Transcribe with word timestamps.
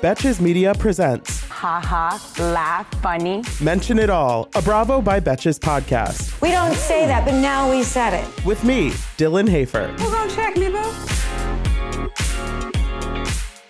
Betches 0.00 0.40
Media 0.40 0.74
presents 0.74 1.40
Ha 1.50 1.80
ha, 1.84 2.34
laugh, 2.38 2.88
funny. 3.02 3.42
Mention 3.60 3.98
It 3.98 4.10
All, 4.10 4.48
a 4.54 4.62
Bravo 4.62 5.00
by 5.00 5.18
Betches 5.18 5.58
podcast. 5.58 6.40
We 6.40 6.52
don't 6.52 6.74
say 6.74 7.04
that, 7.06 7.24
but 7.24 7.34
now 7.34 7.68
we 7.68 7.82
said 7.82 8.14
it. 8.14 8.44
With 8.44 8.62
me, 8.62 8.90
Dylan 9.16 9.48
Hafer. 9.48 9.88
Who 9.88 10.08
gonna 10.08 10.30
check 10.30 10.56
me, 10.56 10.68
boo? 10.68 10.92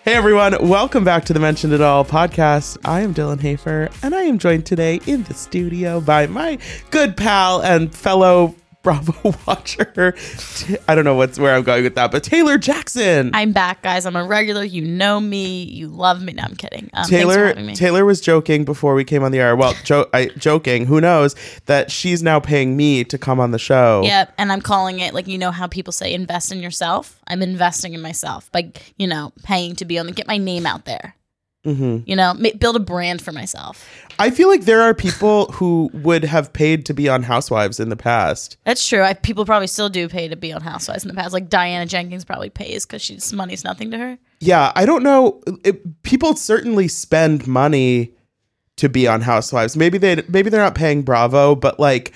Hey 0.05 0.15
everyone, 0.15 0.69
welcome 0.69 1.03
back 1.03 1.25
to 1.27 1.33
the 1.33 1.41
Mention 1.41 1.73
It 1.73 1.81
All 1.81 2.05
podcast. 2.05 2.77
I 2.85 3.01
am 3.01 3.15
Dylan 3.15 3.41
Hafer, 3.41 3.89
and 4.03 4.15
I 4.15 4.23
am 4.25 4.39
joined 4.39 4.67
today 4.67 5.01
in 5.07 5.23
the 5.23 5.35
studio 5.35 5.99
by 6.01 6.27
my 6.27 6.59
good 6.91 7.17
pal 7.17 7.63
and 7.63 7.95
fellow 7.95 8.55
Bravo 8.83 9.35
watcher. 9.47 10.15
I 10.87 10.95
don't 10.95 11.05
know 11.05 11.17
what's 11.17 11.39
where 11.39 11.55
I'm 11.55 11.63
going 11.63 11.83
with 11.83 11.97
that, 11.97 12.11
but 12.11 12.23
Taylor 12.23 12.59
Jackson. 12.59 13.31
I'm 13.35 13.53
back, 13.53 13.83
guys. 13.83 14.07
I'm 14.07 14.17
a 14.17 14.25
regular. 14.25 14.63
You 14.63 14.83
know 14.83 15.21
me. 15.21 15.65
You 15.65 15.89
love 15.89 16.23
me. 16.23 16.33
No, 16.35 16.45
I'm 16.45 16.55
kidding. 16.55 16.89
Um, 16.95 17.07
Taylor 17.07 17.55
me. 17.55 17.75
Taylor 17.75 18.05
was 18.05 18.21
joking 18.21 18.65
before 18.65 18.95
we 18.95 19.05
came 19.05 19.23
on 19.25 19.33
the 19.33 19.41
air. 19.41 19.57
Well, 19.57 19.75
jo- 19.85 20.09
I, 20.15 20.27
joking. 20.37 20.87
Who 20.87 21.01
knows 21.01 21.35
that 21.67 21.91
she's 21.91 22.23
now 22.23 22.39
paying 22.41 22.77
me 22.77 23.05
to 23.05 23.19
come 23.19 23.41
on 23.41 23.51
the 23.51 23.59
show. 23.59 24.03
Yep, 24.05 24.35
and 24.39 24.53
I'm 24.53 24.63
calling 24.63 25.01
it 25.01 25.13
like 25.13 25.27
you 25.27 25.39
know 25.39 25.51
how 25.51 25.67
people 25.67 25.93
say 25.93 26.15
invest 26.15 26.53
in 26.53 26.61
yourself. 26.61 27.21
I'm 27.27 27.43
investing 27.43 27.95
in 27.95 28.01
myself 28.01 28.51
by 28.53 28.73
you 28.97 29.07
know 29.07 29.33
paying 29.43 29.75
to 29.77 29.85
be 29.85 29.99
on 29.99 30.07
the 30.07 30.13
get 30.13 30.27
my 30.29 30.39
name 30.39 30.67
out 30.67 30.85
there. 30.85 31.15
Mm-hmm. 31.69 31.99
You 32.07 32.17
know, 32.17 32.35
ma- 32.35 32.51
build 32.59 32.77
a 32.77 32.81
brand 32.81 33.21
for 33.21 33.33
myself. 33.33 33.87
I 34.19 34.31
feel 34.31 34.49
like 34.49 34.63
there 34.63 34.81
are 34.81 34.95
people 34.95 35.47
who 35.53 35.91
would 35.93 36.25
have 36.25 36.53
paid 36.53 36.87
to 36.87 36.95
be 36.95 37.09
on 37.09 37.23
Housewives 37.23 37.79
in 37.79 37.89
the 37.89 37.97
past. 37.97 38.57
That's 38.65 38.87
true. 38.87 39.03
I, 39.03 39.15
people 39.15 39.45
probably 39.45 39.67
still 39.67 39.89
do 39.89 40.09
pay 40.09 40.29
to 40.29 40.37
be 40.37 40.53
on 40.53 40.63
Housewives 40.63 41.05
in 41.05 41.09
the 41.09 41.15
past. 41.15 41.33
Like 41.33 41.49
Diana 41.49 41.87
Jenkins 41.87 42.25
probably 42.25 42.51
pays 42.51 42.87
because 42.87 43.03
she's 43.03 43.33
money's 43.33 43.65
nothing 43.65 43.91
to 43.91 43.99
her. 43.99 44.19
Yeah, 44.41 44.73
I 44.75 44.87
don't 44.87 45.03
know. 45.03 45.43
It, 45.65 46.03
people 46.03 46.35
certainly 46.37 46.89
spend 46.89 47.47
money 47.47 48.15
to 48.77 48.89
be 48.89 49.07
on 49.07 49.21
Housewives. 49.21 49.77
Maybe 49.77 49.99
they 49.99 50.23
maybe 50.29 50.51
they're 50.51 50.63
not 50.63 50.75
paying 50.75 51.03
Bravo, 51.03 51.55
but 51.55 51.79
like 51.79 52.15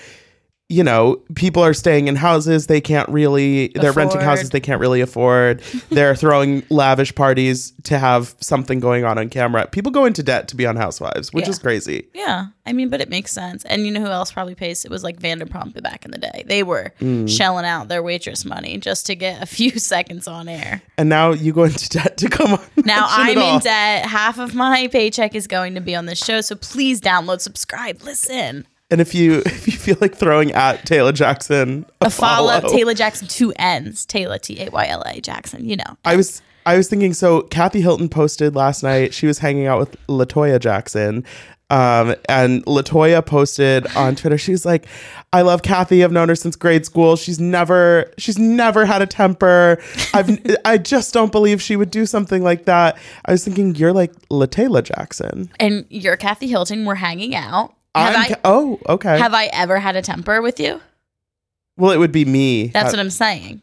you 0.69 0.83
know, 0.83 1.21
people 1.35 1.61
are 1.61 1.73
staying 1.73 2.07
in 2.07 2.15
houses 2.15 2.67
they 2.67 2.81
can't 2.81 3.07
really 3.09 3.67
they're 3.75 3.91
renting 3.91 4.21
houses 4.21 4.49
they 4.51 4.59
can't 4.61 4.79
really 4.79 5.01
afford. 5.01 5.61
they're 5.89 6.15
throwing 6.15 6.63
lavish 6.69 7.13
parties 7.13 7.73
to 7.83 7.99
have 7.99 8.33
something 8.39 8.79
going 8.79 9.03
on 9.03 9.17
on 9.17 9.29
camera. 9.29 9.67
People 9.67 9.91
go 9.91 10.05
into 10.05 10.23
debt 10.23 10.47
to 10.47 10.55
be 10.55 10.65
on 10.65 10.75
Housewives, 10.75 11.31
which 11.33 11.45
Yeah. 11.45 11.49
is 11.51 11.59
crazy. 11.59 12.07
Yeah, 12.13 12.45
I 12.65 12.73
mean, 12.73 12.89
but 12.89 13.01
it 13.01 13.09
makes 13.09 13.31
sense. 13.31 13.65
And 13.65 13.85
you 13.85 13.91
know 13.91 13.99
who 13.99 14.07
else 14.07 14.31
probably 14.31 14.55
pays? 14.55 14.83
It 14.85 14.89
was 14.89 15.03
like 15.03 15.19
Vanderpump 15.19 15.79
back 15.83 16.05
in 16.05 16.11
the 16.11 16.17
day. 16.17 16.43
They 16.47 16.63
were 16.63 16.93
Mm. 17.01 17.29
shelling 17.29 17.65
out 17.65 17.89
their 17.89 18.01
waitress 18.01 18.45
money 18.45 18.77
just 18.77 19.05
to 19.07 19.15
get 19.15 19.43
a 19.43 19.45
few 19.57 19.71
seconds 19.77 20.27
on 20.27 20.47
air. 20.47 20.81
And 20.97 21.09
now 21.09 21.33
you 21.33 21.51
go 21.53 21.65
into 21.65 21.89
debt 21.89 22.17
to 22.17 22.29
come 22.29 22.53
on. 22.53 22.59
Now 22.85 23.05
I'm 23.09 23.37
in 23.37 23.59
debt. 23.59 24.05
Half 24.05 24.39
of 24.39 24.55
my 24.55 24.87
paycheck 24.87 25.35
is 25.35 25.45
going 25.47 25.75
to 25.75 25.81
be 25.81 25.95
on 25.95 26.05
this 26.05 26.19
show. 26.23 26.41
So 26.41 26.55
please 26.55 26.99
download, 26.99 27.41
subscribe, 27.41 28.01
listen. 28.03 28.65
And 28.93 29.01
if 29.01 29.15
you 29.15 29.39
if 29.45 29.65
you 29.65 29.73
feel 29.73 29.97
like 29.99 30.15
throwing 30.15 30.51
at 30.51 30.85
Taylor 30.85 31.11
Jackson 31.11 31.85
a, 31.99 32.05
A 32.05 32.09
follow, 32.11 32.61
follow, 32.61 32.71
Taylor 32.71 32.93
Jackson, 32.93 33.27
two 33.27 33.51
N's. 33.57 34.05
Taylor, 34.05 34.37
T 34.37 34.61
A 34.61 34.69
Y 34.69 34.85
L 34.87 35.01
A 35.07 35.19
Jackson, 35.19 35.67
you 35.67 35.75
know. 35.75 35.97
I 36.05 36.15
was 36.15 36.43
I 36.67 36.77
was 36.77 36.87
thinking. 36.89 37.15
So 37.15 37.41
Kathy 37.41 37.81
Hilton 37.81 38.07
posted 38.07 38.55
last 38.55 38.83
night. 38.83 39.11
She 39.15 39.25
was 39.25 39.39
hanging 39.39 39.65
out 39.65 39.79
with 39.79 40.07
Latoya 40.07 40.59
Jackson, 40.59 41.25
um, 41.71 42.13
and 42.29 42.63
Latoya 42.65 43.25
posted 43.25 43.87
on 43.95 44.15
Twitter. 44.15 44.37
She 44.37 44.51
was 44.51 44.63
like, 44.63 44.85
"I 45.33 45.41
love 45.41 45.63
Kathy. 45.63 46.03
I've 46.03 46.11
known 46.11 46.29
her 46.29 46.35
since 46.35 46.55
grade 46.55 46.85
school. 46.85 47.15
She's 47.15 47.39
never 47.39 48.13
she's 48.19 48.37
never 48.37 48.85
had 48.85 49.01
a 49.01 49.07
temper. 49.07 49.81
I've 50.13 50.39
I 50.65 50.77
just 50.77 51.15
don't 51.15 51.31
believe 51.31 51.63
she 51.63 51.75
would 51.75 51.89
do 51.89 52.05
something 52.05 52.43
like 52.43 52.65
that." 52.65 52.95
I 53.25 53.31
was 53.31 53.43
thinking, 53.43 53.73
you're 53.73 53.91
like 53.91 54.13
Latayla 54.29 54.83
Jackson. 54.83 55.49
And 55.59 55.87
you're 55.89 56.15
Kathy 56.15 56.47
Hilton. 56.47 56.85
We're 56.85 56.95
hanging 56.95 57.33
out. 57.33 57.73
Have 57.95 58.15
I'm 58.15 58.21
I 58.21 58.35
oh 58.43 58.79
okay. 58.89 59.17
have 59.19 59.33
I 59.33 59.45
ever 59.47 59.79
had 59.79 59.95
a 59.95 60.01
temper 60.01 60.41
with 60.41 60.59
you? 60.59 60.81
well, 61.77 61.91
it 61.91 61.97
would 61.97 62.11
be 62.11 62.25
me. 62.25 62.67
That's 62.67 62.91
what 62.91 62.99
I'm 62.99 63.09
saying. 63.09 63.61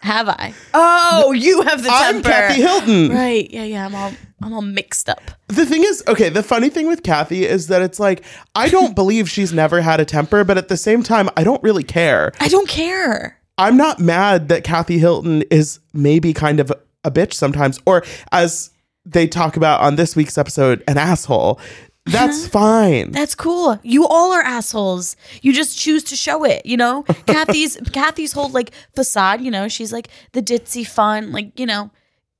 Have 0.00 0.28
I? 0.28 0.52
Oh, 0.74 1.30
you 1.30 1.62
have 1.62 1.84
the 1.84 1.88
I'm 1.88 2.14
temper. 2.14 2.28
Kathy 2.28 2.60
Hilton. 2.60 3.10
Right. 3.10 3.48
Yeah, 3.52 3.62
yeah. 3.62 3.86
I'm 3.86 3.94
all 3.94 4.12
I'm 4.42 4.52
all 4.52 4.62
mixed 4.62 5.08
up. 5.08 5.20
The 5.46 5.64
thing 5.64 5.84
is, 5.84 6.02
okay, 6.08 6.28
the 6.28 6.42
funny 6.42 6.70
thing 6.70 6.88
with 6.88 7.04
Kathy 7.04 7.44
is 7.46 7.68
that 7.68 7.82
it's 7.82 8.00
like, 8.00 8.24
I 8.56 8.68
don't 8.68 8.94
believe 8.96 9.30
she's 9.30 9.52
never 9.52 9.80
had 9.80 10.00
a 10.00 10.04
temper, 10.04 10.42
but 10.42 10.58
at 10.58 10.66
the 10.68 10.76
same 10.76 11.04
time, 11.04 11.28
I 11.36 11.44
don't 11.44 11.62
really 11.62 11.84
care. 11.84 12.32
I 12.40 12.48
don't 12.48 12.68
care. 12.68 13.38
I'm 13.58 13.76
not 13.76 14.00
mad 14.00 14.48
that 14.48 14.64
Kathy 14.64 14.98
Hilton 14.98 15.42
is 15.52 15.78
maybe 15.92 16.32
kind 16.32 16.58
of 16.58 16.72
a 17.04 17.10
bitch 17.12 17.34
sometimes, 17.34 17.78
or 17.86 18.02
as 18.32 18.70
they 19.04 19.28
talk 19.28 19.56
about 19.56 19.82
on 19.82 19.94
this 19.94 20.16
week's 20.16 20.36
episode, 20.36 20.82
an 20.88 20.98
asshole. 20.98 21.60
That's 22.04 22.48
fine. 22.48 23.12
That's 23.12 23.34
cool. 23.34 23.78
You 23.82 24.06
all 24.06 24.32
are 24.32 24.42
assholes. 24.42 25.16
You 25.40 25.52
just 25.52 25.78
choose 25.78 26.02
to 26.04 26.16
show 26.16 26.44
it, 26.44 26.66
you 26.66 26.76
know? 26.76 27.02
Kathy's 27.26 27.76
Kathy's 27.92 28.32
whole 28.32 28.48
like 28.48 28.72
facade, 28.94 29.40
you 29.40 29.50
know, 29.50 29.68
she's 29.68 29.92
like 29.92 30.08
the 30.32 30.42
ditzy 30.42 30.86
fun, 30.86 31.30
like, 31.32 31.58
you 31.58 31.66
know, 31.66 31.90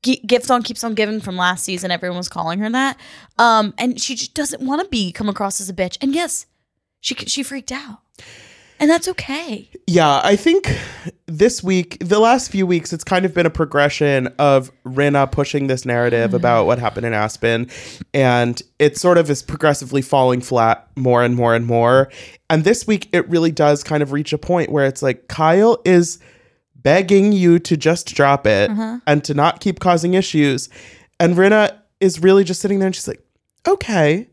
gift 0.03 0.51
on 0.51 0.63
keeps 0.63 0.83
on 0.83 0.95
giving 0.95 1.21
from 1.21 1.37
last 1.37 1.65
season. 1.65 1.93
Everyone 1.93 2.19
was 2.19 2.29
calling 2.29 2.59
her 2.59 2.71
that. 2.71 2.99
Um 3.39 3.73
and 3.79 4.01
she 4.01 4.17
just 4.17 4.35
doesn't 4.35 4.63
want 4.63 4.83
to 4.83 4.89
be 4.89 5.13
come 5.13 5.29
across 5.29 5.61
as 5.61 5.69
a 5.69 5.75
bitch. 5.75 5.97
And 6.01 6.13
yes, 6.15 6.47
she 7.01 7.15
she 7.15 7.43
freaked 7.45 7.71
out. 7.71 8.01
And 8.83 8.91
that's 8.91 9.07
okay. 9.07 9.71
Yeah, 9.87 10.21
I 10.25 10.35
think 10.35 10.77
this 11.27 11.63
week, 11.63 11.99
the 12.01 12.19
last 12.19 12.51
few 12.51 12.67
weeks, 12.67 12.93
it's 12.93 13.05
kind 13.05 13.25
of 13.25 13.33
been 13.33 13.47
a 13.47 13.51
progression 13.51 14.27
of 14.41 14.73
Rinna 14.83 15.31
pushing 15.31 15.69
this 15.69 15.85
narrative 15.85 16.31
mm-hmm. 16.31 16.37
about 16.37 16.67
what 16.67 16.81
happened 16.81 17.07
in 17.07 17.13
Aspen. 17.13 17.71
And 18.13 18.61
it 18.81 18.99
sort 18.99 19.19
of 19.19 19.31
is 19.31 19.41
progressively 19.41 20.03
falling 20.03 20.41
flat 20.41 20.89
more 20.97 21.23
and 21.23 21.37
more 21.37 21.55
and 21.55 21.65
more. 21.65 22.11
And 22.51 22.65
this 22.65 22.85
week, 22.85 23.09
it 23.13 23.29
really 23.29 23.53
does 23.53 23.85
kind 23.85 24.03
of 24.03 24.11
reach 24.11 24.33
a 24.33 24.39
point 24.39 24.73
where 24.73 24.87
it's 24.87 25.01
like 25.01 25.29
Kyle 25.29 25.81
is 25.85 26.19
begging 26.75 27.31
you 27.31 27.61
to 27.61 27.77
just 27.77 28.13
drop 28.17 28.49
it 28.49 28.69
uh-huh. 28.69 28.99
and 29.07 29.23
to 29.23 29.33
not 29.33 29.61
keep 29.61 29.79
causing 29.79 30.15
issues. 30.15 30.69
And 31.21 31.37
Rinna 31.37 31.79
is 32.01 32.19
really 32.19 32.43
just 32.43 32.61
sitting 32.61 32.81
there 32.81 32.87
and 32.87 32.97
she's 32.97 33.07
like, 33.07 33.25
okay. 33.69 34.27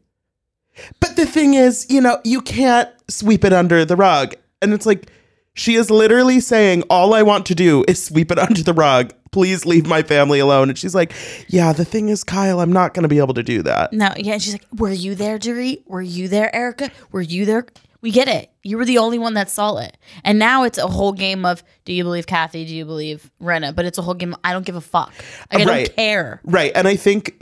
But 1.00 1.16
the 1.16 1.26
thing 1.26 1.54
is, 1.54 1.86
you 1.90 2.02
know, 2.02 2.20
you 2.24 2.42
can't 2.42 2.90
sweep 3.10 3.44
it 3.44 3.54
under 3.54 3.86
the 3.86 3.96
rug. 3.96 4.36
And 4.62 4.74
it's 4.74 4.86
like, 4.86 5.12
she 5.54 5.76
is 5.76 5.90
literally 5.92 6.40
saying, 6.40 6.84
All 6.90 7.14
I 7.14 7.22
want 7.24 7.46
to 7.48 7.56
do 7.56 7.84
is 7.88 8.04
sweep 8.04 8.32
it 8.32 8.40
under 8.50 8.64
the 8.64 8.74
rug. 8.74 9.14
Please 9.32 9.66
leave 9.66 9.86
my 9.86 10.02
family 10.02 10.40
alone. 10.40 10.70
And 10.70 10.78
she's 10.78 10.96
like, 10.96 11.14
Yeah, 11.48 11.74
the 11.74 11.86
thing 11.86 12.10
is, 12.10 12.24
Kyle, 12.24 12.60
I'm 12.62 12.72
not 12.74 12.94
going 12.94 13.04
to 13.04 13.10
be 13.10 13.18
able 13.20 13.34
to 13.34 13.44
do 13.44 13.62
that. 13.64 13.92
No, 13.94 14.12
yeah, 14.18 14.34
and 14.34 14.42
she's 14.42 14.54
like, 14.54 14.66
Were 14.78 14.92
you 14.92 15.16
there, 15.16 15.38
Dorit? 15.38 15.84
Were 15.88 16.02
you 16.02 16.28
there, 16.28 16.54
Erica? 16.56 16.92
Were 17.12 17.22
you 17.22 17.46
there? 17.46 17.66
We 18.02 18.12
get 18.12 18.30
it. 18.30 18.50
You 18.64 18.78
were 18.78 18.86
the 18.86 18.98
only 19.00 19.20
one 19.20 19.34
that 19.34 19.50
saw 19.50 19.76
it. 19.78 19.98
And 20.24 20.40
now 20.40 20.64
it's 20.64 20.78
a 20.78 20.88
whole 20.88 21.12
game 21.12 21.46
of 21.46 21.62
do 21.84 21.92
you 21.92 22.06
believe 22.06 22.26
Kathy? 22.28 22.64
Do 22.66 22.74
you 22.74 22.86
believe 22.86 23.30
Rinna? 23.42 23.76
But 23.76 23.84
it's 23.84 23.98
a 23.98 24.02
whole 24.02 24.14
game. 24.14 24.34
of, 24.34 24.40
I 24.42 24.54
don't 24.54 24.66
give 24.66 24.78
a 24.78 24.82
fuck. 24.82 25.12
Like, 25.52 25.68
I 25.68 25.70
Right. 25.70 25.86
don't 25.88 25.96
care. 25.98 26.40
Right. 26.46 26.72
And 26.76 26.88
I 26.88 26.96
think 26.96 27.38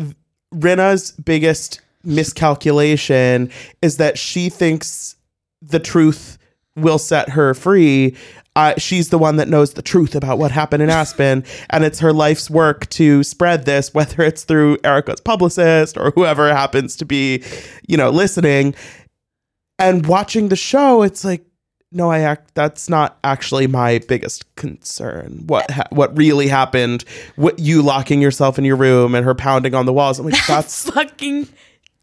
Rinna's 0.56 1.12
biggest 1.12 1.82
miscalculation 2.04 3.52
is 3.82 3.98
that 3.98 4.18
she 4.18 4.50
thinks 4.50 5.16
the 5.62 5.80
truth 5.80 6.38
will 6.76 7.00
set 7.00 7.30
her 7.30 7.54
free. 7.54 8.16
Uh, 8.56 8.74
she's 8.78 9.10
the 9.10 9.18
one 9.18 9.36
that 9.36 9.48
knows 9.48 9.74
the 9.74 9.82
truth 9.82 10.16
about 10.16 10.40
what 10.40 10.52
happened 10.52 10.82
in 10.82 10.90
Aspen, 10.90 11.44
and 11.70 11.84
it's 11.84 12.00
her 12.00 12.14
life's 12.14 12.50
work 12.50 12.88
to 12.90 13.24
spread 13.24 13.66
this, 13.66 13.94
whether 13.94 14.24
it's 14.24 14.44
through 14.44 14.78
Erica's 14.84 15.22
publicist 15.22 15.98
or 15.98 16.12
whoever 16.12 16.50
happens 16.50 16.96
to 16.98 17.06
be, 17.06 17.44
you 17.88 17.98
know, 17.98 18.10
listening. 18.10 18.74
And 19.80 20.08
watching 20.08 20.50
the 20.50 20.56
show, 20.56 21.04
it's 21.04 21.24
like, 21.24 21.44
no, 21.92 22.12
I 22.12 22.20
act. 22.20 22.54
That's 22.54 22.90
not 22.90 23.18
actually 23.24 23.68
my 23.68 24.00
biggest 24.00 24.54
concern. 24.56 25.44
What 25.46 25.72
ha- 25.72 25.88
what 25.92 26.18
really 26.18 26.48
happened? 26.48 27.06
What 27.38 27.60
you 27.60 27.82
locking 27.82 28.22
yourself 28.22 28.60
in 28.60 28.66
your 28.66 28.76
room 28.76 29.16
and 29.16 29.24
her 29.24 29.34
pounding 29.34 29.74
on 29.74 29.86
the 29.86 29.94
walls? 29.94 30.20
I'm 30.20 30.26
like, 30.26 30.36
that's 30.48 30.90
Fucking 30.90 31.48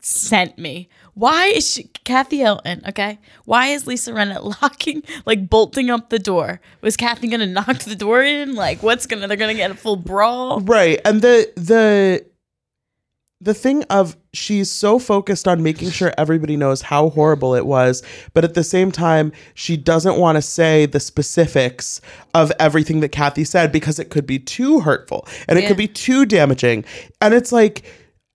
sent 0.04 0.58
me. 0.58 0.88
Why 1.14 1.46
is 1.46 1.70
she, 1.70 1.84
Kathy 2.04 2.38
Hilton? 2.38 2.82
Okay, 2.88 3.18
why 3.44 3.68
is 3.68 3.86
Lisa 3.86 4.12
Rinna 4.12 4.42
locking, 4.62 5.02
like 5.26 5.48
bolting 5.48 5.90
up 5.90 6.10
the 6.10 6.18
door? 6.18 6.60
Was 6.80 6.96
Kathy 6.96 7.28
gonna 7.28 7.46
knock 7.46 7.78
the 7.80 7.96
door 7.96 8.22
in? 8.22 8.54
Like, 8.54 8.82
what's 8.82 9.06
gonna? 9.06 9.26
They're 9.28 9.36
gonna 9.36 9.54
get 9.54 9.70
a 9.70 9.74
full 9.74 9.96
brawl. 9.96 10.60
Right. 10.60 11.00
And 11.04 11.22
the 11.22 11.50
the 11.56 12.26
the 13.40 13.54
thing 13.54 13.82
of 13.90 14.16
she's 14.32 14.70
so 14.70 14.98
focused 14.98 15.46
on 15.46 15.62
making 15.62 15.90
sure 15.90 16.14
everybody 16.16 16.56
knows 16.56 16.80
how 16.80 17.10
horrible 17.10 17.54
it 17.54 17.66
was, 17.66 18.02
but 18.32 18.42
at 18.42 18.54
the 18.54 18.64
same 18.64 18.90
time, 18.90 19.32
she 19.54 19.76
doesn't 19.76 20.16
want 20.16 20.36
to 20.36 20.42
say 20.42 20.86
the 20.86 21.00
specifics 21.00 22.00
of 22.32 22.50
everything 22.58 23.00
that 23.00 23.10
Kathy 23.10 23.44
said 23.44 23.70
because 23.70 23.98
it 23.98 24.08
could 24.08 24.26
be 24.26 24.38
too 24.38 24.80
hurtful 24.80 25.28
and 25.46 25.58
it 25.58 25.62
Yeah. 25.62 25.68
could 25.68 25.76
be 25.76 25.88
too 25.88 26.24
damaging. 26.24 26.84
And 27.20 27.34
it's 27.34 27.52
like 27.52 27.82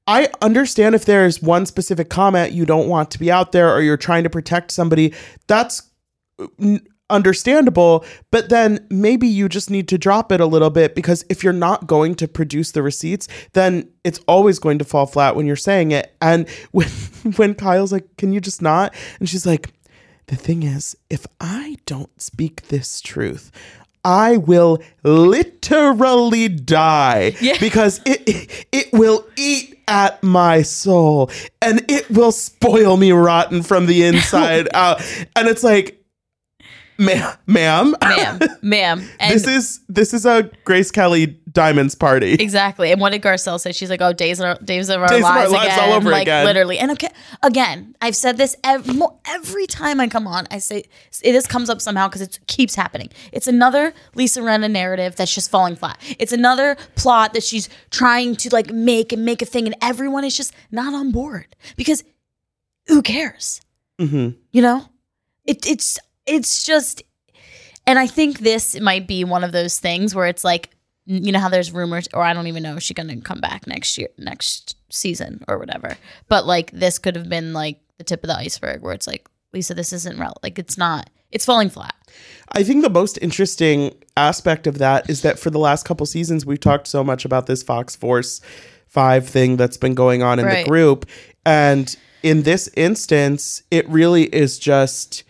I 0.09 0.29
understand 0.41 0.95
if 0.95 1.05
there's 1.05 1.39
one 1.41 1.65
specific 1.67 2.09
comment 2.09 2.51
you 2.51 2.65
don't 2.65 2.87
want 2.89 3.11
to 3.11 3.19
be 3.19 3.31
out 3.31 3.51
there 3.51 3.71
or 3.71 3.81
you're 3.81 3.95
trying 3.95 4.23
to 4.23 4.29
protect 4.29 4.71
somebody. 4.71 5.13
That's 5.47 5.83
understandable, 7.09 8.05
but 8.31 8.49
then 8.49 8.85
maybe 8.89 9.27
you 9.27 9.49
just 9.49 9.69
need 9.69 9.87
to 9.89 9.97
drop 9.97 10.31
it 10.31 10.39
a 10.39 10.45
little 10.45 10.69
bit 10.69 10.95
because 10.95 11.25
if 11.29 11.43
you're 11.43 11.53
not 11.53 11.87
going 11.87 12.15
to 12.15 12.27
produce 12.27 12.71
the 12.71 12.81
receipts, 12.83 13.27
then 13.53 13.89
it's 14.03 14.19
always 14.27 14.59
going 14.59 14.79
to 14.79 14.85
fall 14.85 15.05
flat 15.05 15.35
when 15.35 15.45
you're 15.45 15.55
saying 15.55 15.91
it. 15.91 16.15
And 16.21 16.47
when 16.71 16.87
when 17.35 17.55
Kyle's 17.55 17.91
like, 17.91 18.17
"Can 18.17 18.31
you 18.31 18.39
just 18.41 18.61
not?" 18.61 18.93
and 19.19 19.27
she's 19.29 19.45
like, 19.45 19.71
"The 20.27 20.35
thing 20.35 20.63
is, 20.63 20.95
if 21.09 21.25
I 21.39 21.77
don't 21.85 22.21
speak 22.21 22.67
this 22.67 23.01
truth, 23.01 23.51
I 24.05 24.37
will 24.37 24.79
literally 25.03 26.47
die 26.47 27.35
Yeah. 27.41 27.57
because 27.59 28.01
it, 28.05 28.21
it 28.27 28.65
it 28.71 28.93
will 28.93 29.25
eat 29.35 29.78
at 29.89 30.21
my 30.23 30.61
soul 30.61 31.31
and 31.61 31.83
it 31.89 32.09
will 32.09 32.31
spoil 32.31 32.95
me 32.95 33.11
rotten 33.11 33.63
from 33.63 33.87
the 33.87 34.03
inside 34.03 34.69
out. 34.73 35.01
And 35.35 35.47
it's 35.49 35.63
like, 35.63 35.98
ma'am, 36.99 37.35
ma'am, 37.47 37.95
ma'am, 38.01 38.39
ma'am. 38.61 39.09
And 39.19 39.33
this 39.33 39.47
is 39.47 39.79
this 39.89 40.13
is 40.13 40.25
a 40.25 40.49
Grace 40.65 40.91
Kelly 40.91 41.39
Diamonds 41.51 41.95
party. 41.95 42.33
exactly. 42.33 42.91
And 42.91 43.01
what 43.01 43.11
did 43.11 43.23
Garcelle 43.23 43.59
say? 43.59 43.71
She's 43.71 43.89
like, 43.89 44.01
"Oh, 44.01 44.13
days 44.13 44.39
of 44.39 44.45
our, 44.45 44.55
days 44.63 44.89
of 44.89 45.01
our 45.01 45.07
Days 45.07 45.19
of 45.19 45.25
our 45.25 45.35
lives, 45.39 45.51
lives 45.51 45.65
again, 45.73 45.79
all 45.89 45.95
over 45.95 46.11
like 46.11 46.23
again. 46.23 46.45
literally." 46.45 46.77
And 46.77 46.91
okay, 46.91 47.09
again, 47.41 47.95
I've 48.01 48.15
said 48.15 48.37
this 48.37 48.55
every, 48.63 48.99
every 49.25 49.65
time 49.65 49.99
I 49.99 50.07
come 50.07 50.27
on. 50.27 50.45
I 50.51 50.59
say 50.59 50.83
it 51.23 51.31
just 51.33 51.49
comes 51.49 51.69
up 51.71 51.81
somehow 51.81 52.07
because 52.07 52.21
it 52.21 52.39
keeps 52.47 52.75
happening. 52.75 53.09
It's 53.31 53.47
another 53.47 53.93
Lisa 54.13 54.41
Rinna 54.41 54.69
narrative 54.69 55.15
that's 55.15 55.33
just 55.33 55.49
falling 55.49 55.75
flat. 55.75 55.99
It's 56.19 56.31
another 56.33 56.77
plot 56.95 57.33
that 57.33 57.43
she's 57.43 57.67
trying 57.89 58.35
to 58.37 58.49
like 58.53 58.71
make 58.71 59.11
and 59.11 59.25
make 59.25 59.41
a 59.41 59.45
thing, 59.45 59.65
and 59.65 59.75
everyone 59.81 60.23
is 60.25 60.37
just 60.37 60.53
not 60.71 60.93
on 60.93 61.11
board 61.11 61.55
because 61.77 62.03
who 62.87 63.01
cares? 63.01 63.61
Mhm. 63.99 64.35
You 64.51 64.61
know, 64.61 64.85
it, 65.45 65.65
it's 65.67 65.97
it's 66.29 66.63
just, 66.65 67.03
and 67.87 67.97
I 67.99 68.07
think 68.07 68.39
this 68.39 68.79
might 68.79 69.07
be 69.07 69.23
one 69.23 69.43
of 69.43 69.51
those 69.51 69.79
things 69.79 70.13
where 70.13 70.27
it's 70.27 70.43
like, 70.43 70.69
you 71.05 71.31
know 71.31 71.39
how 71.39 71.49
there's 71.49 71.71
rumors, 71.71 72.07
or 72.13 72.21
I 72.21 72.33
don't 72.33 72.45
even 72.47 72.61
know 72.61 72.75
if 72.75 72.83
she's 72.83 72.95
gonna 72.95 73.19
come 73.21 73.41
back 73.41 73.65
next 73.65 73.97
year, 73.97 74.09
next 74.17 74.75
season, 74.91 75.43
or 75.47 75.57
whatever. 75.57 75.97
But 76.27 76.45
like 76.45 76.71
this 76.71 76.99
could 76.99 77.15
have 77.15 77.27
been 77.27 77.51
like 77.51 77.79
the 77.97 78.03
tip 78.03 78.23
of 78.23 78.27
the 78.27 78.37
iceberg, 78.37 78.83
where 78.83 78.93
it's 78.93 79.07
like, 79.07 79.27
Lisa, 79.51 79.73
this 79.73 79.91
isn't 79.91 80.19
real. 80.19 80.35
Like 80.43 80.59
it's 80.59 80.77
not. 80.77 81.09
It's 81.31 81.45
falling 81.45 81.69
flat. 81.69 81.95
I 82.51 82.63
think 82.63 82.83
the 82.83 82.89
most 82.89 83.17
interesting 83.21 83.95
aspect 84.17 84.67
of 84.67 84.77
that 84.79 85.09
is 85.09 85.21
that 85.21 85.39
for 85.39 85.49
the 85.49 85.59
last 85.59 85.85
couple 85.85 86.05
seasons, 86.05 86.45
we've 86.45 86.59
talked 86.59 86.87
so 86.87 87.03
much 87.03 87.25
about 87.25 87.47
this 87.47 87.61
Fox 87.63 87.95
Force 87.95 88.41
5 88.87 89.27
thing 89.27 89.55
that's 89.55 89.77
been 89.77 89.93
going 89.93 90.23
on 90.23 90.39
in 90.39 90.45
Right. 90.45 90.63
the 90.63 90.69
group. 90.69 91.07
And 91.45 91.95
in 92.23 92.43
this 92.43 92.67
instance, 92.75 93.61
it 93.69 93.87
really 93.89 94.23
is 94.23 94.57
just 94.59 95.23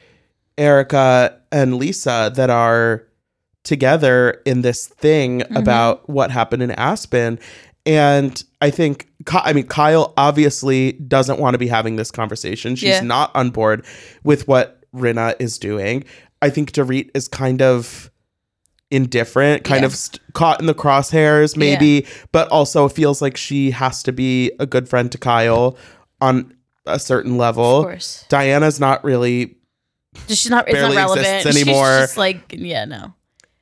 Erica 0.60 1.40
and 1.52 1.78
Lisa 1.78 2.32
that 2.36 2.50
are 2.50 3.06
together 3.64 4.42
in 4.46 4.62
this 4.62 4.88
thing 4.88 5.40
mm-hmm. 5.42 5.58
about 5.58 6.08
what 6.10 6.32
happened 6.32 6.62
in 6.62 6.72
Aspen. 6.72 7.40
And 7.86 8.44
I 8.62 8.70
think, 8.70 9.08
I 9.32 9.54
mean, 9.54 9.68
Kyle 9.68 10.14
obviously 10.18 10.94
doesn't 10.94 11.40
want 11.40 11.54
to 11.56 11.58
be 11.58 11.68
having 11.68 11.96
this 11.96 12.12
conversation. 12.12 12.76
She's 12.76 12.90
Yeah. 12.90 13.02
not 13.02 13.32
on 13.36 13.50
board 13.50 13.86
with 14.24 14.48
what 14.48 14.84
Rinna 14.94 15.36
is 15.40 15.58
doing. 15.58 16.04
I 16.42 16.50
think 16.50 16.72
Dorit 16.72 17.10
is 17.14 17.28
kind 17.28 17.62
of 17.62 18.12
indifferent, 18.92 19.64
kind 19.64 19.82
Yeah. 19.82 19.88
of 19.88 19.96
st- 19.96 20.22
caught 20.34 20.60
in 20.60 20.66
the 20.66 20.74
crosshairs, 20.74 21.56
maybe, 21.56 22.06
but 22.32 22.48
also 22.50 22.88
feels 22.90 23.22
like 23.22 23.38
she 23.38 23.72
has 23.72 24.04
to 24.04 24.12
be 24.12 24.52
a 24.60 24.66
good 24.66 24.90
friend 24.90 25.12
to 25.12 25.18
Kyle 25.18 25.78
on 26.22 26.54
a 26.86 27.00
certain 27.00 27.38
level. 27.38 27.80
Of 27.80 27.86
course, 27.86 28.26
Diana's 28.30 28.80
not 28.80 29.04
really 29.04 29.56
she's 30.28 30.50
not. 30.50 30.68
It's 30.68 30.76
not 30.76 30.82
Barely 30.82 30.96
relevant 30.98 31.28
exists 31.28 31.58
She's 31.58 31.68
anymore. 31.68 32.00
just 32.00 32.18
like, 32.18 32.42
yeah, 32.58 32.86
no. 32.86 33.14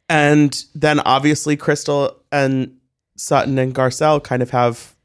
And 0.09 0.63
then 0.73 0.99
obviously 1.01 1.57
Crystal 1.57 2.15
and 2.31 2.75
Sutton 3.17 3.57
and 3.59 3.73
Garcelle 3.75 4.23
kind 4.23 4.41
of 4.41 4.49
have, 4.51 4.95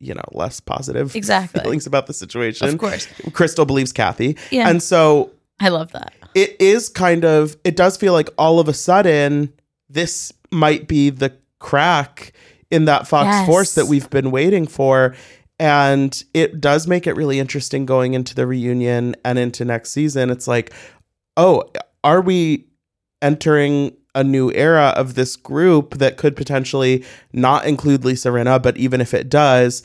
you 0.00 0.12
know, 0.14 0.24
less 0.32 0.60
positive 0.60 1.16
Exactly. 1.16 1.60
feelings 1.62 1.86
about 1.86 2.06
the 2.06 2.12
situation. 2.14 2.68
Of 2.68 2.78
course. 2.78 3.06
Crystal 3.32 3.64
believes 3.64 3.92
Kathy. 3.92 4.36
Yeah. 4.50 4.68
And 4.68 4.82
so 4.82 5.30
I 5.60 5.68
love 5.70 5.92
that. 5.92 6.12
it 6.34 6.56
is 6.60 6.88
kind 6.88 7.24
of 7.24 7.56
it 7.64 7.76
does 7.76 7.96
feel 7.96 8.12
like 8.12 8.28
all 8.36 8.58
of 8.60 8.68
a 8.68 8.74
sudden 8.74 9.52
this 9.88 10.32
might 10.50 10.88
be 10.88 11.10
the 11.10 11.32
crack 11.58 12.32
in 12.70 12.84
that 12.86 13.06
Fox 13.08 13.26
Yes. 13.28 13.46
Force 13.46 13.74
that 13.76 13.86
we've 13.86 14.10
been 14.10 14.30
waiting 14.30 14.66
for. 14.66 15.14
And 15.58 16.22
it 16.34 16.60
does 16.60 16.86
make 16.86 17.06
it 17.06 17.16
really 17.16 17.38
interesting 17.38 17.86
going 17.86 18.14
into 18.14 18.34
the 18.34 18.46
reunion 18.46 19.14
and 19.24 19.38
into 19.38 19.64
next 19.64 19.90
season. 19.92 20.30
It's 20.30 20.48
like, 20.48 20.72
oh, 21.36 21.64
are 22.02 22.20
we 22.20 22.66
entering 23.22 23.96
a 24.14 24.22
new 24.22 24.52
era 24.52 24.92
of 24.96 25.14
this 25.14 25.36
group 25.36 25.98
that 25.98 26.16
could 26.16 26.36
potentially 26.36 27.04
not 27.32 27.66
include 27.66 28.04
Lisa 28.04 28.28
Rinna, 28.28 28.62
but 28.62 28.76
even 28.76 29.00
if 29.00 29.12
it 29.14 29.28
does, 29.28 29.82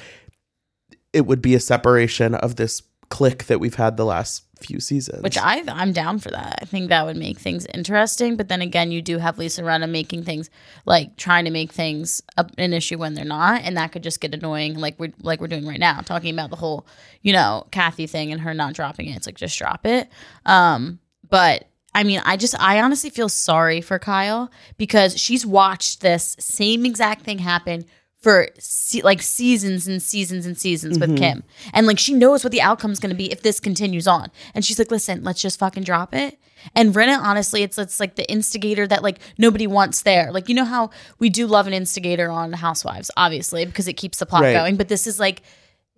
it 1.14 1.26
would 1.26 1.42
be 1.42 1.56
a 1.56 1.60
separation 1.60 2.36
of 2.36 2.56
this 2.56 2.84
clique 3.10 3.46
that 3.46 3.60
we've 3.60 3.76
had 3.76 3.98
the 3.98 4.06
last 4.06 4.44
few 4.60 4.80
seasons. 4.80 5.22
Which 5.24 5.38
I 5.38 5.64
I'm 5.68 5.94
down 5.94 6.20
for 6.20 6.30
that. 6.32 6.60
I 6.62 6.66
think 6.66 6.90
that 6.90 7.06
would 7.06 7.18
make 7.18 7.40
things 7.40 7.66
interesting. 7.74 8.36
But 8.36 8.50
then 8.50 8.62
again, 8.62 8.92
you 8.92 9.02
do 9.02 9.18
have 9.18 9.38
Lisa 9.38 9.62
Rinna 9.62 9.90
making 9.90 10.24
things 10.24 10.50
like 10.86 11.16
trying 11.18 11.46
to 11.46 11.52
make 11.52 11.72
things 11.72 12.22
a, 12.38 12.46
an 12.58 12.74
issue 12.74 12.98
when 12.98 13.14
they're 13.14 13.26
not, 13.26 13.62
and 13.64 13.78
that 13.78 13.92
could 13.92 14.04
just 14.04 14.22
get 14.22 14.34
annoying. 14.34 14.76
Like 14.76 15.00
we're 15.00 15.14
like 15.22 15.42
we're 15.42 15.48
doing 15.48 15.68
right 15.68 15.80
now, 15.80 16.02
talking 16.02 16.34
about 16.34 16.50
the 16.50 16.56
whole 16.56 16.88
you 17.22 17.34
know 17.34 17.68
Kathy 17.72 18.08
thing 18.08 18.32
and 18.32 18.42
her 18.42 18.54
not 18.54 18.74
dropping 18.74 19.08
it. 19.08 19.16
It's 19.16 19.26
like 19.26 19.38
just 19.38 19.58
drop 19.58 19.86
it. 19.86 20.10
Um, 20.46 21.00
but 21.30 21.66
I 21.94 22.04
mean, 22.04 22.22
I 22.24 22.38
just 22.38 22.60
I 22.60 22.82
honestly 22.82 23.10
feel 23.10 23.30
sorry 23.30 23.82
for 23.82 24.00
Kyle 24.00 24.52
because 24.78 25.20
she's 25.20 25.46
watched 25.46 26.02
this 26.02 26.36
same 26.40 26.86
exact 26.86 27.24
thing 27.24 27.40
happen 27.40 27.86
for 28.22 28.50
se- 28.58 29.02
like 29.02 29.22
seasons 29.22 29.88
and 29.88 30.02
seasons 30.02 30.46
and 30.46 30.58
seasons 30.58 31.00
with 31.00 31.10
mm-hmm. 31.12 31.24
Kim. 31.24 31.44
And 31.74 31.88
like 31.88 32.00
she 32.00 32.14
knows 32.14 32.44
what 32.44 32.52
the 32.52 32.62
outcome's 32.62 33.00
going 33.00 33.12
to 33.12 33.16
be 33.16 33.32
if 33.32 33.42
this 33.42 33.60
continues 33.60 34.08
on. 34.08 34.30
And 34.54 34.64
she's 34.66 34.78
like, 34.78 34.92
"Listen, 34.92 35.24
let's 35.24 35.42
just 35.42 35.60
fucking 35.60 35.84
drop 35.84 36.14
it." 36.14 36.38
And 36.76 36.94
Rinna, 36.94 37.18
honestly, 37.20 37.64
it's 37.64 37.78
it's 37.78 38.00
like 38.00 38.16
the 38.16 38.30
instigator 38.30 38.86
that 38.88 39.04
like 39.04 39.20
nobody 39.38 39.68
wants 39.68 40.02
there. 40.02 40.32
Like 40.32 40.50
you 40.50 40.56
know 40.56 40.66
how 40.66 40.90
we 41.20 41.30
do 41.30 41.48
love 41.48 41.68
an 41.68 41.74
instigator 41.74 42.30
on 42.30 42.52
Housewives, 42.54 43.10
obviously, 43.16 43.66
because 43.66 43.88
it 43.88 43.94
keeps 43.94 44.20
the 44.20 44.26
plot 44.26 44.44
Right. 44.44 44.54
going. 44.54 44.76
But 44.76 44.90
this 44.90 45.08
is 45.08 45.20
like 45.20 45.42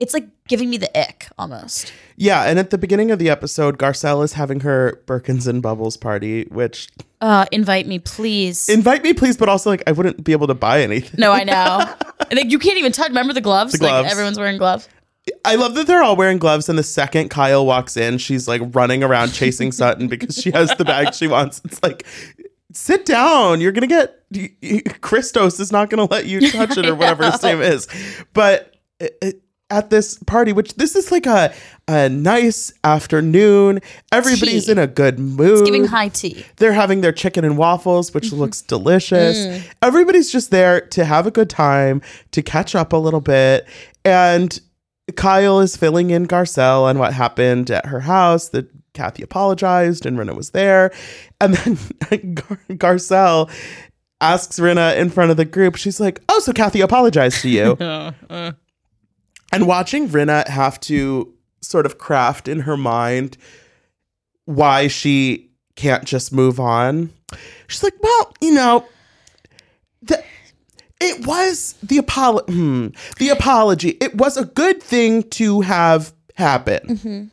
it's 0.01 0.13
like 0.13 0.27
giving 0.49 0.69
me 0.69 0.75
the 0.77 0.89
ick 0.99 1.27
almost. 1.37 1.93
Yeah, 2.17 2.43
and 2.43 2.59
at 2.59 2.71
the 2.71 2.77
beginning 2.77 3.11
of 3.11 3.19
the 3.19 3.29
episode, 3.29 3.77
Garcelle 3.77 4.23
is 4.25 4.33
having 4.33 4.59
her 4.61 5.01
Birkins 5.05 5.47
and 5.47 5.61
Bubbles 5.61 5.95
party, 5.95 6.43
which 6.49 6.89
Uh, 7.21 7.45
invite 7.51 7.87
me, 7.87 7.99
please. 7.99 8.67
invite 8.67 9.03
me, 9.03 9.13
please, 9.13 9.37
but 9.37 9.47
also 9.47 9.69
like 9.69 9.83
I 9.87 9.93
wouldn't 9.93 10.23
be 10.23 10.33
able 10.33 10.47
to 10.47 10.53
buy 10.53 10.81
anything. 10.81 11.19
no, 11.19 11.31
I 11.31 11.43
know. 11.45 11.87
and 12.29 12.37
like 12.37 12.51
you 12.51 12.59
can't 12.59 12.77
even 12.77 12.91
touch. 12.91 13.09
Remember 13.09 13.31
the 13.33 13.39
gloves? 13.41 13.71
The 13.71 13.77
gloves. 13.77 14.03
Like 14.03 14.11
everyone's 14.11 14.37
wearing 14.37 14.57
gloves. 14.57 14.89
I 15.45 15.53
love 15.55 15.75
that 15.75 15.85
they're 15.85 16.01
all 16.01 16.15
wearing 16.15 16.39
gloves, 16.39 16.67
and 16.67 16.79
the 16.79 16.83
second 16.83 17.29
Kyle 17.29 17.63
walks 17.63 17.95
in, 17.95 18.17
she's 18.17 18.47
like 18.47 18.61
running 18.73 19.03
around 19.03 19.31
chasing 19.33 19.71
Sutton 19.71 20.07
because 20.07 20.35
she 20.35 20.49
has 20.49 20.73
the 20.77 20.83
bag 20.83 21.13
she 21.13 21.27
wants. 21.27 21.61
It's 21.63 21.81
like, 21.83 22.07
sit 22.73 23.05
down. 23.05 23.61
You're 23.61 23.71
gonna 23.71 23.85
get 23.85 24.17
Christos 25.01 25.59
is 25.59 25.71
not 25.71 25.89
gonna 25.91 26.05
let 26.05 26.25
you 26.25 26.49
touch 26.51 26.75
it 26.77 26.87
or 26.87 26.95
whatever 26.95 27.29
his 27.29 27.41
name 27.49 27.61
is. 27.61 27.87
But 28.33 28.73
it, 28.99 29.17
it- 29.21 29.40
at 29.71 29.89
this 29.89 30.17
party, 30.23 30.53
which 30.53 30.75
this 30.75 30.95
is 30.95 31.11
like 31.11 31.25
a 31.25 31.53
a 31.87 32.09
nice 32.09 32.71
afternoon, 32.83 33.79
everybody's 34.11 34.65
Tea. 34.67 34.71
in 34.73 34.77
a 34.77 34.87
good 34.87 35.17
mood. 35.19 35.51
It's 35.59 35.61
giving 35.63 35.85
high 35.85 36.09
tea. 36.09 36.45
They're 36.57 36.73
having 36.73 37.01
their 37.01 37.11
chicken 37.11 37.43
and 37.43 37.57
waffles, 37.57 38.09
Mm-hmm. 38.09 38.17
which 38.17 38.31
looks 38.31 38.61
delicious. 38.61 39.37
Mm. 39.37 39.63
Everybody's 39.81 40.31
just 40.31 40.51
there 40.51 40.81
to 40.81 41.05
have 41.05 41.25
a 41.27 41.31
good 41.31 41.49
time, 41.49 42.01
to 42.31 42.41
catch 42.41 42.75
up 42.75 42.93
a 42.93 42.97
little 42.97 43.21
bit. 43.21 43.65
And 44.05 44.59
Kyle 45.15 45.59
is 45.59 45.75
filling 45.75 46.11
in 46.11 46.27
Garcelle 46.27 46.83
on 46.83 46.97
what 46.99 47.13
happened 47.13 47.71
at 47.71 47.87
her 47.87 48.01
house. 48.01 48.49
That 48.49 48.67
Kathy 48.93 49.23
apologized 49.23 50.05
and 50.05 50.17
Rinna 50.17 50.35
was 50.35 50.51
there. 50.51 50.91
And 51.39 51.53
then 51.55 51.77
Gar- 52.35 52.59
Garcelle 52.71 53.49
asks 54.21 54.59
Rinna 54.59 54.95
in 54.97 55.09
front 55.09 55.31
of 55.31 55.37
the 55.37 55.45
group, 55.45 55.75
she's 55.75 55.99
like, 55.99 56.19
Oh, 56.29 56.39
so 56.39 56.53
Kathy 56.53 56.81
apologized 56.81 57.41
to 57.41 57.49
you. 57.49 57.75
And 59.51 59.67
watching 59.67 60.07
Rinna 60.07 60.47
have 60.47 60.79
to 60.81 61.33
sort 61.61 61.85
of 61.85 61.97
craft 61.97 62.47
in 62.47 62.61
her 62.61 62.77
mind 62.77 63.37
why 64.45 64.87
she 64.87 65.49
can't 65.75 66.05
just 66.05 66.31
move 66.33 66.59
on. 66.59 67.11
She's 67.67 67.83
like, 67.83 67.93
well, 68.01 68.33
you 68.41 68.53
know, 68.53 68.85
the, 70.01 70.23
it 70.99 71.25
was 71.25 71.75
the 71.83 71.97
apology. 71.97 72.53
Hmm, 72.53 72.87
the 73.17 73.29
apology. 73.29 73.89
It 74.01 74.15
was 74.15 74.37
a 74.37 74.45
good 74.45 74.81
thing 74.81 75.23
to 75.31 75.61
have 75.61 76.13
happen. 76.35 77.31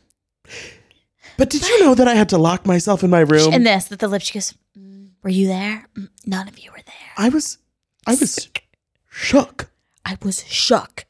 But 1.37 1.49
did 1.49 1.67
you 1.67 1.83
know 1.83 1.95
that 1.95 2.07
I 2.07 2.15
had 2.15 2.29
to 2.29 2.37
lock 2.37 2.65
myself 2.65 3.03
in 3.03 3.09
my 3.09 3.21
room? 3.21 3.53
And 3.53 3.65
this, 3.65 3.85
that 3.85 3.99
the 3.99 4.07
lip, 4.09 4.21
she 4.21 4.33
goes, 4.33 4.53
"Mm, 4.77 5.11
Were 5.23 5.29
you 5.29 5.47
there? 5.47 5.85
Mm, 5.97 6.09
None 6.25 6.47
of 6.49 6.59
you 6.59 6.71
were 6.71 6.81
there. 6.85 7.13
I 7.17 7.29
was, 7.29 7.57
I 8.05 8.11
was 8.15 8.49
shook. 9.09 9.69
I 10.05 10.17
was 10.21 10.45
shook. 10.47 11.05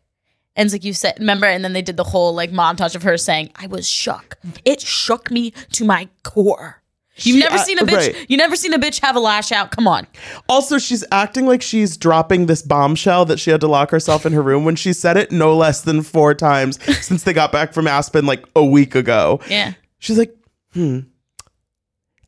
And 0.60 0.66
it's 0.68 0.74
like 0.74 0.84
you 0.84 0.94
said, 0.94 1.16
remember? 1.20 1.46
And 1.48 1.64
then 1.64 1.72
they 1.74 1.82
did 1.82 1.96
the 1.96 2.04
whole 2.04 2.34
like 2.36 2.52
montage 2.52 2.94
of 2.96 3.04
her 3.04 3.18
saying, 3.18 3.50
I 3.56 3.68
was 3.68 3.88
shook. 3.88 4.38
It 4.66 4.82
shook 4.82 5.32
me 5.32 5.52
to 5.72 5.86
my 5.86 6.10
core. 6.24 6.82
You've 7.22 7.36
She- 7.36 7.40
never 7.40 7.56
uh, 7.56 7.64
seen 7.64 7.80
a 7.80 7.84
bitch. 7.84 7.96
right. 8.14 8.26
You 8.30 8.38
never 8.38 8.56
seen 8.56 8.74
a 8.74 8.78
bitch 8.80 9.00
have 9.02 9.16
a 9.16 9.20
lash 9.20 9.52
out. 9.54 9.72
Come 9.72 9.88
on. 9.88 10.06
Also, 10.48 10.78
she's 10.78 11.04
acting 11.12 11.46
like 11.46 11.62
she's 11.62 11.98
dropping 11.98 12.46
this 12.48 12.62
bombshell 12.62 13.26
that 13.26 13.40
she 13.40 13.52
had 13.52 13.62
to 13.62 13.68
lock 13.68 13.90
herself 13.92 14.26
in 14.26 14.34
her 14.34 14.42
room 14.42 14.66
when 14.66 14.76
she 14.76 14.92
said 14.94 15.16
it 15.18 15.32
no 15.32 15.56
less 15.56 15.82
than 15.82 16.02
four 16.02 16.34
times 16.34 16.78
since 17.06 17.24
they 17.24 17.34
got 17.34 17.52
back 17.54 17.74
from 17.74 17.88
Aspen 17.88 18.26
like 18.26 18.44
a 18.56 18.64
week 18.64 18.96
ago. 18.96 19.40
Yeah. 19.50 19.74
She's 20.00 20.18
like, 20.18 20.36
hmm. 20.74 21.00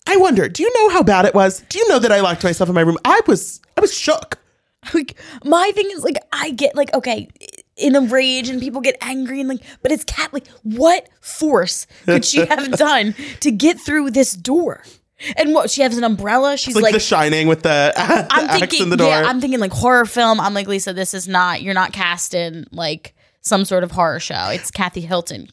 I 0.07 0.17
wonder, 0.17 0.49
do 0.49 0.63
you 0.63 0.71
know 0.73 0.89
how 0.89 1.03
bad 1.03 1.25
it 1.25 1.33
was? 1.33 1.61
Do 1.69 1.79
you 1.79 1.87
know 1.87 1.99
that 1.99 2.11
I 2.11 2.19
locked 2.21 2.43
myself 2.43 2.67
in 2.69 2.75
my 2.75 2.81
room? 2.81 2.97
I 3.05 3.21
was 3.27 3.61
I 3.77 3.81
was 3.81 3.93
shook. 3.93 4.37
Like 4.95 5.13
my 5.45 5.71
thing 5.75 5.87
is 5.91 6.03
like 6.03 6.15
I 6.33 6.49
get 6.49 6.75
like 6.75 6.91
okay 6.95 7.29
in 7.77 7.95
a 7.95 8.01
rage 8.01 8.49
and 8.49 8.61
people 8.61 8.81
get 8.81 8.97
angry 9.01 9.39
and 9.39 9.49
like 9.49 9.61
but 9.81 9.91
it's 9.91 10.03
cat 10.03 10.31
like 10.33 10.47
what 10.63 11.07
force 11.21 11.87
could 12.05 12.25
she 12.25 12.45
have 12.45 12.71
done 12.77 13.15
to 13.39 13.51
get 13.51 13.79
through 13.79 14.11
this 14.11 14.33
door? 14.33 14.83
And 15.37 15.53
what 15.53 15.69
she 15.69 15.83
has 15.83 15.95
an 15.97 16.03
umbrella. 16.03 16.57
She's 16.57 16.73
like, 16.75 16.81
like, 16.81 16.93
the 16.93 16.99
shining 16.99 17.47
with 17.47 17.61
the, 17.61 17.93
the 17.95 18.27
I'm 18.31 18.47
thinking 18.59 18.81
in 18.81 18.89
the 18.89 18.97
door. 18.97 19.07
yeah, 19.07 19.23
I'm 19.27 19.39
thinking 19.39 19.59
like 19.59 19.71
horror 19.71 20.05
film. 20.05 20.39
I'm 20.39 20.55
like 20.55 20.67
Lisa, 20.67 20.93
this 20.93 21.13
is 21.13 21.27
not 21.27 21.61
you're 21.61 21.75
not 21.75 21.93
cast 21.93 22.33
in 22.33 22.65
like 22.71 23.13
some 23.41 23.63
sort 23.65 23.83
of 23.83 23.91
horror 23.91 24.19
show. 24.19 24.49
It's 24.49 24.71
Kathy 24.71 25.01
Hilton. 25.01 25.49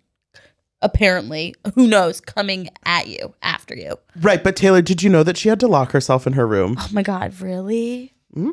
Apparently, 0.81 1.55
who 1.75 1.89
knows, 1.89 2.21
coming 2.21 2.69
at 2.85 3.09
you 3.09 3.35
after 3.43 3.75
you. 3.75 3.99
right, 4.21 4.45
but 4.45 4.55
Taylor, 4.55 4.81
did 4.81 5.03
you 5.03 5.11
know 5.11 5.25
that 5.25 5.37
she 5.37 5.49
had 5.49 5.59
to 5.61 5.67
lock 5.67 5.91
herself 5.91 6.25
in 6.25 6.35
her 6.35 6.47
room? 6.47 6.77
Oh 6.79 6.89
my 6.93 7.03
god, 7.03 7.41
really? 7.41 8.15
Mm-hmm. 8.37 8.51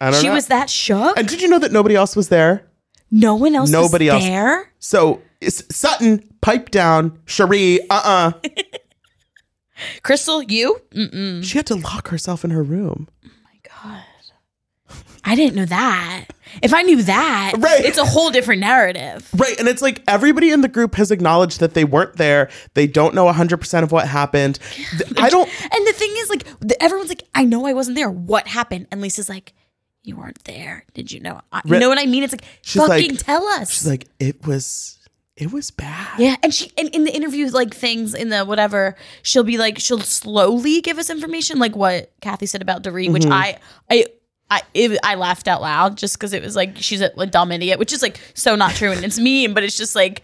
I 0.00 0.10
don't 0.10 0.20
She 0.20 0.26
know. 0.28 0.34
was 0.34 0.46
that 0.48 0.68
shook? 0.70 1.18
and 1.18 1.26
did 1.28 1.40
you 1.40 1.48
know 1.48 1.58
that 1.58 1.72
nobody 1.72 1.94
else 1.94 2.14
was 2.16 2.28
there? 2.28 2.68
no 3.10 3.36
one 3.36 3.54
else 3.54 3.70
Nobody 3.70 4.06
was 4.06 4.14
else. 4.14 4.24
there? 4.24 4.72
So 4.80 5.22
it's 5.40 5.62
Sutton, 5.74 6.28
pipe 6.40 6.70
down, 6.70 7.18
Cherie, 7.26 7.80
uh 7.88 8.32
uh 8.34 8.48
Crystal, 10.02 10.42
you? 10.42 10.80
Mm-mm. 10.90 11.44
She 11.44 11.58
had 11.58 11.66
to 11.66 11.74
lock 11.74 12.08
herself 12.08 12.44
in 12.44 12.50
her 12.50 12.62
room. 12.62 13.08
Oh 13.24 13.28
my 13.44 13.58
god. 13.82 14.04
I 15.24 15.34
didn't 15.34 15.56
know 15.56 15.66
that. 15.66 16.26
If 16.62 16.72
I 16.72 16.82
knew 16.82 17.02
that, 17.02 17.54
Right. 17.58 17.84
it's 17.84 17.98
a 17.98 18.04
whole 18.04 18.30
different 18.30 18.60
narrative. 18.60 19.28
Right. 19.36 19.58
And 19.58 19.66
it's 19.68 19.82
like 19.82 20.02
everybody 20.08 20.50
in 20.50 20.60
the 20.62 20.68
group 20.68 20.94
has 20.94 21.10
acknowledged 21.10 21.58
that 21.60 21.74
they 21.74 21.84
weren't 21.84 22.16
there. 22.16 22.48
They 22.74 22.86
don't 22.86 23.14
know 23.14 23.26
100% 23.26 23.82
of 23.82 23.92
what 23.92 24.06
happened. 24.08 24.58
I 25.18 25.28
don't. 25.28 25.48
And 25.74 25.86
the 25.86 25.92
thing 25.92 26.12
is, 26.16 26.30
like, 26.30 26.46
everyone's 26.80 27.08
like, 27.10 27.24
I 27.34 27.44
know 27.44 27.66
I 27.66 27.72
wasn't 27.72 27.96
there. 27.96 28.10
What 28.10 28.46
happened? 28.46 28.86
And 28.92 29.00
Lisa's 29.00 29.28
like, 29.28 29.52
You 30.06 30.16
weren't 30.16 30.42
there. 30.44 30.84
Did 30.94 31.10
you 31.10 31.18
know? 31.18 31.40
I, 31.50 31.62
you 31.64 31.72
Re- 31.72 31.78
know 31.80 31.88
what 31.88 31.98
I 31.98 32.06
mean? 32.06 32.22
It's 32.22 32.32
like, 32.32 32.44
She's 32.62 32.80
fucking 32.80 33.10
like- 33.10 33.18
tell 33.18 33.44
us. 33.44 33.72
She's 33.72 33.88
like, 33.88 34.06
it 34.20 34.46
was. 34.46 34.92
It 35.36 35.52
was 35.52 35.70
bad. 35.70 36.18
yeah, 36.18 36.36
and 36.42 36.54
she 36.54 36.72
and 36.78 36.88
in 36.94 37.04
the 37.04 37.14
interviews, 37.14 37.52
like 37.52 37.74
things 37.74 38.14
in 38.14 38.30
the 38.30 38.46
whatever, 38.46 38.96
she'll 39.20 39.44
be 39.44 39.58
like, 39.58 39.78
she'll 39.78 40.00
slowly 40.00 40.80
give 40.80 40.96
us 40.96 41.10
information, 41.10 41.58
like 41.58 41.76
what 41.76 42.10
Kathy 42.22 42.46
said 42.46 42.62
about 42.62 42.82
Dorit, 42.82 43.12
which 43.12 43.24
mm-hmm. 43.24 43.32
I, 43.34 43.58
I, 43.90 44.06
I, 44.48 44.62
it, 44.72 44.98
I 45.02 45.16
laughed 45.16 45.46
out 45.46 45.60
loud 45.60 45.98
just 45.98 46.14
because 46.14 46.32
it 46.32 46.42
was 46.42 46.56
like 46.56 46.78
she's 46.78 47.02
a, 47.02 47.10
a 47.18 47.26
dumb 47.26 47.52
idiot, 47.52 47.78
which 47.78 47.92
is 47.92 48.00
like 48.00 48.18
so 48.32 48.56
not 48.56 48.72
true 48.76 48.92
and 48.92 49.04
it's 49.04 49.18
mean, 49.18 49.52
but 49.52 49.62
it's 49.62 49.76
just 49.76 49.94
like, 49.94 50.22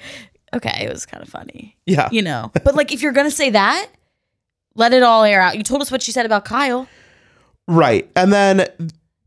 okay, 0.54 0.86
it 0.86 0.90
was 0.90 1.04
kind 1.04 1.22
of 1.22 1.28
funny. 1.28 1.76
Yeah. 1.84 2.08
you 2.10 2.22
know. 2.22 2.50
But 2.64 2.74
like, 2.74 2.90
if 2.90 3.02
you're 3.02 3.12
gonna 3.12 3.30
say 3.30 3.50
that, 3.50 3.88
let 4.76 4.94
it 4.94 5.02
all 5.02 5.24
air 5.24 5.42
out. 5.42 5.58
You 5.58 5.62
told 5.62 5.82
us 5.82 5.90
what 5.90 6.00
she 6.00 6.12
said 6.12 6.24
about 6.24 6.46
Kyle. 6.46 6.88
Right. 7.68 8.10
And 8.16 8.32
then 8.32 8.66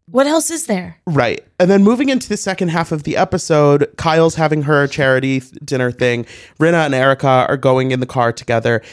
What 0.07 0.27
else 0.27 0.51
is 0.51 0.67
there? 0.67 0.97
Right. 1.07 1.43
And 1.59 1.69
then 1.69 1.83
moving 1.83 2.09
into 2.09 2.29
the 2.29 2.37
second 2.37 2.67
half 2.69 2.91
of 2.91 3.03
the 3.03 3.17
episode, 3.17 3.91
Kyle's 3.97 4.35
having 4.35 4.63
her 4.63 4.85
charity 4.87 5.39
th- 5.39 5.53
dinner 5.63 5.91
thing. 5.91 6.25
Rinna 6.59 6.85
and 6.85 6.93
Erica 6.93 7.45
are 7.49 7.57
going 7.57 7.91
in 7.91 7.99
the 8.01 8.05
car 8.05 8.31
together. 8.31 8.83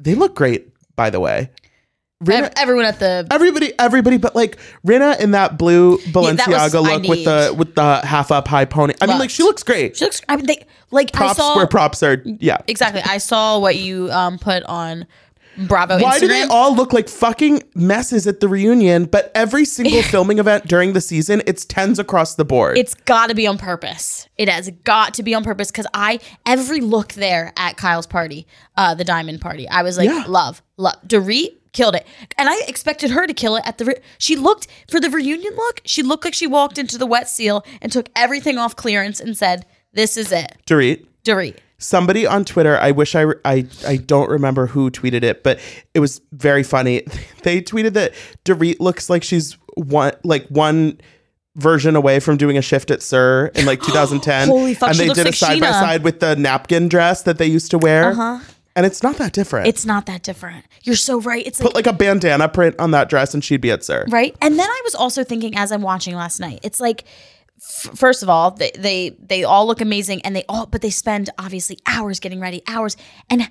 They 0.00 0.14
look 0.16 0.34
great, 0.34 0.68
by 0.96 1.10
the 1.10 1.20
way. 1.20 1.50
Rinna, 2.24 2.52
everyone 2.56 2.84
at 2.84 3.00
the 3.00 3.26
everybody, 3.32 3.72
everybody, 3.80 4.16
but 4.16 4.34
like 4.36 4.56
Rinna 4.86 5.18
in 5.20 5.32
that 5.32 5.58
blue 5.58 5.98
Balenciaga 5.98 6.36
that 6.36 6.48
was- 6.72 6.74
look 6.74 7.02
with 7.04 7.24
the 7.24 7.54
with 7.56 7.74
the 7.74 7.96
half 8.04 8.30
up 8.30 8.46
high 8.46 8.64
pony. 8.64 8.94
I 9.00 9.06
mean, 9.06 9.18
like 9.18 9.30
she 9.30 9.42
looks 9.42 9.62
great. 9.64 9.96
she 9.96 10.04
looks. 10.04 10.22
I 10.28 10.36
mean, 10.36 10.46
they 10.46 10.64
like 10.92 11.12
props 11.12 11.38
I 11.38 11.42
saw 11.42 11.56
where 11.56 11.66
props 11.66 12.00
are. 12.02 12.22
Yeah. 12.24 12.58
exactly. 12.68 13.02
I 13.04 13.18
saw 13.18 13.58
what 13.58 13.74
you 13.76 14.08
um 14.12 14.38
put 14.38 14.62
on 14.64 15.06
Bravo 15.56 15.98
Why 16.00 16.16
Instagram. 16.16 16.20
do 16.20 16.28
they 16.28 16.42
all 16.44 16.74
look 16.74 16.92
like 16.92 17.08
fucking 17.08 17.62
messes 17.74 18.26
at 18.26 18.40
the 18.40 18.48
reunion? 18.48 19.04
But 19.06 19.30
every 19.34 19.64
single 19.64 20.02
filming 20.14 20.38
event 20.38 20.66
during 20.66 20.92
the 20.92 21.00
season, 21.00 21.42
it's 21.46 21.64
tens 21.64 21.98
across 21.98 22.34
the 22.36 22.44
board. 22.44 22.78
it's 22.78 22.94
got 22.94 23.28
to 23.28 23.34
be 23.34 23.46
on 23.46 23.58
purpose. 23.58 24.28
It 24.38 24.48
has 24.48 24.70
got 24.84 25.14
to 25.14 25.22
be 25.22 25.34
on 25.34 25.44
purpose 25.44 25.70
because 25.70 25.86
I 25.94 26.20
every 26.46 26.80
look 26.80 27.12
there 27.14 27.52
at 27.56 27.76
Kyle's 27.76 28.06
party, 28.06 28.46
uh, 28.76 28.94
the 28.94 29.04
diamond 29.04 29.40
party, 29.40 29.68
I 29.68 29.82
was 29.82 29.98
like, 29.98 30.08
Yeah. 30.08 30.24
love, 30.26 30.62
love. 30.76 30.96
Dorit 31.06 31.56
killed 31.72 31.94
it, 31.94 32.06
and 32.36 32.48
I 32.50 32.60
expected 32.68 33.10
her 33.12 33.26
to 33.26 33.32
kill 33.32 33.56
it 33.56 33.62
at 33.66 33.78
the. 33.78 33.86
Re- 33.86 34.00
she 34.18 34.36
looked 34.36 34.66
for 34.90 35.00
the 35.00 35.08
reunion 35.10 35.54
look. 35.56 35.80
She 35.86 36.02
looked 36.02 36.24
like 36.24 36.34
she 36.34 36.46
walked 36.46 36.76
into 36.78 36.98
the 36.98 37.06
wet 37.06 37.28
seal 37.28 37.64
and 37.80 37.90
took 37.90 38.08
everything 38.14 38.58
off 38.58 38.76
clearance 38.76 39.20
and 39.20 39.36
said, 39.36 39.64
"This 39.92 40.16
is 40.16 40.32
it, 40.32 40.56
Dorit. 40.66 41.06
Dorit." 41.24 41.56
Somebody 41.82 42.26
on 42.26 42.44
Twitter, 42.44 42.78
I 42.78 42.90
wish 42.92 43.14
I, 43.14 43.24
I 43.44 43.66
I 43.86 43.96
don't 43.96 44.30
remember 44.30 44.66
who 44.66 44.90
tweeted 44.90 45.22
it, 45.24 45.42
but 45.42 45.58
it 45.94 46.00
was 46.00 46.20
very 46.32 46.62
funny. 46.62 47.02
They 47.42 47.60
tweeted 47.60 47.94
that 47.94 48.12
Dorit 48.44 48.78
looks 48.78 49.10
like 49.10 49.24
she's 49.24 49.58
one 49.74 50.12
like 50.22 50.46
one 50.46 51.00
version 51.56 51.96
away 51.96 52.20
from 52.20 52.36
doing 52.36 52.56
a 52.56 52.62
shift 52.62 52.90
at 52.90 53.02
SUR 53.02 53.46
in 53.56 53.66
like 53.66 53.82
2010. 53.82 54.48
Holy 54.48 54.74
fuck, 54.74 54.90
And 54.90 54.98
they 54.98 55.08
did 55.08 55.18
a 55.18 55.24
like 55.24 55.34
side 55.34 55.60
by 55.60 55.72
side 55.72 56.04
with 56.04 56.20
the 56.20 56.36
napkin 56.36 56.88
dress 56.88 57.22
that 57.24 57.38
they 57.38 57.46
used 57.46 57.70
to 57.72 57.78
wear. 57.78 58.10
Uh-huh. 58.12 58.38
And 58.74 58.86
it's 58.86 59.02
not 59.02 59.16
that 59.16 59.32
different. 59.34 59.66
It's 59.66 59.84
not 59.84 60.06
that 60.06 60.22
different. 60.22 60.64
You're 60.82 60.96
so 60.96 61.20
right. 61.20 61.46
It's 61.46 61.60
like 61.60 61.66
Put 61.66 61.74
like 61.74 61.86
a 61.86 61.92
bandana 61.92 62.48
print 62.48 62.76
on 62.78 62.92
that 62.92 63.10
dress 63.10 63.34
and 63.34 63.44
she'd 63.44 63.60
be 63.60 63.70
at 63.72 63.84
SUR. 63.84 64.06
right 64.08 64.34
and 64.40 64.58
then 64.58 64.68
i 64.70 64.80
was 64.84 64.94
also 64.94 65.24
thinking 65.24 65.54
as 65.56 65.72
i'm 65.72 65.82
watching 65.82 66.14
last 66.14 66.38
night 66.40 66.60
it's 66.62 66.80
like 66.80 67.04
first 67.60 68.22
of 68.22 68.28
all 68.28 68.50
they, 68.50 68.70
they 68.76 69.16
they 69.20 69.44
all 69.44 69.66
look 69.66 69.80
amazing 69.80 70.20
and 70.22 70.34
they 70.34 70.44
all 70.48 70.66
but 70.66 70.80
they 70.82 70.90
spend 70.90 71.30
obviously 71.38 71.78
hours 71.86 72.20
getting 72.20 72.40
ready 72.40 72.62
hours. 72.66 72.96
And 73.30 73.50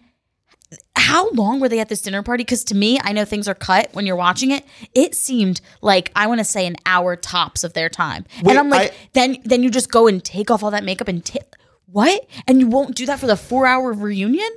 how 0.96 1.30
long 1.32 1.60
were 1.60 1.68
they 1.68 1.80
at 1.80 1.90
this 1.90 2.02
dinner 2.02 2.24
party? 2.24 2.44
Because 2.44 2.64
to 2.66 2.76
me 2.76 3.00
i 3.04 3.12
know 3.14 3.26
things 3.26 3.48
are 3.48 3.56
cut 3.56 3.90
when 3.94 4.06
you're 4.06 4.16
watching 4.16 4.52
it. 4.52 4.66
It 4.94 5.16
seemed 5.16 5.62
like 5.82 6.12
i 6.16 6.28
want 6.28 6.40
to 6.40 6.46
say 6.46 6.66
an 6.68 6.76
hour 6.86 7.16
tops 7.16 7.64
of 7.64 7.74
their 7.74 7.90
time. 7.90 8.26
Wait, 8.42 8.52
and 8.52 8.60
i'm 8.60 8.70
like 8.70 8.92
I- 8.92 8.96
then 9.14 9.38
then 9.44 9.64
you 9.64 9.70
just 9.70 9.92
go 9.92 10.08
and 10.08 10.24
take 10.24 10.50
off 10.52 10.64
all 10.64 10.72
that 10.72 10.84
makeup 10.84 11.08
and 11.08 11.24
t- 11.24 11.40
what? 11.88 12.26
And 12.48 12.62
you 12.62 12.68
won't 12.68 12.96
do 12.96 13.06
that 13.08 13.20
for 13.20 13.28
the 13.28 13.36
four 13.36 13.66
hour 13.68 13.92
reunion? 13.92 14.50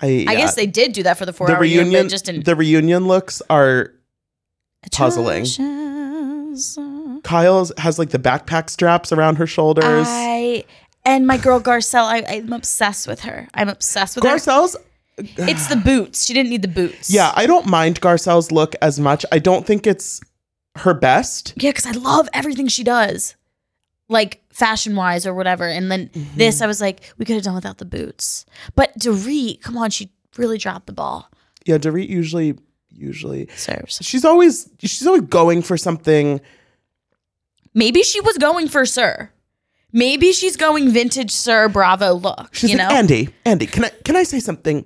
I, 0.00 0.24
i 0.28 0.34
guess 0.34 0.56
they 0.56 0.66
did 0.66 0.92
do 0.92 1.04
that 1.04 1.16
for 1.18 1.24
the 1.26 1.32
four 1.32 1.46
the 1.46 1.54
hour 1.54 1.60
reunion, 1.60 1.86
reunion 1.86 2.08
just 2.08 2.28
in 2.28 2.42
the 2.42 2.56
reunion 2.56 3.06
looks 3.06 3.40
are 3.48 3.94
puzzling. 4.90 5.44
Kyle's 7.24 7.72
has 7.78 7.98
like 7.98 8.10
the 8.10 8.18
backpack 8.18 8.70
straps 8.70 9.10
around 9.12 9.36
her 9.36 9.46
shoulders. 9.46 10.06
I 10.08 10.64
and 11.04 11.26
my 11.26 11.36
girl 11.36 11.60
Garcelle, 11.60 12.04
I, 12.04 12.24
I'm 12.28 12.52
obsessed 12.52 13.06
with 13.08 13.20
her. 13.20 13.48
I'm 13.54 13.68
obsessed 13.68 14.16
with 14.16 14.24
her. 14.24 14.30
Garcelle's 14.30 14.76
It's 15.18 15.66
the 15.68 15.76
boots. 15.76 16.24
She 16.26 16.34
didn't 16.34 16.50
need 16.50 16.62
the 16.62 16.68
boots. 16.68 17.10
Yeah, 17.10 17.32
I 17.36 17.46
don't 17.46 17.66
mind 17.66 18.00
Garcelle's 18.00 18.50
look 18.52 18.74
as 18.82 18.98
much. 18.98 19.24
I 19.32 19.38
don't 19.38 19.66
think 19.66 19.86
it's 19.86 20.20
her 20.76 20.92
best. 20.94 21.52
yeah, 21.56 21.70
because 21.70 21.86
I 21.86 21.92
love 21.92 22.28
everything 22.32 22.66
she 22.66 22.82
does, 22.82 23.36
like 24.08 24.42
fashion 24.50 24.96
wise 24.96 25.24
or 25.26 25.32
whatever. 25.34 25.66
And 25.68 25.90
then 25.90 26.08
Mm-hmm. 26.08 26.36
this, 26.38 26.60
I 26.60 26.66
was 26.66 26.80
like, 26.80 27.12
we 27.16 27.24
could 27.24 27.34
have 27.36 27.44
done 27.44 27.54
without 27.54 27.78
the 27.78 27.84
boots. 27.84 28.44
But 28.74 28.98
Dorit, 28.98 29.60
come 29.62 29.76
on, 29.78 29.90
she 29.90 30.10
really 30.36 30.58
dropped 30.58 30.86
the 30.86 30.92
ball. 30.92 31.30
Yeah, 31.64 31.78
Dorit 31.78 32.08
usually 32.08 32.56
usually 32.96 33.48
Serves. 33.56 33.98
she's 34.02 34.24
always 34.24 34.68
she's 34.80 35.06
always 35.06 35.22
going 35.22 35.62
for 35.62 35.76
something. 35.76 36.40
Maybe 37.74 38.02
she 38.02 38.20
was 38.20 38.38
going 38.38 38.68
for 38.68 38.86
SUR. 38.86 39.30
Maybe 39.92 40.32
she's 40.32 40.56
going 40.56 40.90
vintage 40.90 41.30
SUR 41.30 41.68
Bravo 41.68 42.14
look. 42.14 42.54
She's 42.54 42.70
you 42.72 42.78
like, 42.78 42.88
know, 42.88 42.94
Andy, 42.96 43.28
Andy, 43.44 43.66
can 43.66 43.84
I 43.84 43.90
can 44.04 44.16
I 44.16 44.22
say 44.24 44.40
something? 44.40 44.84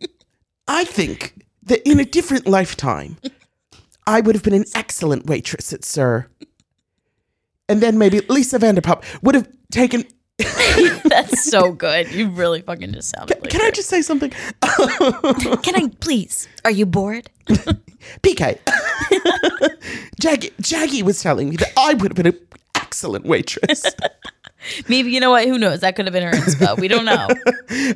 I 0.68 0.84
think 0.84 1.44
that 1.64 1.88
in 1.88 2.00
a 2.00 2.04
different 2.04 2.46
lifetime, 2.46 3.16
I 4.06 4.20
would 4.20 4.34
have 4.34 4.42
been 4.44 4.54
an 4.54 4.64
excellent 4.74 5.26
waitress 5.26 5.72
at 5.72 5.84
SUR. 5.84 6.28
and 7.68 7.80
then 7.80 7.98
maybe 7.98 8.20
Lisa 8.28 8.58
Vanderpump 8.58 9.04
would 9.22 9.34
have 9.34 9.48
taken. 9.70 10.04
That's 11.04 11.50
so 11.50 11.72
good. 11.72 12.12
You 12.12 12.28
really 12.28 12.62
fucking 12.62 12.92
just 12.92 13.10
sounded 13.10 13.40
like 13.40 13.50
Can 13.50 13.60
I 13.60 13.70
just 13.70 13.88
say 13.88 14.02
something? 14.02 14.30
Can 14.60 15.74
I 15.74 15.90
please? 16.00 16.46
Are 16.64 16.70
you 16.70 16.86
bored? 16.86 17.28
PK. 18.22 18.58
Jackie, 20.20 20.50
Jackie 20.60 21.02
was 21.02 21.20
telling 21.22 21.48
me 21.50 21.56
that 21.56 21.72
I 21.76 21.94
would 21.94 22.12
have 22.12 22.16
been 22.16 22.26
an 22.28 22.38
excellent 22.76 23.24
waitress. 23.26 23.84
Maybe 24.88 25.10
you 25.10 25.20
know 25.20 25.30
what? 25.30 25.46
Who 25.46 25.58
knows? 25.58 25.80
That 25.80 25.96
could 25.96 26.06
have 26.06 26.12
been 26.12 26.22
her 26.24 26.32
inspo. 26.32 26.78
We 26.78 26.88
don't 26.88 27.04
know. 27.04 27.28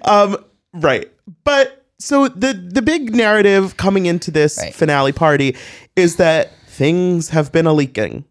um, 0.02 0.36
right. 0.72 1.10
But 1.44 1.84
so 1.98 2.28
the 2.28 2.52
the 2.54 2.82
big 2.82 3.14
narrative 3.14 3.76
coming 3.76 4.06
into 4.06 4.30
this 4.32 4.58
Right. 4.58 4.74
finale 4.74 5.12
party 5.12 5.56
is 5.96 6.16
that 6.16 6.50
things 6.66 7.28
have 7.28 7.52
been 7.52 7.66
a 7.66 7.72
leaking. 7.72 8.24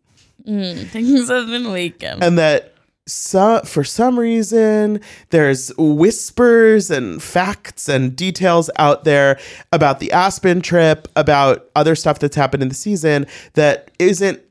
Things 0.46 1.30
have 1.30 1.48
been 1.48 1.72
leaking. 1.72 2.18
and 2.22 2.38
that 2.40 2.71
so, 3.12 3.62
for 3.66 3.84
some 3.84 4.18
reason 4.20 5.02
there's 5.30 5.72
whispers 5.78 6.90
and 6.90 7.22
facts 7.22 7.90
and 7.90 8.16
details 8.16 8.70
out 8.78 9.04
there 9.04 9.40
about 9.72 10.00
the 10.00 10.12
Aspen 10.12 10.62
trip, 10.62 11.08
about 11.16 11.70
other 11.76 11.96
stuff 11.96 12.20
that's 12.20 12.36
happened 12.36 12.64
in 12.64 12.70
the 12.70 12.76
season 12.76 13.28
that 13.54 13.92
isn't 14.00 14.42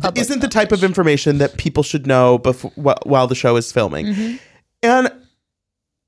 Public 0.00 0.18
isn't 0.20 0.40
the 0.40 0.48
type 0.48 0.70
of 0.70 0.84
information 0.84 1.38
that 1.38 1.56
people 1.56 1.82
should 1.82 2.06
know 2.06 2.38
before 2.38 2.70
wh- 2.72 3.04
while 3.06 3.26
the 3.26 3.34
show 3.34 3.56
is 3.56 3.72
filming. 3.72 4.06
Mm-hmm. 4.06 4.36
And 4.84 5.12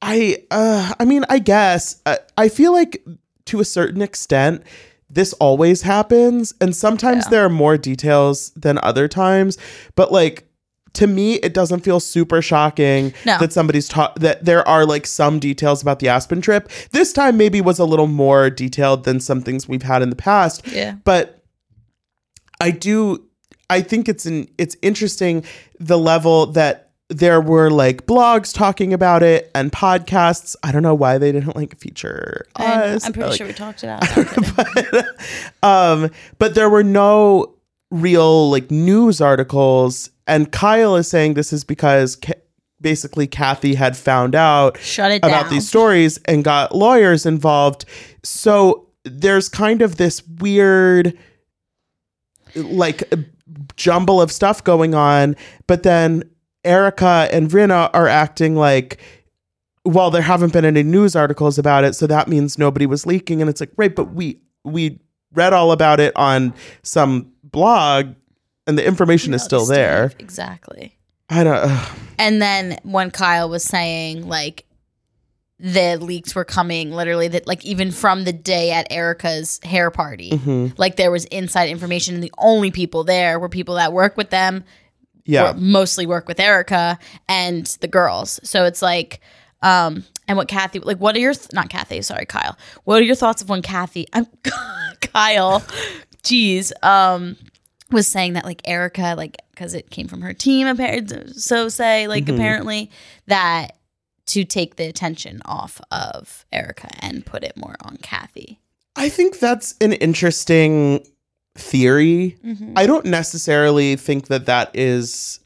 I 0.00 0.44
uh 0.50 0.92
I 1.00 1.04
mean 1.04 1.24
I 1.28 1.38
guess 1.40 2.00
uh, 2.06 2.16
I 2.38 2.48
feel 2.48 2.72
like 2.72 3.04
to 3.46 3.60
a 3.60 3.64
certain 3.64 4.00
extent 4.02 4.62
this 5.10 5.32
always 5.34 5.82
happens 5.82 6.54
and 6.60 6.74
sometimes 6.74 7.24
Yeah. 7.26 7.30
there 7.30 7.44
are 7.46 7.50
more 7.50 7.76
details 7.76 8.50
than 8.50 8.78
other 8.82 9.08
times 9.08 9.58
but 9.96 10.12
like 10.12 10.46
to 10.94 11.06
me 11.06 11.34
it 11.34 11.52
doesn't 11.54 11.80
feel 11.80 12.00
super 12.00 12.40
shocking 12.42 13.12
No. 13.26 13.38
that 13.38 13.52
somebody's 13.52 13.88
taught 13.88 14.18
that 14.20 14.44
there 14.44 14.66
are 14.66 14.86
like 14.86 15.06
some 15.06 15.38
details 15.38 15.82
about 15.82 15.98
the 15.98 16.08
Aspen 16.08 16.40
trip. 16.40 16.70
This 16.92 17.12
time 17.12 17.36
maybe 17.36 17.60
was 17.60 17.78
a 17.78 17.84
little 17.84 18.06
more 18.06 18.48
detailed 18.50 19.04
than 19.04 19.20
some 19.20 19.40
things 19.42 19.68
we've 19.68 19.82
had 19.82 20.02
in 20.02 20.10
the 20.10 20.16
past. 20.16 20.66
Yeah. 20.68 20.96
But 21.04 21.42
I 22.60 22.70
do 22.70 23.24
I 23.70 23.80
think 23.80 24.08
it's 24.08 24.26
an 24.26 24.48
it's 24.58 24.76
interesting 24.82 25.44
the 25.80 25.98
level 25.98 26.46
that 26.52 26.80
there 27.10 27.40
were 27.40 27.70
like 27.70 28.06
blogs 28.06 28.54
talking 28.54 28.92
about 28.94 29.22
it 29.22 29.50
and 29.54 29.70
podcasts. 29.70 30.56
I 30.62 30.72
don't 30.72 30.82
know 30.82 30.94
why 30.94 31.18
they 31.18 31.32
didn't 31.32 31.54
like 31.54 31.76
feature 31.78 32.46
us. 32.56 33.04
I'm 33.04 33.12
pretty 33.12 33.28
like, 33.28 33.36
sure 33.38 33.46
we 33.46 33.52
talked 33.52 33.84
it 33.84 33.88
out. 33.88 34.02
No, 34.16 34.22
I'm 34.22 34.64
kidding. 34.74 34.90
but, 35.60 35.68
um, 35.68 36.10
but 36.38 36.54
there 36.54 36.70
were 36.70 36.82
no 36.84 37.53
real 37.94 38.50
like 38.50 38.70
news 38.70 39.20
articles. 39.20 40.10
And 40.26 40.50
Kyle 40.50 40.96
is 40.96 41.08
saying 41.08 41.34
this 41.34 41.52
is 41.52 41.64
because 41.64 42.16
Ca- 42.16 42.34
basically 42.80 43.26
Kathy 43.26 43.74
had 43.74 43.96
found 43.96 44.34
out 44.34 44.78
about 45.20 45.44
down. 45.44 45.50
these 45.50 45.68
stories 45.68 46.18
and 46.26 46.44
got 46.44 46.74
lawyers 46.74 47.24
involved. 47.26 47.84
So 48.22 48.88
there's 49.04 49.48
kind 49.48 49.82
of 49.82 49.96
this 49.96 50.26
weird 50.40 51.16
like 52.54 53.02
jumble 53.76 54.20
of 54.20 54.30
stuff 54.30 54.62
going 54.62 54.94
on, 54.94 55.36
but 55.66 55.82
then 55.82 56.24
Erica 56.64 57.28
and 57.30 57.50
Rinna 57.50 57.90
are 57.92 58.08
acting 58.08 58.56
like 58.56 59.00
well, 59.86 60.10
there 60.10 60.22
haven't 60.22 60.54
been 60.54 60.64
any 60.64 60.82
news 60.82 61.14
articles 61.14 61.58
about 61.58 61.84
it, 61.84 61.94
so 61.94 62.06
that 62.06 62.26
means 62.26 62.56
nobody 62.56 62.86
was 62.86 63.04
leaking. 63.04 63.42
And 63.42 63.50
it's 63.50 63.60
like, 63.60 63.70
right, 63.76 63.94
but 63.94 64.14
we 64.14 64.40
we 64.64 64.98
read 65.34 65.52
all 65.52 65.72
about 65.72 66.00
it 66.00 66.12
on 66.16 66.54
some 66.82 67.30
blog, 67.54 68.14
and 68.66 68.76
the 68.78 68.86
information 68.86 69.32
is 69.32 69.42
still 69.42 69.64
there. 69.66 70.12
Exactly. 70.18 70.96
I 71.30 71.42
don't. 71.44 71.56
ugh. 71.56 71.98
And 72.18 72.42
then 72.42 72.78
when 72.82 73.10
Kyle 73.10 73.48
was 73.48 73.64
saying 73.64 74.28
like 74.28 74.66
the 75.58 75.96
leaks 75.96 76.34
were 76.34 76.44
coming 76.44 76.90
literally 76.90 77.28
that 77.28 77.46
like 77.46 77.64
even 77.64 77.90
from 77.90 78.24
the 78.24 78.32
day 78.32 78.70
at 78.72 78.86
Erica's 78.90 79.60
hair 79.64 79.90
party, 79.90 80.30
Mm-hmm. 80.32 80.74
like 80.76 80.96
there 80.96 81.10
was 81.10 81.24
inside 81.26 81.70
information 81.70 82.14
and 82.14 82.22
the 82.22 82.32
only 82.38 82.70
people 82.70 83.04
there 83.04 83.38
were 83.38 83.48
people 83.48 83.76
that 83.76 83.92
work 83.92 84.16
with 84.16 84.30
them 84.30 84.64
yeah, 85.26 85.54
mostly 85.56 86.04
work 86.04 86.28
with 86.28 86.38
Erica 86.38 86.98
and 87.30 87.64
the 87.80 87.88
girls. 87.88 88.38
So 88.44 88.66
it's 88.66 88.82
like, 88.82 89.20
um, 89.62 90.04
and 90.28 90.36
what 90.36 90.48
Kathy, 90.48 90.80
like, 90.80 90.98
what 90.98 91.16
are 91.16 91.18
your, 91.18 91.32
th- 91.32 91.50
not 91.54 91.70
Kathy, 91.70 92.02
sorry, 92.02 92.26
Kyle. 92.26 92.58
What 92.84 93.00
are 93.00 93.04
your 93.04 93.14
thoughts 93.14 93.40
of 93.40 93.48
when 93.48 93.62
Kathy, 93.62 94.06
I'm 94.12 94.26
Kyle, 95.00 95.62
geez, 96.24 96.72
um, 96.82 97.36
was 97.90 98.06
saying 98.06 98.32
that 98.32 98.44
like 98.44 98.62
Erica, 98.64 99.14
like, 99.16 99.36
cause 99.56 99.74
it 99.74 99.90
came 99.90 100.08
from 100.08 100.22
her 100.22 100.32
team, 100.32 100.66
apparently, 100.66 101.32
so 101.34 101.68
say, 101.68 102.08
like, 102.08 102.24
mm-hmm. 102.24 102.34
apparently 102.34 102.90
that 103.26 103.76
to 104.26 104.44
take 104.44 104.76
the 104.76 104.84
attention 104.86 105.42
off 105.44 105.80
of 105.90 106.46
Erica 106.52 106.88
and 107.00 107.24
put 107.24 107.44
it 107.44 107.56
more 107.56 107.76
on 107.82 107.98
Kathy. 107.98 108.58
I 108.96 109.08
think 109.08 109.38
that's 109.38 109.74
an 109.80 109.92
interesting 109.92 111.06
theory. 111.56 112.36
Mm-hmm. 112.44 112.72
I 112.76 112.86
don't 112.86 113.06
necessarily 113.06 113.96
think 113.96 114.28
that 114.28 114.46
that 114.46 114.70
is 114.74 115.40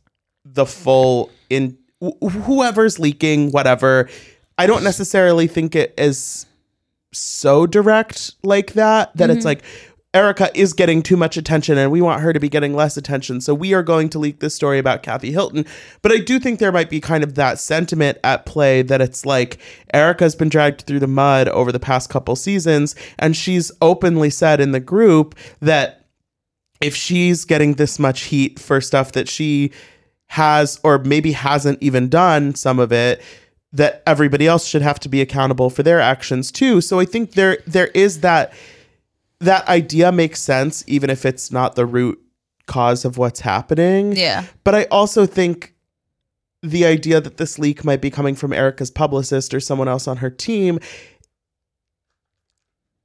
the 0.44 0.66
full 0.66 1.30
in 1.50 1.76
wh- 2.02 2.30
whoever's 2.30 2.98
leaking 2.98 3.50
whatever. 3.50 4.08
I 4.56 4.66
don't 4.66 4.84
necessarily 4.84 5.46
think 5.46 5.74
it 5.74 5.94
is 5.98 6.46
so 7.12 7.66
direct 7.66 8.32
like 8.42 8.74
that 8.74 9.16
that 9.16 9.30
it's 9.30 9.38
mm-hmm. 9.38 9.46
like 9.46 9.64
Erica 10.14 10.50
is 10.58 10.72
getting 10.72 11.02
too 11.02 11.18
much 11.18 11.36
attention 11.36 11.76
and 11.76 11.92
we 11.92 12.00
want 12.00 12.22
her 12.22 12.32
to 12.32 12.40
be 12.40 12.48
getting 12.48 12.74
less 12.74 12.96
attention. 12.96 13.42
So 13.42 13.54
we 13.54 13.74
are 13.74 13.82
going 13.82 14.08
to 14.10 14.18
leak 14.18 14.40
this 14.40 14.54
story 14.54 14.78
about 14.78 15.02
Kathy 15.02 15.32
Hilton. 15.32 15.66
But 16.00 16.12
I 16.12 16.16
do 16.18 16.38
think 16.38 16.58
there 16.58 16.72
might 16.72 16.88
be 16.88 16.98
kind 16.98 17.22
of 17.22 17.34
that 17.34 17.58
sentiment 17.58 18.16
at 18.24 18.46
play 18.46 18.80
that 18.80 19.02
it's 19.02 19.26
like 19.26 19.58
Erica's 19.92 20.34
been 20.34 20.48
dragged 20.48 20.82
through 20.82 21.00
the 21.00 21.06
mud 21.06 21.48
over 21.48 21.70
the 21.70 21.78
past 21.78 22.08
couple 22.08 22.36
seasons 22.36 22.94
and 23.18 23.36
she's 23.36 23.70
openly 23.82 24.30
said 24.30 24.60
in 24.60 24.72
the 24.72 24.80
group 24.80 25.34
that 25.60 26.06
if 26.80 26.96
she's 26.96 27.44
getting 27.44 27.74
this 27.74 27.98
much 27.98 28.22
heat 28.22 28.58
for 28.58 28.80
stuff 28.80 29.12
that 29.12 29.28
she 29.28 29.72
has 30.28 30.80
or 30.84 30.98
maybe 30.98 31.32
hasn't 31.32 31.82
even 31.82 32.08
done 32.08 32.54
some 32.54 32.78
of 32.78 32.92
it 32.92 33.20
that 33.72 34.02
everybody 34.06 34.46
else 34.46 34.66
should 34.66 34.82
have 34.82 35.00
to 35.00 35.08
be 35.08 35.20
accountable 35.20 35.68
for 35.70 35.82
their 35.82 36.00
actions 36.00 36.52
too 36.52 36.80
so 36.82 37.00
i 37.00 37.04
think 37.04 37.32
there 37.32 37.58
there 37.66 37.88
is 37.88 38.20
that 38.20 38.52
that 39.40 39.66
idea 39.68 40.10
makes 40.12 40.40
sense 40.40 40.82
even 40.86 41.10
if 41.10 41.24
it's 41.24 41.52
not 41.52 41.74
the 41.76 41.86
root 41.86 42.20
cause 42.66 43.04
of 43.04 43.16
what's 43.18 43.40
happening 43.40 44.14
Yeah. 44.16 44.44
but 44.64 44.74
i 44.74 44.84
also 44.84 45.26
think 45.26 45.74
the 46.62 46.84
idea 46.84 47.20
that 47.20 47.36
this 47.36 47.58
leak 47.58 47.84
might 47.84 48.00
be 48.00 48.10
coming 48.10 48.34
from 48.34 48.52
erica's 48.52 48.90
publicist 48.90 49.54
or 49.54 49.60
someone 49.60 49.88
else 49.88 50.06
on 50.08 50.18
her 50.18 50.30
team 50.30 50.78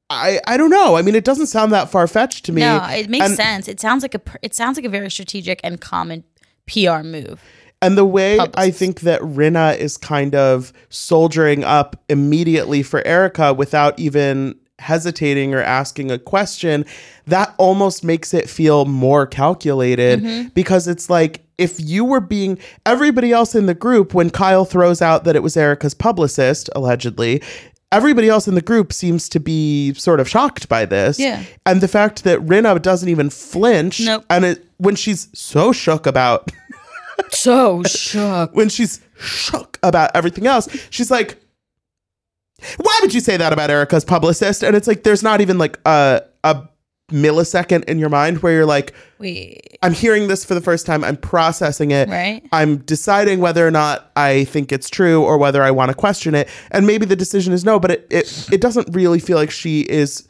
I, 0.09 0.39
I 0.45 0.57
don't 0.57 0.69
know. 0.69 0.95
I 0.95 1.01
mean, 1.01 1.15
it 1.15 1.23
doesn't 1.23 1.47
sound 1.47 1.71
that 1.71 1.89
far 1.89 2.05
fetched 2.07 2.45
to 2.45 2.51
me. 2.51 2.61
No, 2.61 2.83
it 2.91 3.09
makes 3.09 3.25
And- 3.25 3.35
sense. 3.35 3.67
It 3.67 3.79
sounds 3.79 4.03
like 4.03 4.13
a, 4.13 4.21
it 4.43 4.53
sounds 4.53 4.77
like 4.77 4.85
a 4.85 4.89
very 4.89 5.09
strategic 5.09 5.59
and 5.63 5.81
common 5.81 6.23
PR 6.67 6.99
move. 6.99 7.41
And 7.81 7.97
the 7.97 8.05
way 8.05 8.37
I 8.53 8.69
think 8.69 9.01
that 9.01 9.19
Rinna 9.21 9.75
is 9.77 9.97
kind 9.97 10.35
of 10.35 10.71
soldiering 10.89 11.63
up 11.63 12.01
immediately 12.09 12.83
for 12.83 13.05
Erica 13.07 13.53
without 13.53 13.97
even 13.99 14.55
hesitating 14.79 15.53
or 15.53 15.61
asking 15.61 16.11
a 16.11 16.19
question, 16.19 16.85
that 17.27 17.53
almost 17.57 18.03
makes 18.03 18.33
it 18.33 18.49
feel 18.49 18.85
more 18.85 19.25
calculated 19.25 20.21
mm-hmm. 20.21 20.47
because 20.49 20.87
it's 20.87 21.09
like 21.09 21.45
if 21.57 21.79
you 21.79 22.03
were 22.03 22.19
being 22.19 22.57
everybody 22.85 23.31
else 23.31 23.55
in 23.55 23.67
the 23.67 23.75
group, 23.75 24.13
when 24.13 24.29
Kyle 24.29 24.65
throws 24.65 25.01
out 25.01 25.23
that 25.23 25.35
it 25.35 25.43
was 25.43 25.55
Erica's 25.55 25.93
publicist, 25.93 26.69
allegedly, 26.75 27.41
everybody 27.91 28.27
else 28.27 28.47
in 28.47 28.55
the 28.55 28.61
group 28.61 28.91
seems 28.91 29.29
to 29.29 29.39
be 29.39 29.93
sort 29.93 30.19
of 30.19 30.27
shocked 30.27 30.67
by 30.67 30.85
this. 30.85 31.19
Yeah. 31.19 31.43
And 31.65 31.79
the 31.79 31.87
fact 31.87 32.23
that 32.23 32.39
Rinna 32.39 32.81
doesn't 32.81 33.07
even 33.07 33.29
flinch 33.29 34.01
Nope. 34.01 34.25
and 34.29 34.45
it, 34.45 34.65
when 34.77 34.95
she's 34.95 35.29
so 35.33 35.71
shook 35.71 36.07
about 36.07 36.51
So 37.29 37.83
shook. 37.83 38.55
when 38.55 38.69
she's 38.69 38.99
shook 39.17 39.79
about 39.83 40.11
everything 40.15 40.47
else, 40.47 40.67
she's 40.89 41.11
like, 41.11 41.42
"Why 42.77 42.97
would 43.01 43.13
you 43.13 43.19
say 43.19 43.37
that 43.37 43.53
about 43.53 43.69
Erica's 43.69 44.05
publicist?" 44.05 44.63
And 44.63 44.75
it's 44.75 44.87
like 44.87 45.03
there's 45.03 45.23
not 45.23 45.41
even 45.41 45.57
like 45.57 45.79
a 45.85 46.21
a 46.43 46.63
millisecond 47.11 47.83
in 47.85 47.99
your 47.99 48.09
mind 48.09 48.41
where 48.41 48.53
you're 48.53 48.65
like, 48.65 48.93
Wait, 49.19 49.77
"I'm 49.83 49.93
hearing 49.93 50.27
this 50.29 50.43
for 50.45 50.55
the 50.55 50.61
first 50.61 50.85
time. 50.85 51.03
I'm 51.03 51.17
processing 51.17 51.91
it. 51.91 52.09
right? 52.09 52.41
I'm 52.51 52.77
deciding 52.77 53.39
whether 53.39 53.67
or 53.67 53.71
not 53.71 54.11
I 54.15 54.45
think 54.45 54.71
it's 54.71 54.89
true 54.89 55.23
or 55.23 55.37
whether 55.37 55.61
I 55.61 55.71
want 55.71 55.89
to 55.89 55.95
question 55.95 56.33
it." 56.33 56.47
And 56.71 56.87
maybe 56.87 57.05
the 57.05 57.15
decision 57.15 57.53
is 57.53 57.63
no, 57.65 57.79
but 57.79 57.91
it 57.91 58.07
it, 58.09 58.49
it 58.53 58.61
doesn't 58.61 58.87
really 58.95 59.19
feel 59.19 59.37
like 59.37 59.51
she 59.51 59.81
is 59.81 60.27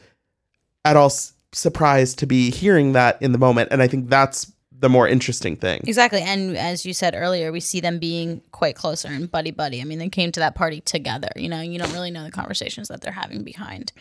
at 0.84 0.96
all 0.96 1.06
s- 1.06 1.32
surprised 1.52 2.18
to 2.18 2.26
be 2.26 2.50
hearing 2.50 2.92
that 2.92 3.20
in 3.22 3.32
the 3.32 3.38
moment. 3.38 3.68
And 3.70 3.80
I 3.80 3.88
think 3.88 4.10
that's 4.10 4.52
the 4.78 4.88
more 4.88 5.08
interesting 5.08 5.56
thing. 5.56 5.80
Exactly. 5.84 6.20
And 6.20 6.56
as 6.56 6.84
you 6.84 6.92
said 6.92 7.14
earlier, 7.16 7.52
we 7.52 7.60
see 7.60 7.80
them 7.80 7.98
being 7.98 8.42
quite 8.52 8.76
closer 8.76 9.08
and 9.08 9.30
buddy 9.30 9.50
buddy. 9.50 9.80
I 9.80 9.84
mean, 9.84 9.98
they 9.98 10.08
came 10.08 10.32
to 10.32 10.40
that 10.40 10.54
party 10.54 10.80
together. 10.80 11.28
You 11.36 11.48
know, 11.48 11.60
you 11.60 11.78
don't 11.78 11.92
really 11.92 12.10
know 12.10 12.24
the 12.24 12.30
conversations 12.32 12.88
that 12.88 13.00
they're 13.00 13.12
having 13.12 13.44
behind, 13.44 13.92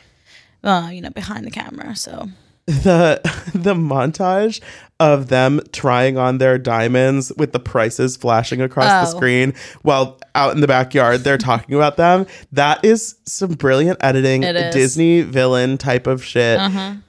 uh, 0.64 0.90
you 0.92 1.02
know, 1.02 1.10
behind 1.12 1.46
the 1.46 1.52
camera. 1.52 1.96
So 1.96 2.28
the 2.66 3.20
the 3.54 3.74
montage 3.74 4.62
of 5.00 5.28
them 5.28 5.60
trying 5.74 6.18
on 6.18 6.38
their 6.38 6.58
diamonds 6.58 7.32
with 7.38 7.52
the 7.52 7.60
prices 7.60 8.16
flashing 8.16 8.62
across 8.62 9.10
the 9.10 9.14
Oh. 9.16 9.18
screen 9.18 9.54
while 9.82 10.20
out 10.34 10.54
in 10.56 10.62
the 10.62 10.68
backyard 10.68 11.26
they're 11.26 11.38
talking 11.38 11.76
about 11.76 11.98
them 11.98 12.26
that 12.54 12.86
is 12.86 13.16
some 13.26 13.52
brilliant 13.52 13.98
editing 14.02 14.44
It 14.44 14.56
is. 14.56 14.62
Uh-huh. 14.62 14.72
disney 14.72 15.22
villain 15.24 15.78
type 15.78 16.08
of 16.08 16.24
shit 16.24 16.58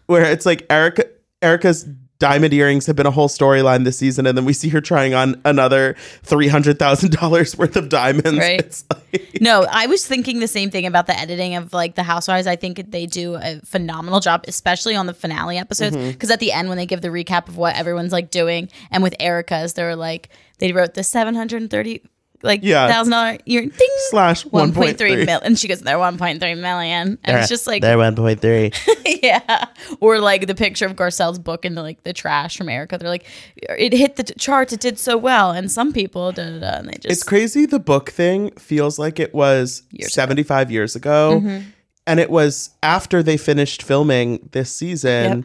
where 0.07 0.25
it's 0.25 0.45
like 0.45 0.67
erica 0.71 1.05
erica's 1.41 1.87
diamond 2.29 2.53
earrings 2.55 2.87
have 2.87 2.97
been 2.97 3.07
a 3.07 3.11
whole 3.19 3.29
storyline 3.29 3.85
this 3.85 3.99
season 3.99 4.27
and 4.27 4.37
then 4.37 4.45
we 4.45 4.53
see 4.53 4.69
her 4.71 4.81
trying 4.81 5.13
on 5.15 5.41
another 5.45 5.95
$300000 6.25 7.57
worth 7.59 7.77
of 7.77 7.89
diamonds 7.89 8.39
Right. 8.39 8.83
like 9.13 9.39
No, 9.41 9.67
I 9.71 9.87
was 9.87 10.07
thinking 10.07 10.41
the 10.41 10.49
same 10.49 10.71
thing 10.71 10.87
about 10.87 11.07
the 11.07 11.19
editing 11.19 11.55
of 11.55 11.73
like 11.73 11.95
the 11.95 12.03
Housewives. 12.03 12.47
I 12.47 12.57
think 12.57 12.91
they 12.91 13.07
do 13.07 13.37
a 13.37 13.61
phenomenal 13.65 14.21
job, 14.21 14.45
especially 14.49 14.97
on 14.97 15.07
the 15.07 15.15
finale 15.15 15.59
episodes. 15.59 15.97
Mm-hmm. 15.97 16.11
Because 16.11 16.31
at 16.31 16.41
the 16.41 16.53
end, 16.53 16.69
when 16.69 16.77
they 16.79 16.87
give 16.87 17.01
the 17.01 17.09
recap 17.09 17.49
of 17.49 17.57
what 17.57 17.77
everyone's 17.77 18.13
like 18.13 18.31
doing, 18.31 18.69
and 18.91 19.03
with 19.03 19.15
Erica's, 19.21 19.75
they're 19.75 19.97
like 19.97 20.29
they 20.59 20.73
wrote 20.73 20.95
the 20.95 21.03
seven 21.05 21.35
hundred 21.35 21.69
thirty 21.71 22.03
like 22.45 22.61
Yeah. 22.63 22.87
thousand 22.89 23.11
dollar 23.13 23.39
year 23.47 23.63
ding 23.63 23.89
slash 24.11 24.45
one 24.47 24.73
point 24.73 24.99
three 24.99 25.11
1.3 25.13 25.27
million, 25.27 25.41
and 25.43 25.59
she 25.59 25.67
goes 25.67 25.81
they're 25.81 25.99
one 25.99 26.19
point 26.19 26.41
three 26.41 26.55
million, 26.55 27.19
and 27.25 27.39
it's 27.39 27.49
just 27.49 27.67
like 27.67 27.83
they're 27.83 27.97
1.3 27.97 29.21
yeah, 29.23 29.67
or 30.01 30.21
like 30.21 30.47
the 30.47 30.55
picture 30.55 30.87
of 30.87 30.95
Garcelle's 30.95 31.39
book 31.39 31.65
in 31.65 31.75
the 31.75 31.83
like 31.83 32.03
the 32.05 32.13
trash 32.13 32.57
from 32.57 32.69
Erica. 32.69 32.99
They're 32.99 33.09
like 33.09 33.27
it 33.57 33.93
hit 33.93 34.17
the 34.17 34.25
t- 34.25 34.35
charts, 34.35 34.73
it 34.73 34.81
did 34.81 34.99
so 34.99 35.17
well, 35.17 35.51
and 35.51 35.71
some 35.73 35.93
people 35.93 36.31
da 36.33 36.51
da 36.51 36.59
da, 36.61 36.79
and 36.79 36.89
they 36.89 36.93
just 36.95 37.07
It's 37.07 37.23
crazy. 37.23 37.67
The 37.67 37.81
book 37.81 38.11
thing 38.11 38.51
feels 38.53 38.99
like 38.99 39.19
it 39.19 39.35
was 39.35 39.83
ago. 39.91 40.09
75 40.09 40.71
years 40.71 40.95
ago. 40.95 41.41
Mm-hmm. 41.41 41.69
And 42.07 42.21
it 42.21 42.29
was 42.29 42.71
after 42.83 43.23
they 43.23 43.39
finished 43.39 43.83
filming 43.83 44.47
this 44.53 44.71
season. 44.71 45.37
Yep. 45.39 45.45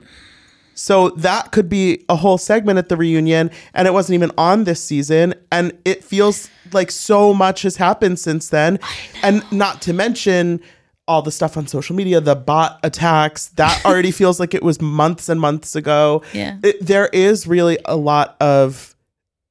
So 0.80 1.10
that 1.10 1.52
could 1.52 1.68
be 1.68 2.06
a 2.08 2.16
whole 2.16 2.38
segment 2.38 2.80
at 2.80 2.88
the 2.88 2.96
reunion. 2.96 3.52
And 3.74 3.86
it 3.86 3.92
wasn't 3.92 4.14
even 4.16 4.32
on 4.38 4.64
this 4.64 4.82
season. 4.82 5.34
And 5.52 5.78
it 5.84 6.06
feels 6.06 6.50
like 6.72 6.90
so 6.90 7.34
much 7.34 7.64
has 7.64 7.76
happened 7.76 8.18
since 8.18 8.48
then. 8.48 8.80
And 9.22 9.44
not 9.52 9.82
to 9.84 9.94
mention 9.94 10.62
all 11.06 11.22
the 11.22 11.32
stuff 11.32 11.58
on 11.58 11.68
social 11.68 11.98
media, 11.98 12.22
the 12.22 12.36
bot 12.36 12.80
attacks, 12.84 13.48
that 13.50 13.82
already 13.86 14.12
feels 14.12 14.40
like 14.40 14.54
it 14.54 14.64
was 14.64 14.80
months 14.80 15.28
and 15.28 15.42
months 15.42 15.76
ago. 15.76 16.24
Yeah. 16.32 16.58
It, 16.64 16.86
there 16.86 17.08
is 17.08 17.46
really 17.46 17.78
a 17.84 17.98
lot 17.98 18.38
of 18.40 18.89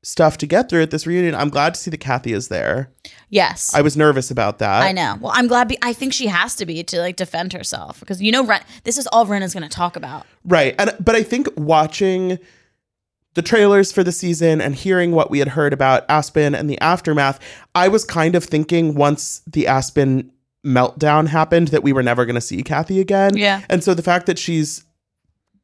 stuff 0.02 0.38
to 0.38 0.46
get 0.46 0.68
through 0.68 0.82
at 0.82 0.90
this 0.90 1.06
reunion. 1.06 1.34
I'm 1.34 1.48
glad 1.50 1.74
to 1.74 1.80
see 1.80 1.90
that 1.90 1.98
Kathy 1.98 2.32
is 2.32 2.48
there. 2.48 2.90
yes. 3.30 3.74
I 3.74 3.82
was 3.82 3.96
nervous 3.96 4.30
about 4.30 4.58
that. 4.60 4.82
I 4.82 4.92
know. 4.92 5.16
Well, 5.20 5.32
I'm 5.34 5.48
glad. 5.48 5.68
Be- 5.68 5.78
I 5.82 5.92
think 5.92 6.12
she 6.12 6.28
has 6.28 6.54
to 6.56 6.66
be 6.66 6.82
to 6.84 7.00
like 7.00 7.16
defend 7.16 7.52
herself 7.52 7.98
because 8.00 8.22
you 8.22 8.30
know, 8.32 8.44
Ren- 8.44 8.62
this 8.84 8.96
is 8.96 9.06
all 9.08 9.26
Ren 9.26 9.42
is 9.42 9.52
going 9.54 9.64
to 9.64 9.68
talk 9.68 9.96
about. 9.96 10.24
Right. 10.44 10.74
And 10.78 10.92
but 11.00 11.16
I 11.16 11.22
think 11.24 11.48
watching 11.56 12.38
the 13.34 13.42
trailers 13.42 13.92
for 13.92 14.02
the 14.04 14.12
season 14.12 14.60
and 14.60 14.74
hearing 14.74 15.12
what 15.12 15.30
we 15.30 15.38
had 15.40 15.48
heard 15.48 15.72
about 15.72 16.04
Aspen 16.08 16.54
and 16.54 16.70
the 16.70 16.80
aftermath, 16.80 17.38
I 17.74 17.88
was 17.88 18.04
kind 18.04 18.34
of 18.34 18.44
thinking 18.44 18.94
once 18.94 19.42
the 19.46 19.66
Aspen 19.66 20.32
meltdown 20.66 21.28
happened 21.28 21.68
that 21.68 21.82
we 21.82 21.92
were 21.92 22.02
never 22.02 22.24
going 22.24 22.34
to 22.34 22.40
see 22.40 22.62
Kathy 22.62 23.00
again. 23.00 23.36
Yeah. 23.36 23.62
And 23.68 23.82
so 23.84 23.94
the 23.94 24.02
fact 24.02 24.26
that 24.26 24.38
she's 24.38 24.84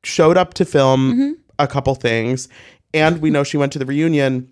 showed 0.02 0.36
up 0.36 0.54
to 0.54 0.64
film 0.64 1.12
Mm-hmm. 1.12 1.32
a 1.58 1.66
couple 1.66 1.94
things 1.94 2.48
and 2.94 3.20
we 3.20 3.28
know 3.30 3.44
she 3.44 3.56
went 3.58 3.72
to 3.74 3.78
the 3.78 3.86
reunion, 3.86 4.50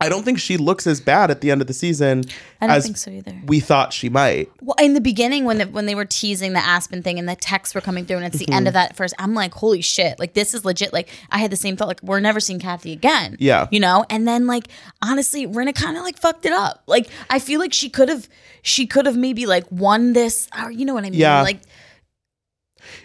I 0.00 0.08
don't 0.08 0.24
think 0.24 0.40
she 0.40 0.56
looks 0.56 0.84
as 0.88 1.00
bad 1.00 1.30
at 1.30 1.42
the 1.42 1.52
end 1.52 1.60
of 1.60 1.68
the 1.68 1.72
season 1.72 2.24
I 2.60 2.66
don't 2.66 2.76
as 2.76 2.82
think 2.84 2.96
so 2.96 3.12
either. 3.12 3.40
we 3.46 3.60
thought 3.60 3.92
she 3.92 4.08
might. 4.08 4.50
Well, 4.60 4.74
in 4.80 4.94
the 4.94 5.00
beginning, 5.00 5.44
when 5.44 5.58
the, 5.58 5.66
when 5.66 5.86
they 5.86 5.94
were 5.94 6.04
teasing 6.04 6.54
the 6.54 6.58
Aspen 6.58 7.04
thing 7.04 7.20
and 7.20 7.28
the 7.28 7.36
texts 7.36 7.72
were 7.72 7.80
coming 7.80 8.04
through, 8.04 8.16
and 8.16 8.26
it's 8.26 8.36
the 8.38 8.46
Mm-hmm. 8.46 8.54
end 8.54 8.66
of 8.66 8.74
that 8.74 8.96
first, 8.96 9.14
I'm 9.20 9.32
like, 9.34 9.54
holy 9.54 9.80
shit! 9.80 10.18
Like 10.18 10.34
this 10.34 10.54
is 10.54 10.64
legit. 10.64 10.92
Like 10.92 11.08
I 11.30 11.38
had 11.38 11.52
the 11.52 11.56
same 11.56 11.76
thought. 11.76 11.86
Like 11.86 12.02
we're 12.02 12.18
never 12.18 12.40
seeing 12.40 12.58
Kathy 12.58 12.90
again. 12.92 13.36
Yeah. 13.38 13.68
you 13.70 13.78
know. 13.78 14.04
And 14.10 14.26
then 14.26 14.48
like 14.48 14.66
honestly, 15.02 15.46
Rinna 15.46 15.72
kind 15.72 15.96
of 15.96 16.02
like 16.02 16.18
fucked 16.18 16.46
it 16.46 16.52
up. 16.52 16.82
Like 16.88 17.06
I 17.30 17.38
feel 17.38 17.60
like 17.60 17.72
she 17.72 17.88
could 17.88 18.08
have, 18.08 18.28
she 18.62 18.88
could 18.88 19.06
have 19.06 19.16
maybe 19.16 19.46
like 19.46 19.66
won 19.70 20.14
this, 20.14 20.48
or 20.60 20.72
you 20.72 20.84
know 20.84 20.94
what 20.94 21.04
I 21.04 21.10
mean? 21.10 21.20
Yeah. 21.20 21.42
Like 21.42 21.60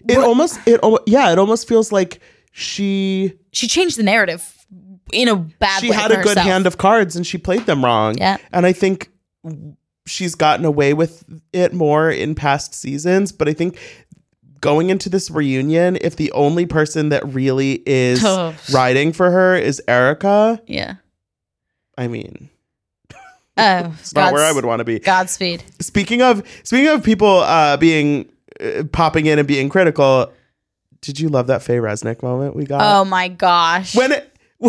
It 0.07 0.17
What- 0.17 0.25
almost 0.25 0.59
it 0.65 0.79
yeah, 1.05 1.31
it 1.31 1.37
almost 1.37 1.67
feels 1.67 1.91
like 1.91 2.21
she 2.59 3.33
she 3.51 3.67
changed 3.67 3.97
the 3.99 4.03
narrative 4.03 4.51
in 5.13 5.27
a 5.27 5.35
bad 5.35 5.79
she 5.79 5.89
way. 5.91 5.95
She 5.95 6.01
had 6.01 6.11
a 6.11 6.23
good 6.23 6.39
hand 6.39 6.65
of 6.65 6.79
cards 6.79 7.15
and 7.15 7.25
she 7.25 7.37
played 7.37 7.67
them 7.67 7.85
wrong. 7.85 8.17
Yeah. 8.17 8.37
And 8.51 8.65
I 8.65 8.73
think 8.73 9.11
she's 10.07 10.33
gotten 10.33 10.65
away 10.65 10.95
with 10.95 11.23
it 11.53 11.71
more 11.71 12.09
in 12.09 12.33
past 12.33 12.73
seasons, 12.73 13.31
but 13.31 13.47
I 13.47 13.53
think 13.53 13.77
going 14.59 14.89
into 14.89 15.07
this 15.07 15.29
reunion, 15.29 15.99
if 16.01 16.15
the 16.15 16.31
only 16.31 16.65
person 16.65 17.09
that 17.09 17.23
really 17.31 17.83
is 17.85 18.25
Oh. 18.25 18.55
riding 18.73 19.13
for 19.13 19.29
her 19.29 19.55
is 19.55 19.79
Erica, 19.87 20.59
Yeah. 20.65 20.95
I 21.95 22.07
mean, 22.07 22.49
Oh, 23.59 23.93
it's 23.99 24.15
not 24.15 24.33
where 24.33 24.43
I 24.43 24.51
would 24.51 24.65
want 24.65 24.79
to 24.79 24.83
be. 24.83 24.97
Godspeed. 24.97 25.63
Speaking 25.79 26.23
of 26.23 26.41
speaking 26.63 26.87
of 26.87 27.03
people 27.03 27.41
uh 27.41 27.77
being 27.77 28.29
uh, 28.59 28.83
popping 28.91 29.27
in 29.27 29.37
and 29.37 29.47
being 29.47 29.69
critical, 29.69 30.33
did 31.01 31.19
you 31.19 31.29
love 31.29 31.47
that 31.47 31.61
Faye 31.61 31.77
Resnick 31.77 32.21
moment 32.23 32.55
we 32.55 32.65
got? 32.65 32.81
Oh 32.81 33.05
my 33.05 33.27
gosh. 33.27 33.95
when 33.95 34.11
it 34.11 34.33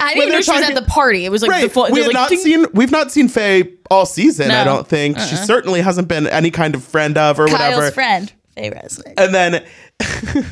I 0.00 0.14
didn't 0.14 0.32
know 0.32 0.40
she 0.40 0.52
was 0.52 0.62
at 0.62 0.74
the 0.74 0.82
party. 0.82 1.24
It 1.24 1.30
was 1.30 1.42
like 1.42 1.60
the 1.60 1.66
right. 1.66 1.72
full, 1.72 1.88
we 1.90 2.00
have 2.00 2.08
like, 2.08 2.14
not 2.14 2.28
ding. 2.30 2.38
seen 2.38 2.66
we've 2.72 2.90
not 2.90 3.12
seen 3.12 3.28
Faye 3.28 3.72
all 3.90 4.06
season. 4.06 4.50
I 4.50 4.64
don't 4.64 4.86
think 4.86 5.18
she 5.18 5.36
uh-uh. 5.36 5.44
certainly 5.44 5.80
hasn't 5.80 6.08
been 6.08 6.26
any 6.26 6.50
kind 6.50 6.74
of 6.74 6.82
friend 6.82 7.16
of 7.18 7.38
or 7.38 7.44
whatever. 7.44 7.58
Kyle's 7.58 7.76
whatever. 7.76 7.94
friend. 7.94 8.32
Faye 8.54 8.70
Resnick. 8.70 9.14
And 9.18 9.34
then 9.34 9.64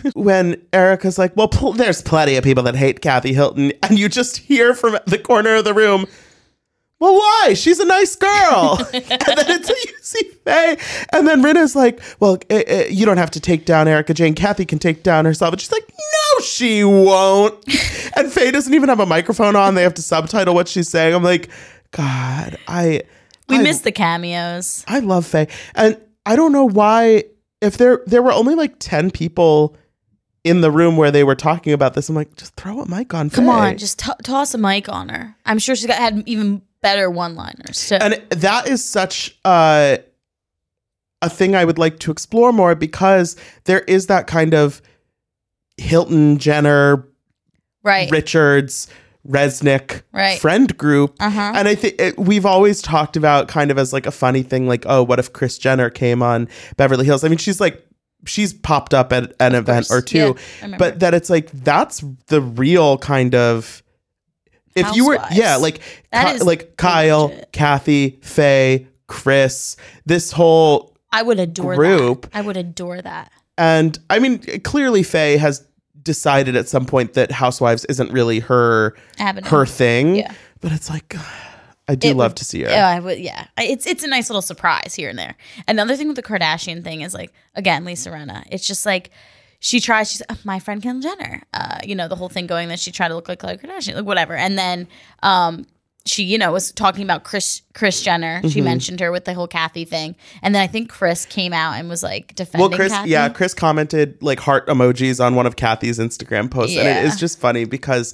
when 0.14 0.60
Erica's 0.72 1.18
like, 1.18 1.36
"Well, 1.36 1.48
pl- 1.48 1.72
there's 1.72 2.02
plenty 2.02 2.36
of 2.36 2.44
people 2.44 2.62
that 2.64 2.76
hate 2.76 3.00
Kathy 3.00 3.32
Hilton," 3.32 3.72
and 3.82 3.98
you 3.98 4.08
just 4.08 4.36
hear 4.36 4.74
from 4.74 4.98
the 5.06 5.18
corner 5.18 5.56
of 5.56 5.64
the 5.64 5.74
room. 5.74 6.06
Well, 7.04 7.16
why? 7.16 7.52
She's 7.52 7.80
a 7.80 7.84
nice 7.84 8.16
girl. 8.16 8.78
and 8.94 9.04
then 9.04 9.50
until 9.50 9.76
you 9.76 9.92
see 10.00 10.22
Faye, 10.42 10.78
and 11.12 11.28
then 11.28 11.42
Rinna's 11.42 11.76
like, 11.76 12.00
"Well, 12.18 12.38
eh, 12.48 12.62
eh, 12.66 12.86
you 12.88 13.04
don't 13.04 13.18
have 13.18 13.30
to 13.32 13.40
take 13.40 13.66
down 13.66 13.88
Erika 13.88 14.14
Jayne. 14.14 14.34
Kathy 14.34 14.64
can 14.64 14.78
take 14.78 15.02
down 15.02 15.26
herself." 15.26 15.52
And 15.52 15.60
she's 15.60 15.70
like, 15.70 15.86
"No, 15.86 16.40
she 16.42 16.82
won't." 16.82 17.62
and 18.16 18.32
Faye 18.32 18.50
doesn't 18.50 18.72
even 18.72 18.88
have 18.88 19.00
a 19.00 19.06
microphone 19.06 19.54
on. 19.54 19.74
They 19.74 19.82
have 19.82 19.92
to 19.94 20.02
subtitle 20.02 20.54
what 20.54 20.66
she's 20.66 20.88
saying. 20.88 21.14
I'm 21.14 21.22
like, 21.22 21.50
God, 21.90 22.56
I 22.68 23.02
We 23.50 23.58
I 23.58 23.62
missed 23.62 23.84
the 23.84 23.92
cameos. 23.92 24.82
I 24.88 25.00
love 25.00 25.26
Faye. 25.26 25.48
And 25.74 26.00
I 26.24 26.36
don't 26.36 26.52
know 26.52 26.64
why 26.64 27.24
if 27.60 27.76
there 27.76 28.00
there 28.06 28.22
were 28.22 28.32
only 28.32 28.54
like 28.54 28.76
10 28.78 29.10
people 29.10 29.76
in 30.42 30.62
the 30.62 30.70
room 30.70 30.96
where 30.96 31.10
they 31.10 31.22
were 31.24 31.34
talking 31.34 31.74
about 31.74 31.92
this, 31.92 32.08
I'm 32.08 32.14
like, 32.14 32.34
just 32.36 32.56
throw 32.56 32.80
a 32.80 32.88
mic 32.88 33.12
on. 33.12 33.28
Come 33.28 33.44
Faye. 33.44 33.50
on, 33.50 33.76
just 33.76 33.98
to 33.98 34.16
toss 34.22 34.54
a 34.54 34.58
mic 34.58 34.88
on 34.88 35.10
her. 35.10 35.36
I'm 35.44 35.58
sure 35.58 35.76
she 35.76 35.86
got 35.86 35.98
had 35.98 36.22
even 36.26 36.62
better 36.84 37.10
one-liners. 37.10 37.78
So, 37.80 37.96
and 37.96 38.22
that 38.30 38.68
is 38.68 38.84
such 38.84 39.36
uh, 39.44 39.96
a 41.22 41.28
thing 41.30 41.56
I 41.56 41.64
would 41.64 41.78
like 41.78 41.98
to 42.00 42.12
explore 42.12 42.52
more 42.52 42.74
because 42.74 43.36
there 43.64 43.80
is 43.80 44.06
that 44.06 44.26
kind 44.28 44.54
of 44.54 44.80
Hilton, 45.76 46.38
Jenner, 46.38 47.04
right. 47.82 48.10
Richards, 48.10 48.86
Resnick 49.26 50.02
Right. 50.12 50.38
friend 50.38 50.76
group. 50.76 51.16
Uh-huh. 51.18 51.52
And 51.56 51.66
I 51.66 51.74
think 51.74 52.14
we've 52.18 52.44
always 52.46 52.82
talked 52.82 53.16
about 53.16 53.48
kind 53.48 53.70
of 53.70 53.78
as 53.78 53.92
like 53.92 54.06
a 54.06 54.10
funny 54.12 54.42
thing, 54.42 54.68
like, 54.68 54.84
oh, 54.86 55.02
what 55.02 55.18
if 55.18 55.32
Kris 55.32 55.56
Jenner 55.58 55.88
came 55.90 56.22
on 56.22 56.46
Beverly 56.76 57.06
Hills? 57.06 57.24
I 57.24 57.28
mean, 57.28 57.38
she's 57.38 57.60
like, 57.60 57.82
she's 58.26 58.52
popped 58.52 58.92
up 58.94 59.12
at 59.12 59.32
an 59.40 59.54
event 59.54 59.88
course. 59.88 59.90
or 59.90 60.02
two, 60.02 60.36
Yeah, 60.62 60.76
but 60.78 61.00
that 61.00 61.14
it's 61.14 61.30
like, 61.30 61.50
that's 61.52 62.04
the 62.26 62.40
real 62.42 62.98
kind 62.98 63.34
of. 63.34 63.82
If 64.76 64.94
you 64.96 65.06
were, 65.06 65.18
yeah, 65.32 65.56
like, 65.56 65.80
Ki- 66.12 66.38
like 66.40 66.76
Kyle, 66.76 67.28
legit. 67.28 67.52
Kathy, 67.52 68.18
Faye, 68.22 68.86
Kris, 69.06 69.76
this 70.06 70.32
whole 70.32 70.96
I 71.12 71.22
would 71.22 71.38
adore 71.38 71.76
group. 71.76 72.22
that. 72.22 72.36
I 72.36 72.40
would 72.40 72.56
adore 72.56 73.00
that. 73.00 73.30
and 73.56 73.98
I 74.10 74.18
mean, 74.18 74.38
clearly 74.62 75.02
Faye 75.04 75.36
has 75.36 75.64
decided 76.02 76.56
at 76.56 76.68
some 76.68 76.84
point 76.86 77.14
that 77.14 77.30
Housewives 77.30 77.84
isn't 77.86 78.10
really 78.12 78.40
her 78.40 78.94
Avenue. 79.18 79.48
her 79.48 79.64
thing. 79.64 80.16
Yeah. 80.16 80.32
But 80.60 80.72
it's 80.72 80.90
like 80.90 81.14
I 81.88 81.94
do 81.94 82.08
It 82.08 82.16
love 82.16 82.30
would- 82.32 82.36
to 82.38 82.44
see 82.44 82.62
her. 82.62 82.70
Yeah, 82.70 82.88
I 82.88 82.98
would. 82.98 83.18
Yeah, 83.18 83.46
it's 83.58 83.86
it's 83.86 84.02
a 84.02 84.08
nice 84.08 84.28
little 84.30 84.42
surprise 84.42 84.94
here 84.94 85.08
and 85.10 85.18
there. 85.18 85.36
Another 85.68 85.96
thing 85.96 86.08
with 86.08 86.16
the 86.16 86.22
Kardashian 86.22 86.82
thing 86.82 87.02
is 87.02 87.14
like 87.14 87.32
again, 87.54 87.84
Lisa 87.84 88.10
Rinna. 88.10 88.42
It's 88.50 88.66
just 88.66 88.84
like 88.86 89.10
she 89.64 89.80
tries. 89.80 90.12
She's 90.12 90.22
"Oh, 90.28 90.36
my 90.44 90.58
friend 90.58 90.82
Kendall 90.82 91.10
Jenner. 91.10 91.42
Uh, 91.54 91.78
you 91.82 91.94
know 91.94 92.06
the 92.06 92.16
whole 92.16 92.28
thing 92.28 92.46
going 92.46 92.68
that 92.68 92.78
she 92.78 92.90
tried 92.92 93.08
to 93.08 93.14
look 93.14 93.28
like 93.30 93.38
Khloe 93.40 93.58
Kardashian, 93.58 93.94
like 93.94 94.04
whatever. 94.04 94.34
And 94.36 94.58
then 94.58 94.86
um, 95.22 95.64
she 96.04 96.22
you 96.24 96.36
know 96.36 96.52
was 96.52 96.70
talking 96.70 97.02
about 97.02 97.24
Kris 97.24 97.62
Kris 97.72 98.02
Jenner. 98.02 98.42
She 98.42 98.58
Mm-hmm. 98.58 98.64
mentioned 98.64 99.00
her 99.00 99.10
with 99.10 99.24
the 99.24 99.32
whole 99.32 99.48
Kathy 99.48 99.86
thing, 99.86 100.16
and 100.42 100.54
then 100.54 100.60
I 100.60 100.66
think 100.66 100.90
Kris 100.90 101.24
came 101.24 101.54
out 101.54 101.76
and 101.78 101.88
was 101.88 102.02
like 102.02 102.34
defending. 102.34 102.68
Well, 102.68 102.78
Kris, 102.78 102.92
Kathy. 102.92 103.08
yeah, 103.10 103.30
Kris 103.30 103.54
commented 103.54 104.22
like 104.22 104.38
heart 104.38 104.66
emojis 104.68 105.24
on 105.24 105.34
one 105.34 105.46
of 105.46 105.56
Kathy's 105.56 105.98
Instagram 105.98 106.50
posts, 106.50 106.76
and 106.76 106.86
it 106.86 107.06
is 107.06 107.16
just 107.16 107.38
funny 107.40 107.64
because 107.64 108.12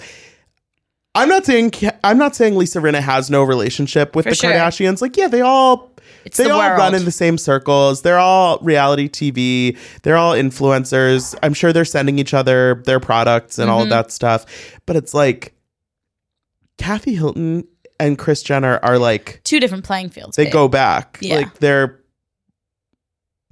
I'm 1.17 1.29
not 1.29 1.45
saying 1.47 1.73
I'm 2.05 2.17
not 2.19 2.37
saying 2.37 2.55
Lisa 2.55 2.79
Rinna 2.79 3.01
has 3.01 3.29
no 3.29 3.43
relationship 3.43 4.15
with 4.15 4.27
For 4.27 4.31
the 4.31 4.37
sure. 4.37 4.53
Kardashians. 4.53 5.03
Like, 5.03 5.17
yeah, 5.17 5.27
they 5.27 5.41
all 5.41 5.90
It's 6.25 6.37
they 6.37 6.45
the 6.45 6.51
all 6.51 6.59
world. 6.61 6.79
run 6.79 6.95
in 6.95 7.05
the 7.05 7.11
same 7.11 7.39
circles. 7.39 8.03
They're 8.03 8.19
all 8.19 8.59
reality 8.59 9.09
TV. 9.09 9.77
They're 10.03 10.17
all 10.17 10.35
influencers. 10.35 11.35
I'm 11.43 11.55
sure 11.55 11.73
they're 11.73 11.85
sending 11.85 12.19
each 12.19 12.35
other 12.35 12.83
their 12.85 13.01
products 13.01 13.59
and 13.59 13.69
Mm-hmm. 13.69 13.75
all 13.77 13.83
of 13.85 13.89
that 13.91 14.11
stuff. 14.13 14.47
But 14.87 14.97
it's 14.97 15.15
like 15.15 15.55
Kathy 16.79 17.15
Hilton 17.15 17.65
and 17.99 18.19
Kris 18.19 18.43
Jenner 18.43 18.79
are 18.83 18.99
like 18.99 19.41
Two 19.45 19.61
different 19.61 19.85
playing 19.85 20.11
fields. 20.11 20.37
they 20.37 20.45
babe. 20.45 20.53
go 20.53 20.69
back. 20.69 21.19
Yeah. 21.21 21.37
Like 21.37 21.55
they're 21.59 22.01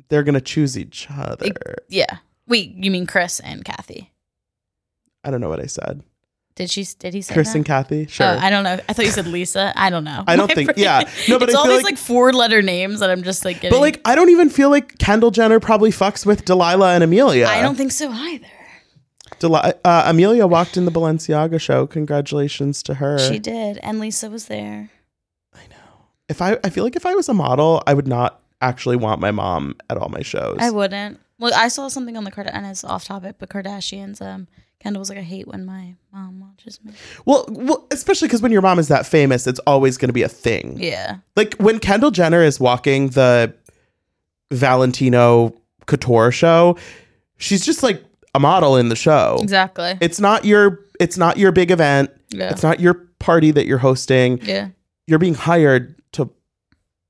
they're 0.09 0.23
gonna 0.23 0.41
choose 0.41 0.79
each 0.79 1.07
other. 1.11 1.47
Yeah. 1.89 2.19
Wait, 2.47 2.73
you 2.77 2.91
mean 2.91 3.07
Kris 3.07 3.41
and 3.41 3.65
Kathy? 3.65 4.11
I 5.25 5.31
don't 5.31 5.41
know 5.43 5.51
what 5.51 5.61
I 5.61 5.67
said. 5.67 6.03
Did 6.59 6.71
she? 6.71 6.85
Did 6.99 7.15
he 7.15 7.23
say 7.23 7.35
Kris 7.35 7.49
that? 7.51 7.57
and 7.57 7.65
Kathy, 7.65 8.07
sure. 8.09 8.27
Oh, 8.27 8.39
I 8.41 8.51
don't 8.51 8.65
know. 8.65 8.79
I 8.89 8.93
thought 8.93 9.05
you 9.05 9.13
said 9.13 9.29
Lisa. 9.29 9.73
I 9.77 9.91
don't 9.91 10.03
know. 10.03 10.25
I 10.27 10.35
don't 10.37 10.49
My 10.49 10.55
think- 10.55 10.75
brain- 10.75 10.83
yeah. 10.85 11.09
No, 11.29 11.39
but 11.39 11.49
it's 11.49 11.57
I 11.57 11.61
all 11.61 11.67
these 11.69 11.77
like- 11.85 11.93
like 11.95 11.99
four 11.99 12.33
letter 12.33 12.63
names 12.63 12.99
that 12.99 13.11
I'm 13.11 13.23
just 13.23 13.45
like 13.45 13.61
getting. 13.61 13.71
but 13.71 13.81
like 13.81 14.01
I 14.05 14.15
don't 14.17 14.29
even 14.31 14.51
feel 14.51 14.69
like 14.69 14.99
Kendall 14.99 15.31
Jenner 15.31 15.61
probably 15.61 15.91
fucks 15.91 16.27
with 16.27 16.45
Delilah 16.45 16.95
and 16.95 17.05
Amelia. 17.05 17.47
I 17.47 17.63
don't 17.63 17.77
think 17.77 17.93
so 17.93 18.11
either. 18.11 18.47
Deli- 19.39 19.73
uh, 19.85 20.03
Amelia 20.07 20.47
walked 20.49 20.77
in 20.77 20.85
the 20.85 20.91
Balenciaga 20.91 21.61
show. 21.61 21.87
Congratulations 21.87 22.83
to 22.83 22.95
her. 22.95 23.19
She 23.21 23.39
did, 23.39 23.79
and 23.79 24.01
Lisa 24.01 24.29
was 24.31 24.47
there. 24.47 24.91
I 25.55 25.61
know. 25.71 26.07
If 26.29 26.43
I, 26.43 26.59
I 26.65 26.71
feel 26.71 26.83
like 26.83 26.97
if 26.97 27.07
I 27.07 27.15
was 27.15 27.29
a 27.29 27.35
model, 27.35 27.83
I 27.87 27.95
would 27.95 28.09
not 28.09 28.41
actually 28.61 28.97
want 28.97 29.21
my 29.21 29.31
mom 29.31 29.77
at 29.89 29.97
all 29.97 30.09
my 30.09 30.23
shows. 30.23 30.57
I 30.61 30.71
wouldn't. 30.71 31.21
Well, 31.39 31.53
I 31.55 31.69
saw 31.69 31.87
something 31.87 32.17
on 32.17 32.25
the 32.25 32.33
Kard- 32.33 32.49
and 32.53 32.67
it's 32.67 32.83
off 32.83 33.05
topic, 33.05 33.37
but 33.39 33.49
Kardashians. 33.49 34.21
Um, 34.21 34.49
Kendall 34.81 35.01
was 35.01 35.09
like, 35.09 35.19
I 35.19 35.23
hate 35.23 35.49
when 35.49 35.65
my 35.65 35.95
mom 36.13 36.39
watches 36.41 36.79
me. 36.85 36.93
well, 37.27 37.45
well, 37.51 37.87
especially 37.91 38.29
because 38.29 38.41
when 38.43 38.53
your 38.53 38.63
mom 38.63 38.79
is 38.79 38.89
that 38.89 39.07
famous, 39.07 39.47
it's 39.47 39.59
always 39.67 39.97
going 39.99 40.09
to 40.09 40.13
be 40.13 40.23
a 40.23 40.29
thing. 40.29 40.77
Yeah, 40.79 41.17
Like 41.37 41.55
when 41.55 41.81
Kendall 41.81 42.11
Jenner 42.13 42.43
is 42.45 42.61
walking 42.61 43.09
the 43.09 43.53
Valentino 44.51 45.55
Couture 45.87 46.31
show, 46.33 46.77
she's 47.39 47.65
just 47.65 47.83
like 47.83 48.03
a 48.35 48.41
model 48.41 48.77
in 48.77 48.89
the 48.89 48.97
show. 48.97 49.39
exactly. 49.43 49.97
It's 50.01 50.21
not 50.21 50.45
your 50.45 50.81
it's 51.01 51.17
not 51.17 51.37
your 51.39 51.53
big 51.53 51.71
event. 51.71 52.11
Yeah. 52.31 52.51
It's 52.51 52.63
not 52.63 52.81
your 52.81 52.95
party 53.19 53.51
that 53.53 53.67
you're 53.67 53.79
hosting. 53.79 54.39
yeah, 54.43 54.69
You're 55.07 55.19
being 55.19 55.35
hired 55.35 55.95
to 56.13 56.23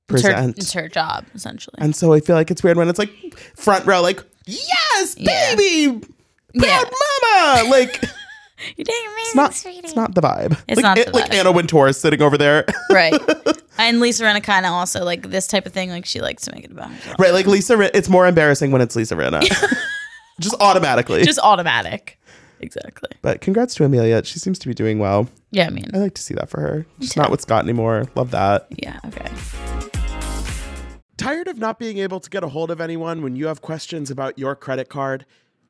it's 0.09 0.23
her, 0.23 0.31
present. 0.31 0.57
it's 0.57 0.73
her 0.73 0.87
job 0.87 1.25
essentially. 1.35 1.75
And 1.79 1.95
so 1.95 2.13
I 2.13 2.19
feel 2.19 2.35
like 2.35 2.51
it's 2.51 2.63
weird 2.63 2.77
when 2.77 2.87
it's 2.89 2.99
like 2.99 3.11
front 3.55 3.85
row, 3.85 4.01
like, 4.01 4.23
yes, 4.45 5.15
Yeah. 5.17 5.55
baby, 5.55 6.01
yeah, 6.67 6.83
mama. 6.83 7.69
Like 7.69 8.01
you 8.77 8.83
did 8.83 8.89
amazing, 9.05 9.15
it's 9.25 9.35
not 9.35 9.53
sweetie. 9.53 9.79
it's 9.79 9.95
not 9.95 10.15
the 10.15 10.21
vibe. 10.21 10.59
It's 10.67 10.77
like, 10.77 10.83
not 10.83 10.97
it- 10.97 11.07
the 11.07 11.13
like 11.13 11.31
vibe. 11.31 11.35
Anna 11.35 11.51
Wintour 11.51 11.87
is 11.87 11.99
sitting 11.99 12.21
over 12.21 12.37
there. 12.37 12.65
right. 12.91 13.13
And 13.77 13.99
Lisa 14.01 14.23
Rinna 14.23 14.43
kind 14.43 14.65
of 14.65 14.73
also 14.73 15.05
like 15.05 15.29
this 15.29 15.47
type 15.47 15.65
of 15.65 15.71
thing. 15.73 15.89
Like 15.89 16.05
she 16.05 16.19
likes 16.21 16.43
to 16.43 16.51
make 16.53 16.65
it 16.65 16.71
about 16.71 16.91
herself. 16.91 17.19
right, 17.19 17.31
like 17.33 17.47
Lisa 17.47 17.77
Rin- 17.77 17.91
it's 17.93 18.09
more 18.09 18.27
embarrassing 18.27 18.71
when 18.71 18.81
it's 18.81 18.95
Lisa 18.95 19.15
Rinna. 19.15 19.41
Just 20.39 20.55
automatically. 20.59 21.23
Just 21.23 21.39
automatic. 21.39 22.17
Exactly. 22.61 23.09
but 23.21 23.39
congrats 23.39 23.73
to 23.75 23.85
Amelia. 23.85 24.21
She 24.25 24.37
seems 24.37 24.59
to 24.59 24.67
be 24.67 24.73
doing 24.73 24.99
well. 24.99 25.29
Yeah, 25.51 25.67
I 25.67 25.69
mean, 25.69 25.85
I 25.93 25.97
like 25.97 26.13
to 26.15 26.21
see 26.21 26.33
that 26.33 26.49
for 26.49 26.59
her. 26.59 26.85
She's 26.99 27.13
too. 27.13 27.21
not 27.21 27.31
with 27.31 27.39
Scott 27.39 27.63
anymore. 27.63 28.03
Love 28.15 28.31
that. 28.31 28.67
yeah, 28.77 28.99
okay. 29.07 29.31
Tired 31.17 31.47
of 31.49 31.57
not 31.57 31.79
being 31.79 31.97
able 31.97 32.19
to 32.19 32.29
get 32.29 32.43
a 32.43 32.47
hold 32.47 32.71
of 32.71 32.79
anyone 32.79 33.21
when 33.21 33.35
you 33.35 33.47
have 33.47 33.61
questions 33.61 34.09
about 34.09 34.39
your 34.39 34.55
credit 34.55 34.87
card? 34.89 35.25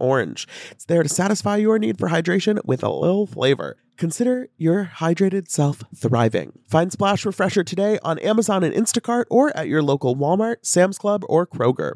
orange. 0.00 0.46
It's 0.70 0.84
there 0.84 1.02
to 1.02 1.08
satisfy 1.08 1.56
your 1.56 1.78
need 1.78 1.98
for 1.98 2.08
hydration 2.08 2.64
with 2.64 2.82
a 2.82 2.90
little 2.90 3.26
flavor. 3.26 3.76
Consider 3.96 4.48
your 4.56 4.90
hydrated 4.96 5.48
self 5.50 5.82
thriving. 5.94 6.52
Find 6.68 6.92
Splash 6.92 7.24
Refresher 7.24 7.64
today 7.64 7.98
on 8.02 8.18
Amazon 8.20 8.62
and 8.62 8.74
Instacart 8.74 9.24
or 9.30 9.56
at 9.56 9.68
your 9.68 9.82
local 9.82 10.14
Walmart, 10.14 10.56
Sam's 10.62 10.98
Club, 10.98 11.24
or 11.28 11.46
Kroger. 11.46 11.94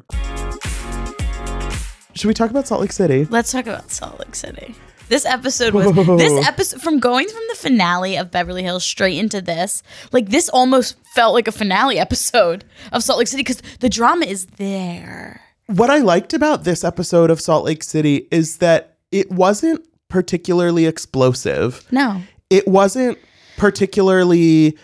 Should 2.15 2.27
we 2.27 2.33
talk 2.33 2.51
about 2.51 2.67
Salt 2.67 2.81
Lake 2.81 2.91
City? 2.91 3.25
Let's 3.29 3.51
talk 3.51 3.67
about 3.67 3.89
Salt 3.89 4.19
Lake 4.19 4.35
City. 4.35 4.75
This 5.09 5.25
episode 5.25 5.73
was 5.73 5.93
this 6.17 6.47
episode 6.47 6.81
from 6.81 6.99
going 6.99 7.27
from 7.27 7.41
the 7.49 7.55
finale 7.55 8.17
of 8.17 8.31
Beverly 8.31 8.63
Hills 8.63 8.83
straight 8.83 9.17
into 9.17 9.41
this. 9.41 9.83
Like 10.11 10.29
this 10.29 10.49
almost 10.49 10.95
felt 11.13 11.33
like 11.33 11.47
a 11.47 11.51
finale 11.51 11.99
episode 11.99 12.65
of 12.91 13.03
Salt 13.03 13.19
Lake 13.19 13.27
City 13.27 13.41
because 13.43 13.61
the 13.79 13.89
drama 13.89 14.25
is 14.25 14.45
there. 14.57 15.42
What 15.67 15.89
I 15.89 15.99
liked 15.99 16.33
about 16.33 16.63
this 16.63 16.83
episode 16.83 17.29
of 17.31 17.39
Salt 17.41 17.65
Lake 17.65 17.83
City 17.83 18.27
is 18.31 18.57
that 18.57 18.97
it 19.11 19.31
wasn't 19.31 19.85
particularly 20.09 20.85
explosive. 20.85 21.85
No, 21.91 22.21
It 22.49 22.67
wasn't 22.67 23.17
particularly 23.57 24.77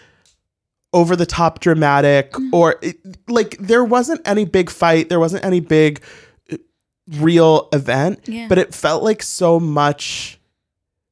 over 0.93 1.15
the 1.15 1.25
top 1.25 1.59
dramatic 1.59 2.33
or 2.51 2.77
it, 2.81 2.97
like 3.29 3.57
there 3.59 3.83
wasn't 3.85 4.21
any 4.25 4.43
big 4.45 4.69
fight, 4.71 5.09
there 5.09 5.19
wasn't 5.19 5.45
any 5.45 5.59
big 5.59 6.01
uh, 6.51 6.57
real 7.17 7.69
event, 7.73 8.21
Yeah. 8.27 8.47
but 8.47 8.57
it 8.57 8.73
felt 8.73 9.03
like 9.03 9.21
so 9.21 9.59
much 9.59 10.38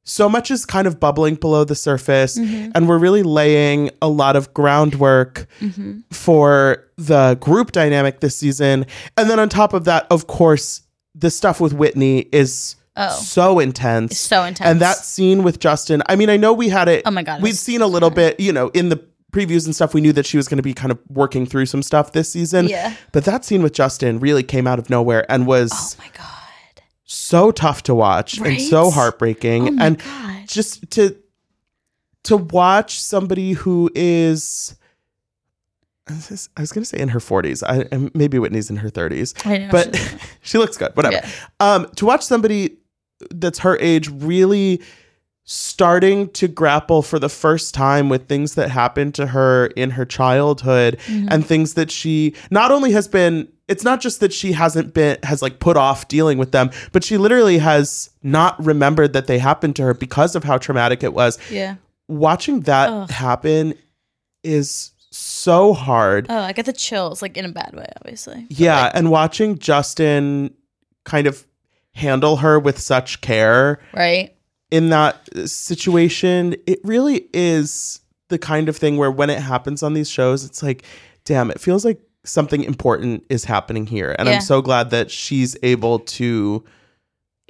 so 0.08 0.28
much 0.28 0.50
is 0.50 0.64
kind 0.64 0.86
of 0.86 0.98
bubbling 0.98 1.34
below 1.34 1.64
the 1.64 1.74
surface 1.74 2.38
mm-hmm. 2.38 2.70
and 2.74 2.88
we're 2.88 2.98
really 2.98 3.22
laying 3.22 3.90
a 4.00 4.08
lot 4.08 4.36
of 4.36 4.52
groundwork 4.54 5.46
mm-hmm. 5.60 6.00
for 6.10 6.84
the 6.96 7.36
group 7.40 7.72
dynamic 7.72 8.20
this 8.20 8.36
season. 8.36 8.86
And 9.16 9.28
then 9.28 9.38
on 9.38 9.48
top 9.48 9.74
of 9.74 9.84
that, 9.84 10.06
of 10.10 10.26
course, 10.26 10.82
the 11.14 11.30
stuff 11.30 11.60
with 11.60 11.72
Whitney 11.72 12.28
is 12.32 12.74
Oh. 13.00 13.10
so 13.10 13.60
intense. 13.60 14.10
It's 14.10 14.20
so 14.20 14.42
intense. 14.42 14.68
And 14.68 14.80
that 14.80 14.96
scene 14.96 15.44
with 15.44 15.60
Justin, 15.60 16.02
I 16.08 16.16
mean, 16.16 16.28
I 16.28 16.36
know 16.36 16.52
we 16.52 16.68
had 16.68 16.88
it. 16.88 17.02
Oh 17.06 17.12
my 17.12 17.22
God, 17.22 17.40
We'd 17.40 17.54
seen 17.54 17.80
a 17.80 17.86
little 17.86 18.10
bit, 18.10 18.40
you 18.40 18.52
know, 18.52 18.70
in 18.70 18.88
the 18.88 19.00
previews 19.32 19.66
and 19.66 19.74
stuff. 19.74 19.94
We 19.94 20.00
knew 20.00 20.12
that 20.14 20.26
she 20.26 20.36
was 20.36 20.48
going 20.48 20.56
to 20.56 20.64
be 20.64 20.74
kind 20.74 20.90
of 20.90 20.98
working 21.08 21.46
through 21.46 21.66
some 21.66 21.82
stuff 21.82 22.10
this 22.10 22.32
season. 22.32 22.66
Yeah. 22.66 22.96
But 23.12 23.24
that 23.26 23.44
scene 23.44 23.62
with 23.62 23.72
Justin 23.72 24.18
really 24.18 24.42
came 24.42 24.66
out 24.66 24.80
of 24.80 24.90
nowhere 24.90 25.30
and 25.30 25.46
was 25.46 25.70
oh 25.72 26.02
my 26.02 26.10
god, 26.16 26.37
so 27.10 27.50
tough 27.50 27.82
to 27.84 27.94
watch 27.94 28.36
and 28.38 28.60
so 28.60 28.90
heartbreaking. 28.90 29.80
Oh 29.80 29.82
and 29.82 29.98
God. 29.98 30.46
just 30.46 30.90
to 30.90 31.16
to 32.24 32.36
watch 32.36 33.00
somebody 33.00 33.52
who 33.52 33.90
is 33.94 34.74
I 36.06 36.60
was 36.60 36.72
gonna 36.72 36.84
say 36.86 36.98
in 36.98 37.08
her 37.08 37.18
40s. 37.18 37.62
I 37.66 37.86
and 37.92 38.10
maybe 38.14 38.38
Whitney's 38.38 38.70
in 38.70 38.76
her 38.76 38.90
30s. 38.90 39.46
I 39.46 39.58
know, 39.58 39.68
but 39.70 39.94
she's- 39.96 40.20
she 40.42 40.58
looks 40.58 40.76
good. 40.76 40.94
Whatever. 40.96 41.16
Yeah. 41.16 41.30
Um, 41.60 41.88
to 41.96 42.04
watch 42.06 42.22
somebody 42.24 42.76
that's 43.30 43.58
her 43.60 43.76
age 43.78 44.08
really 44.10 44.80
starting 45.44 46.28
to 46.30 46.46
grapple 46.46 47.00
for 47.02 47.18
the 47.18 47.28
first 47.28 47.74
time 47.74 48.08
with 48.10 48.28
things 48.28 48.54
that 48.54 48.70
happened 48.70 49.14
to 49.14 49.28
her 49.28 49.66
in 49.76 49.90
her 49.90 50.04
childhood 50.04 50.98
Mm-hmm. 51.06 51.28
and 51.30 51.46
things 51.46 51.72
that 51.74 51.90
she 51.90 52.34
not 52.50 52.70
only 52.70 52.92
has 52.92 53.08
been 53.08 53.48
it's 53.68 53.84
not 53.84 54.00
just 54.00 54.20
that 54.20 54.32
she 54.32 54.52
hasn't 54.52 54.94
been 54.94 55.18
has 55.22 55.42
like 55.42 55.60
put 55.60 55.76
off 55.76 56.08
dealing 56.08 56.38
with 56.38 56.52
them 56.52 56.70
but 56.92 57.04
she 57.04 57.16
literally 57.16 57.58
has 57.58 58.10
not 58.22 58.62
remembered 58.64 59.12
that 59.12 59.26
they 59.26 59.38
happened 59.38 59.76
to 59.76 59.82
her 59.82 59.94
because 59.94 60.34
of 60.34 60.44
how 60.44 60.58
traumatic 60.58 61.02
it 61.02 61.12
was 61.12 61.38
yeah, 61.50 61.76
watching 62.08 62.60
that 62.60 62.88
Ugh. 62.90 63.10
happen 63.10 63.74
is 64.42 64.92
so 65.10 65.72
hard. 65.72 66.26
Oh, 66.28 66.38
I 66.38 66.52
get 66.52 66.66
the 66.66 66.72
chills, 66.72 67.22
like 67.22 67.36
in 67.36 67.44
a 67.44 67.50
bad 67.50 67.74
way, 67.74 67.86
obviously. 67.96 68.46
But, 68.48 68.58
yeah, 68.58 68.82
like, 68.84 68.92
and 68.94 69.10
watching 69.10 69.58
Justin 69.58 70.54
kind 71.04 71.26
of 71.26 71.46
handle 71.94 72.36
her 72.36 72.58
with 72.58 72.78
such 72.78 73.20
care 73.20 73.80
right. 73.92 74.34
in 74.70 74.90
that 74.90 75.28
uh, 75.34 75.46
situation, 75.46 76.56
it 76.66 76.80
really 76.84 77.28
is 77.32 78.00
the 78.28 78.38
kind 78.38 78.68
of 78.68 78.76
thing 78.76 78.96
where 78.96 79.10
when 79.10 79.30
it 79.30 79.40
happens 79.40 79.82
on 79.82 79.94
these 79.94 80.10
shows, 80.10 80.44
it's 80.44 80.62
like, 80.62 80.84
damn, 81.24 81.50
it 81.50 81.60
feels 81.60 81.84
like 81.84 82.00
something 82.28 82.62
important 82.64 83.24
is 83.28 83.44
happening 83.44 83.86
here. 83.86 84.14
And 84.18 84.28
Yeah. 84.28 84.36
I'm 84.36 84.40
so 84.40 84.62
glad 84.62 84.90
that 84.90 85.10
she's 85.10 85.56
able 85.62 85.98
to, 86.00 86.64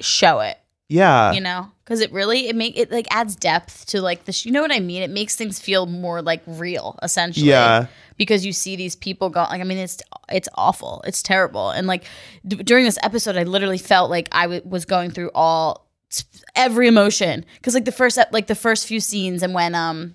Show 0.01 0.38
it, 0.41 0.57
yeah. 0.88 1.33
you 1.33 1.41
know, 1.41 1.71
because 1.85 2.01
it 2.01 2.12
really 2.12 2.49
it 2.49 2.55
make 2.55 2.79
it 2.79 2.93
like 2.93 3.09
adds 3.11 3.35
depth 3.35 3.87
to 3.87 4.01
like 4.01 4.25
this 4.27 4.37
Sh- 4.37 4.47
you 4.47 4.53
know 4.53 4.62
what 4.62 4.71
I 4.73 4.79
mean? 4.79 5.03
It 5.03 5.11
makes 5.11 5.35
things 5.35 5.59
feel 5.59 5.87
more 5.87 6.23
like 6.23 6.41
real, 6.47 6.97
essentially. 7.03 7.49
Yeah. 7.49 7.87
because 8.17 8.47
you 8.47 8.53
see 8.53 8.77
these 8.77 8.95
people 8.97 9.29
go 9.31 9.41
like 9.43 9.61
i 9.61 9.64
mean 9.64 9.79
it's 9.79 10.03
it's 10.29 10.49
awful 10.57 11.03
it's 11.07 11.23
terrible 11.23 11.71
and 11.71 11.87
like 11.87 12.03
d- 12.47 12.57
during 12.64 12.85
this 12.85 12.99
episode 13.05 13.37
i 13.37 13.45
literally 13.45 13.79
felt 13.79 14.11
like 14.11 14.29
I 14.33 14.43
w- 14.43 14.62
was 14.64 14.85
going 14.85 15.11
through 15.12 15.31
all 15.37 15.88
every 16.57 16.88
emotion 16.88 17.45
because 17.57 17.75
like 17.75 17.85
the 17.85 17.93
first 17.93 18.19
like 18.33 18.47
the 18.49 18.55
first 18.57 18.87
few 18.88 18.99
scenes 19.01 19.43
and 19.45 19.55
when 19.55 19.75
um 19.77 20.14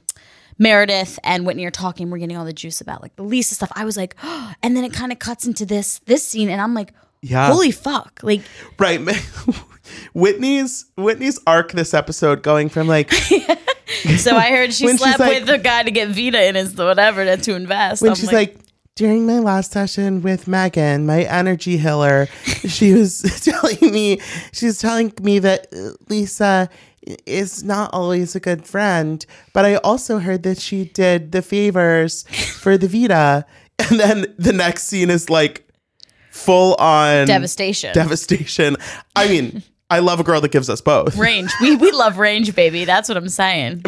meredith 0.63 1.19
and 1.23 1.45
whitney 1.45 1.65
are 1.65 1.71
talking 1.71 2.09
we're 2.09 2.17
getting 2.17 2.37
all 2.37 2.45
the 2.45 2.53
juice 2.53 2.79
about 2.81 3.01
like 3.01 3.15
the 3.17 3.23
lisa 3.23 3.53
stuff 3.55 3.71
i 3.75 3.83
was 3.85 3.97
like 3.97 4.15
and 4.63 4.75
then 4.75 4.83
it 4.83 4.93
kind 4.93 5.11
of 5.11 5.19
cuts 5.19 5.45
into 5.45 5.65
this 5.65 5.99
this 6.05 6.27
scene 6.27 6.49
and 6.49 6.59
i'm 6.61 6.73
like 6.73 6.93
Yeah. 7.21 7.47
holy 7.51 7.71
fuck 7.71 8.19
like 8.23 8.41
Right. 8.79 8.99
Whitney's 10.13 10.85
Whitney's 10.95 11.39
arc 11.45 11.71
this 11.73 11.93
episode 11.93 12.41
going 12.41 12.69
from 12.69 12.87
like 12.87 13.11
so 14.17 14.35
i 14.35 14.49
heard 14.49 14.73
she 14.73 14.87
slept 14.97 15.19
like- 15.19 15.39
with 15.39 15.45
the 15.47 15.57
guy 15.57 15.83
to 15.83 15.91
get 15.91 16.09
vida 16.09 16.41
in 16.47 16.55
his 16.55 16.75
whatever 16.75 17.23
to, 17.25 17.37
to 17.37 17.55
invest 17.55 18.01
when 18.01 18.11
I'm 18.11 18.15
she's 18.15 18.31
like, 18.31 18.57
during 18.95 19.25
my 19.25 19.39
last 19.39 19.71
session 19.71 20.21
with 20.21 20.47
Megan, 20.47 21.07
my 21.07 21.23
energy 21.23 21.77
healer, 21.77 22.27
she 22.67 22.93
was 22.93 23.23
telling 23.43 23.91
me 23.91 24.19
she 24.51 24.67
was 24.67 24.77
telling 24.77 25.11
me 25.19 25.39
that 25.39 25.65
uh, 25.73 25.93
Lisa 26.09 26.69
is 27.25 27.63
not 27.63 27.89
always 27.93 28.35
a 28.35 28.39
good 28.39 28.65
friend, 28.65 29.25
but 29.53 29.65
I 29.65 29.75
also 29.75 30.19
heard 30.19 30.43
that 30.43 30.59
she 30.59 30.85
did 30.85 31.31
the 31.31 31.41
favors 31.41 32.23
for 32.59 32.77
the 32.77 32.87
Vida. 32.87 33.45
And 33.89 33.99
then 33.99 34.35
the 34.37 34.53
next 34.53 34.83
scene 34.83 35.09
is 35.09 35.31
like 35.31 35.67
full 36.29 36.75
on 36.75 37.25
devastation 37.25 37.91
devastation. 37.93 38.77
I 39.15 39.27
mean, 39.27 39.63
I 39.89 39.97
love 39.97 40.19
a 40.19 40.23
girl 40.23 40.39
that 40.41 40.51
gives 40.51 40.69
us 40.69 40.79
both. 40.79 41.17
range 41.17 41.51
we, 41.59 41.75
we 41.75 41.91
love 41.91 42.19
range 42.19 42.53
baby 42.53 42.85
that's 42.85 43.09
what 43.09 43.17
i'm 43.17 43.27
saying 43.27 43.81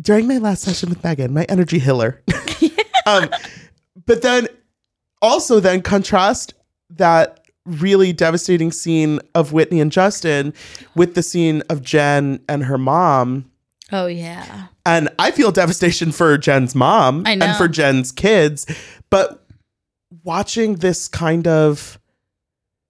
during 0.00 0.26
my 0.26 0.38
last 0.38 0.62
session 0.62 0.88
with 0.88 1.02
Megan, 1.04 1.32
my 1.32 1.44
energy 1.48 1.78
healer. 1.78 2.22
um, 3.06 3.28
but 4.06 4.22
then 4.22 4.48
also 5.20 5.60
then 5.60 5.82
contrast 5.82 6.54
that 6.90 7.39
really 7.66 8.12
devastating 8.12 8.72
scene 8.72 9.20
of 9.34 9.52
Whitney 9.52 9.80
and 9.80 9.92
Justin 9.92 10.54
with 10.94 11.14
the 11.14 11.22
scene 11.22 11.62
of 11.68 11.82
Jen 11.82 12.40
and 12.48 12.64
her 12.64 12.78
mom. 12.78 13.50
oh 13.92 14.06
yeah 14.06 14.66
And 14.86 15.08
I 15.18 15.30
feel 15.30 15.52
devastation 15.52 16.10
for 16.12 16.36
Jen's 16.38 16.74
mom 16.74 17.24
and 17.26 17.56
for 17.56 17.68
Jen's 17.68 18.12
kids. 18.12 18.66
But 19.10 19.44
watching 20.24 20.76
this 20.76 21.06
kind 21.08 21.46
of 21.46 21.98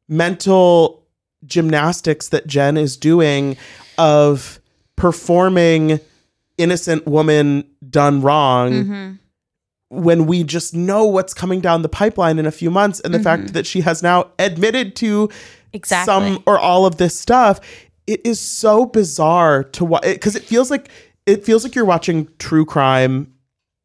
mental 0.08 1.06
gymnastics 1.44 2.28
that 2.28 2.46
Jen 2.46 2.76
is 2.76 2.96
doing 2.96 3.56
of 3.98 4.60
performing 4.96 6.00
innocent 6.58 7.06
woman 7.06 7.64
done 7.88 8.20
wrong 8.22 8.72
Mm-hmm. 8.72 9.12
When 9.90 10.26
we 10.26 10.44
just 10.44 10.72
know 10.72 11.04
what's 11.04 11.34
coming 11.34 11.60
down 11.60 11.82
the 11.82 11.88
pipeline 11.88 12.38
in 12.38 12.46
a 12.46 12.50
few 12.52 12.70
months 12.70 13.00
and 13.00 13.12
the 13.12 13.18
fact 13.18 13.42
mm-hmm. 13.42 13.52
that 13.52 13.66
she 13.66 13.80
has 13.82 14.02
now 14.02 14.30
admitted 14.38 14.96
to 14.96 15.28
Exactly. 15.72 16.06
some 16.06 16.42
or 16.46 16.58
all 16.58 16.86
of 16.86 16.96
this 16.96 17.18
stuff 17.18 17.60
it 18.06 18.20
is 18.24 18.40
so 18.40 18.86
bizarre 18.86 19.62
to 19.64 19.84
watch 19.84 20.02
because 20.02 20.34
it 20.34 20.42
feels 20.44 20.70
like 20.70 20.88
it 21.26 21.44
feels 21.44 21.64
like 21.64 21.74
you're 21.74 21.84
watching 21.84 22.28
true 22.38 22.64
crime 22.64 23.32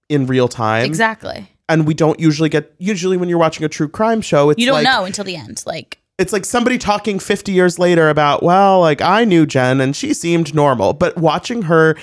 in 0.07 0.25
real 0.27 0.47
time 0.47 0.85
Exactly. 0.85 1.49
and 1.69 1.85
we 1.87 1.93
don't 1.93 2.19
usually 2.19 2.49
get 2.49 2.73
usually 2.77 3.17
when 3.17 3.27
you're 3.27 3.39
watching 3.39 3.65
a 3.65 3.69
true 3.69 3.87
crime 3.89 4.21
show 4.21 4.51
it's 4.51 4.59
You 4.59 4.67
don't 4.67 4.83
like 4.83 4.85
know 4.85 5.05
until 5.05 5.25
the 5.25 5.35
end. 5.35 5.63
Like, 5.65 5.99
it's 6.17 6.31
like 6.31 6.45
somebody 6.45 6.77
talking 6.77 7.19
50 7.19 7.51
years 7.51 7.77
later 7.77 8.09
about 8.09 8.41
well 8.41 8.79
like 8.79 9.01
i 9.01 9.25
knew 9.25 9.45
jen 9.45 9.81
and 9.81 9.95
she 9.95 10.13
seemed 10.13 10.55
normal 10.55 10.93
but 10.93 11.17
watching 11.17 11.63
her 11.63 11.95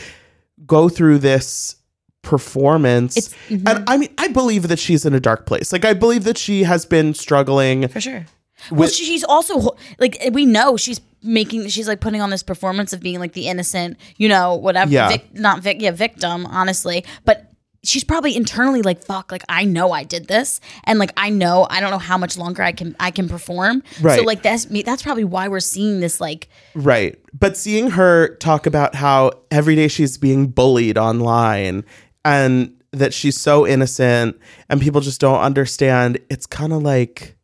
go 0.67 0.89
through 0.89 1.19
this 1.19 1.77
performance 2.23 3.35
mhm. 3.49 3.69
and 3.69 3.85
i 3.89 3.97
mean 3.97 4.09
i 4.19 4.29
believe 4.29 4.69
that 4.69 4.79
she's 4.79 5.05
in 5.05 5.13
a 5.13 5.21
dark 5.21 5.45
place 5.45 5.73
like 5.73 5.85
i 5.85 5.93
believe 5.93 6.25
that 6.25 6.39
she 6.39 6.63
has 6.63 6.87
been 6.87 7.13
struggling 7.15 7.89
for 7.89 8.01
sure. 8.01 8.25
well, 8.71 8.81
with 8.81 8.93
she- 8.93 9.05
she's 9.05 9.25
also 9.25 9.77
like 9.99 10.19
we 10.33 10.47
know 10.47 10.77
she's 10.77 11.01
making 11.23 11.69
she's 11.69 11.89
like 11.89 12.01
putting 12.01 12.21
on 12.21 12.31
this 12.31 12.43
performance 12.43 12.93
of 12.93 13.01
being 13.01 13.19
like 13.21 13.33
the 13.33 13.49
innocent, 13.49 13.97
you 14.17 14.29
know, 14.29 14.55
whatever. 14.55 14.91
Yeah. 14.91 15.09
Vic, 15.09 15.35
not 15.35 15.63
vic, 15.63 15.81
yeah, 15.81 15.93
victim, 15.93 16.47
honestly. 16.47 17.05
But 17.25 17.53
she's 17.85 18.05
probably 18.05 18.37
internally 18.37 18.83
like, 18.83 19.05
fuck, 19.05 19.33
like 19.33 19.43
I 19.49 19.65
know 19.65 19.93
I 19.93 20.05
did 20.05 20.29
this, 20.29 20.61
and 20.85 20.99
like 20.99 21.13
I 21.17 21.31
know 21.31 21.67
I 21.71 21.81
don't 21.81 21.91
know 21.91 21.99
how 21.99 22.19
much 22.19 22.37
longer 22.37 22.63
I 22.63 22.73
can 22.73 22.97
I 22.99 23.11
can 23.11 23.29
perform. 23.29 23.83
right. 24.01 24.19
So 24.19 24.25
like 24.25 24.43
that's 24.43 24.71
me. 24.71 24.83
That's 24.83 25.03
probably 25.03 25.25
why 25.25 25.49
we're 25.49 25.61
seeing 25.61 26.01
this 26.01 26.21
like 26.21 26.49
right 26.75 27.19
but 27.39 27.57
seeing 27.57 27.91
her 27.91 28.37
talk 28.37 28.67
about 28.67 28.95
how 28.95 29.31
every 29.51 29.75
day 29.75 29.89
she's 29.89 30.19
being 30.19 30.49
bullied 30.49 30.99
online 30.99 31.85
and 32.25 32.75
that 32.93 33.15
she's 33.15 33.41
so 33.41 33.67
innocent 33.67 34.39
and 34.69 34.81
people 34.81 35.01
just 35.01 35.21
don't 35.21 35.41
understand 35.41 36.19
it's 36.29 36.47
kind 36.47 36.73
of 36.73 36.83
like 36.83 37.37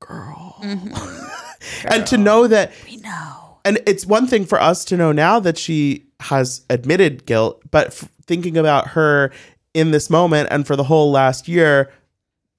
girl 0.00 0.56
and 1.86 2.06
to 2.06 2.16
know 2.18 2.46
that 2.46 2.72
we 2.84 2.96
know. 2.98 3.58
and 3.64 3.78
it's 3.86 4.04
one 4.04 4.26
thing 4.26 4.44
for 4.44 4.60
us 4.60 4.84
to 4.84 4.96
know 4.96 5.12
now 5.12 5.38
that 5.40 5.56
she 5.56 6.04
has 6.20 6.62
admitted 6.68 7.26
guilt 7.26 7.62
but 7.70 7.88
f- 7.88 8.08
thinking 8.26 8.56
about 8.56 8.88
her 8.88 9.30
in 9.72 9.90
this 9.92 10.10
moment 10.10 10.48
and 10.50 10.66
for 10.66 10.76
the 10.76 10.84
whole 10.84 11.10
last 11.10 11.48
year 11.48 11.90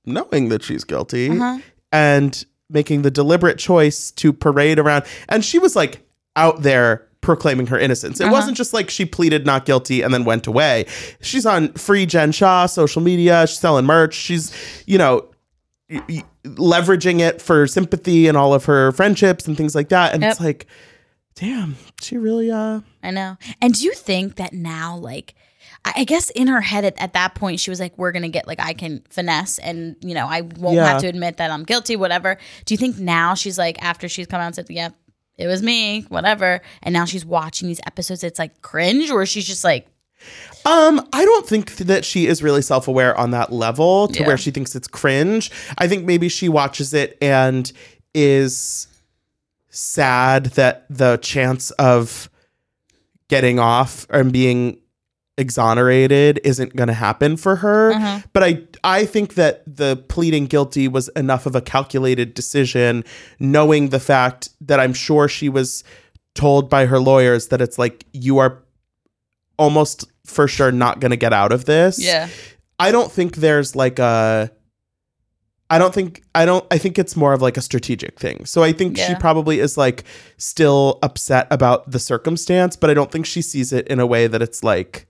knowing 0.06 0.50
that 0.50 0.64
she's 0.64 0.84
guilty 0.84 1.30
Uh-huh. 1.30 1.60
and 1.92 2.46
making 2.70 3.02
the 3.04 3.12
deliberate 3.12 3.58
choice 3.60 4.12
to 4.12 4.34
parade 4.34 4.80
around 4.80 5.04
and 5.30 5.44
she 5.46 5.60
was 5.60 5.76
like 5.76 6.02
out 6.36 6.62
there 6.64 7.05
proclaiming 7.26 7.68
her 7.68 7.78
innocence 7.80 8.22
Uh-huh. 8.22 8.30
it 8.30 8.32
wasn't 8.32 8.56
just 8.56 8.74
like 8.74 8.90
she 8.90 9.04
pleaded 9.06 9.46
not 9.46 9.66
guilty 9.66 10.02
and 10.04 10.14
then 10.14 10.24
went 10.24 10.46
away 10.48 10.86
she's 11.22 11.46
on 11.46 11.74
free 11.74 12.06
jen 12.06 12.32
shah 12.32 12.66
social 12.68 13.02
media 13.02 13.46
she's 13.48 13.58
selling 13.60 13.86
merch 13.86 14.14
she's 14.14 14.54
you 14.86 14.98
know 14.98 15.28
y- 15.90 16.04
y- 16.08 16.24
leveraging 16.46 17.20
it 17.20 17.42
for 17.42 17.66
sympathy 17.68 18.28
and 18.28 18.38
all 18.38 18.54
of 18.54 18.66
her 18.66 18.92
friendships 18.92 19.48
and 19.48 19.58
things 19.58 19.74
like 19.76 19.90
that 19.90 20.14
and 20.14 20.24
it's 20.24 20.40
like 20.40 20.68
damn 21.36 21.76
she 22.02 22.18
really 22.18 22.52
uh 22.52 22.80
I 23.04 23.12
know. 23.12 23.38
And 23.62 23.74
do 23.74 23.84
you 23.86 23.94
think 23.94 24.36
that 24.38 24.52
now, 24.54 24.98
like, 24.98 25.36
I 25.86 25.94
I 25.98 26.04
guess 26.06 26.30
in 26.32 26.48
her 26.48 26.62
head 26.62 26.86
at, 26.86 27.00
at 27.00 27.14
that 27.14 27.36
point, 27.36 27.60
she 27.60 27.70
was 27.70 27.80
like, 27.80 27.96
we're 28.00 28.12
going 28.12 28.24
to 28.24 28.30
get, 28.30 28.48
like, 28.48 28.60
I 28.60 28.74
can 28.74 29.04
finesse 29.12 29.60
and, 29.60 29.96
you 30.02 30.16
know, 30.16 30.26
I 30.26 30.42
won't 30.42 30.76
Yeah. 30.76 30.88
have 30.88 31.02
to 31.02 31.08
admit 31.08 31.38
that 31.38 31.52
I'm 31.52 31.64
guilty, 31.64 31.96
whatever. 31.96 32.38
Do 32.66 32.74
you 32.74 32.80
think 32.80 32.98
now 32.98 33.36
she's 33.36 33.60
like, 33.60 33.80
after 33.84 34.10
she's 34.10 34.26
come 34.26 34.42
out 34.42 34.48
and 34.48 34.56
said, 34.56 34.66
yeah, 34.72 34.90
it 35.38 35.48
was 35.48 35.62
me, 35.62 36.02
whatever, 36.10 36.62
and 36.84 36.94
now 36.94 37.06
she's 37.06 37.26
watching 37.26 37.68
these 37.68 37.82
episodes, 37.86 38.24
it's 38.24 38.40
like 38.40 38.62
cringe, 38.62 39.10
or 39.12 39.26
she's 39.26 39.46
just 39.48 39.64
like, 39.64 39.88
Um, 40.66 41.08
I 41.14 41.24
don't 41.26 41.46
think 41.48 41.76
that 41.78 42.04
she 42.06 42.26
is 42.28 42.42
really 42.42 42.62
self 42.62 42.88
aware 42.88 43.16
on 43.18 43.32
that 43.32 43.52
level 43.52 44.08
to 44.08 44.20
Yeah. 44.22 44.28
where 44.28 44.38
she 44.38 44.50
thinks 44.52 44.76
it's 44.76 44.88
cringe. 44.88 45.52
I 45.78 45.88
think 45.88 46.06
maybe 46.06 46.30
she 46.30 46.50
watches 46.50 46.94
it 46.94 47.18
and 47.22 47.72
is 48.14 48.88
sad 49.70 50.46
that 50.48 50.86
the 50.90 51.18
chance 51.18 51.72
of 51.72 52.30
getting 53.28 53.60
off 53.60 54.08
and 54.10 54.32
being 54.32 54.78
exonerated 55.38 56.40
isn't 56.46 56.76
going 56.76 56.88
to 56.88 56.94
happen 56.94 57.36
for 57.38 57.58
her. 57.58 57.92
Uh-huh. 57.92 58.20
But 58.34 58.44
I 58.44 58.64
I 58.86 59.06
think 59.06 59.34
that 59.34 59.64
the 59.66 59.98
pleading 59.98 60.46
guilty 60.46 60.88
was 60.88 61.08
enough 61.10 61.48
of 61.48 61.56
a 61.56 61.62
calculated 61.62 62.36
decision 62.36 63.04
knowing 63.40 63.90
the 63.90 64.00
fact 64.00 64.50
that 64.62 64.80
I'm 64.80 64.94
sure 64.94 65.28
she 65.28 65.50
was 65.50 65.84
told 66.36 66.70
by 66.70 66.86
her 66.86 67.00
lawyers 67.00 67.48
that 67.48 67.62
it's 67.62 67.80
like 67.80 68.06
you 68.14 68.38
are 68.38 68.64
almost 69.58 70.06
for 70.26 70.48
sure 70.48 70.72
not 70.72 71.00
going 71.00 71.10
to 71.10 71.18
get 71.18 71.34
out 71.34 71.52
of 71.52 71.66
this. 71.66 72.00
yeah, 72.00 72.30
I 72.78 72.92
don't 72.92 73.12
think 73.12 73.38
there's 73.38 73.76
like 73.76 73.98
a 73.98 74.52
I 75.68 75.80
don't 75.80 75.94
think 75.94 76.22
I 76.36 76.46
don't 76.46 76.64
I 76.70 76.78
think 76.78 77.00
it's 77.00 77.16
more 77.16 77.34
of 77.34 77.42
like 77.42 77.58
a 77.58 77.62
strategic 77.62 78.20
thing. 78.20 78.46
So 78.46 78.62
I 78.62 78.72
think 78.72 78.98
she 78.98 79.16
probably 79.16 79.60
is 79.60 79.78
like 79.78 80.04
still 80.38 81.00
upset 81.02 81.48
about 81.50 81.90
the 81.90 82.00
circumstance, 82.00 82.76
but 82.76 82.92
I 82.92 82.94
don't 82.94 83.12
think 83.12 83.26
she 83.26 83.42
sees 83.42 83.74
it 83.74 83.88
in 83.88 84.00
a 84.00 84.06
way 84.06 84.28
that 84.28 84.44
it's 84.44 84.64
like 84.64 85.08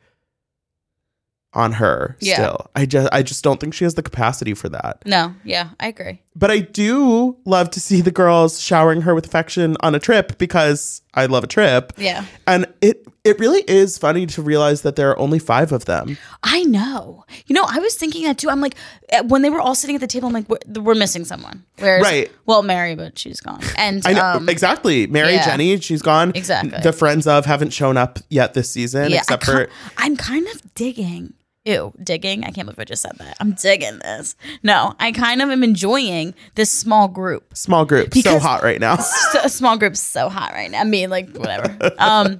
on 1.56 1.72
her 1.74 2.18
Yeah. 2.20 2.36
still. 2.36 2.70
I 2.76 2.86
just 2.86 3.10
I 3.12 3.24
just 3.24 3.44
don't 3.44 3.60
think 3.60 3.74
she 3.74 3.84
has 3.86 3.96
the 3.96 4.04
capacity 4.04 4.54
for 4.54 4.70
that. 4.70 5.02
no, 5.06 5.34
yeah, 5.44 5.70
I 5.80 5.88
agree. 5.88 6.22
but 6.36 6.52
I 6.52 6.60
do 6.60 7.38
love 7.46 7.70
to 7.72 7.80
see 7.80 8.02
the 8.02 8.12
girls 8.12 8.62
showering 8.62 9.02
her 9.02 9.16
with 9.16 9.26
affection 9.26 9.78
on 9.80 9.96
a 9.96 10.00
trip 10.00 10.38
because 10.38 11.02
I 11.14 11.26
love 11.28 11.44
a 11.44 11.48
trip. 11.48 11.94
Yeah. 11.98 12.26
And 12.46 12.66
it 12.82 13.08
it 13.24 13.40
really 13.40 13.62
is 13.68 13.98
funny 13.98 14.28
to 14.28 14.42
realize 14.44 14.84
that 14.84 14.96
there 14.98 15.10
are 15.10 15.18
only 15.18 15.40
five 15.40 15.72
of 15.72 15.86
them. 15.86 16.16
I 16.44 16.62
know. 16.64 17.26
You 17.48 17.56
know, 17.56 17.66
I 17.68 17.80
was 17.80 17.96
thinking 17.96 18.24
that 18.26 18.38
too. 18.38 18.52
I'm 18.52 18.62
like, 18.62 18.76
eh, 19.10 19.22
when 19.22 19.42
they 19.42 19.50
were 19.50 19.60
all 19.60 19.74
sitting 19.74 19.96
at 19.96 20.02
the 20.02 20.06
table, 20.06 20.28
I'm 20.28 20.34
like, 20.34 20.48
we're, 20.48 20.60
we're 20.84 20.94
missing 20.94 21.26
someone. 21.26 21.64
Where's, 21.80 22.04
Right. 22.04 22.32
Well, 22.46 22.62
Mary, 22.62 22.94
but 22.94 23.18
she's 23.18 23.40
gone. 23.40 23.64
And 23.78 24.06
I 24.06 24.14
know 24.14 24.24
um, 24.24 24.48
exactly. 24.48 25.08
Mary, 25.08 25.34
yeah. 25.34 25.46
Jenny, 25.46 25.80
she's 25.80 26.04
gone. 26.04 26.34
Exactly. 26.36 26.80
The 26.84 26.94
friends 26.94 27.26
of 27.26 27.46
haven't 27.48 27.72
shown 27.74 27.98
up 27.98 28.20
yet 28.30 28.54
this 28.54 28.70
season, 28.70 29.10
yeah, 29.10 29.18
except 29.18 29.44
for 29.46 29.70
I'm 29.98 30.16
kind 30.18 30.46
of 30.50 30.76
digging. 30.76 31.34
Ew, 31.66 31.94
digging. 32.04 32.44
I 32.44 32.52
can't 32.52 32.68
believe 32.68 32.80
I 32.80 32.84
just 32.84 33.02
said 33.02 33.14
that. 33.18 33.38
I'm 33.40 33.54
digging 33.54 33.98
this. 34.00 34.36
No, 34.62 34.94
I 35.00 35.12
kind 35.12 35.42
of 35.42 35.50
am 35.50 35.64
enjoying 35.64 36.36
this 36.54 36.70
small 36.70 37.08
group. 37.08 37.58
small 37.58 37.86
group. 37.86 38.14
so 38.14 38.38
hot 38.40 38.62
right 38.62 38.80
now. 38.80 38.98
So, 39.32 39.48
small 39.48 39.78
group's 39.78 40.00
so 40.00 40.30
hot 40.30 40.54
right 40.54 40.70
now. 40.70 40.82
I 40.82 40.84
mean, 40.84 41.10
like 41.10 41.36
whatever. 41.36 41.76
Um, 41.98 42.40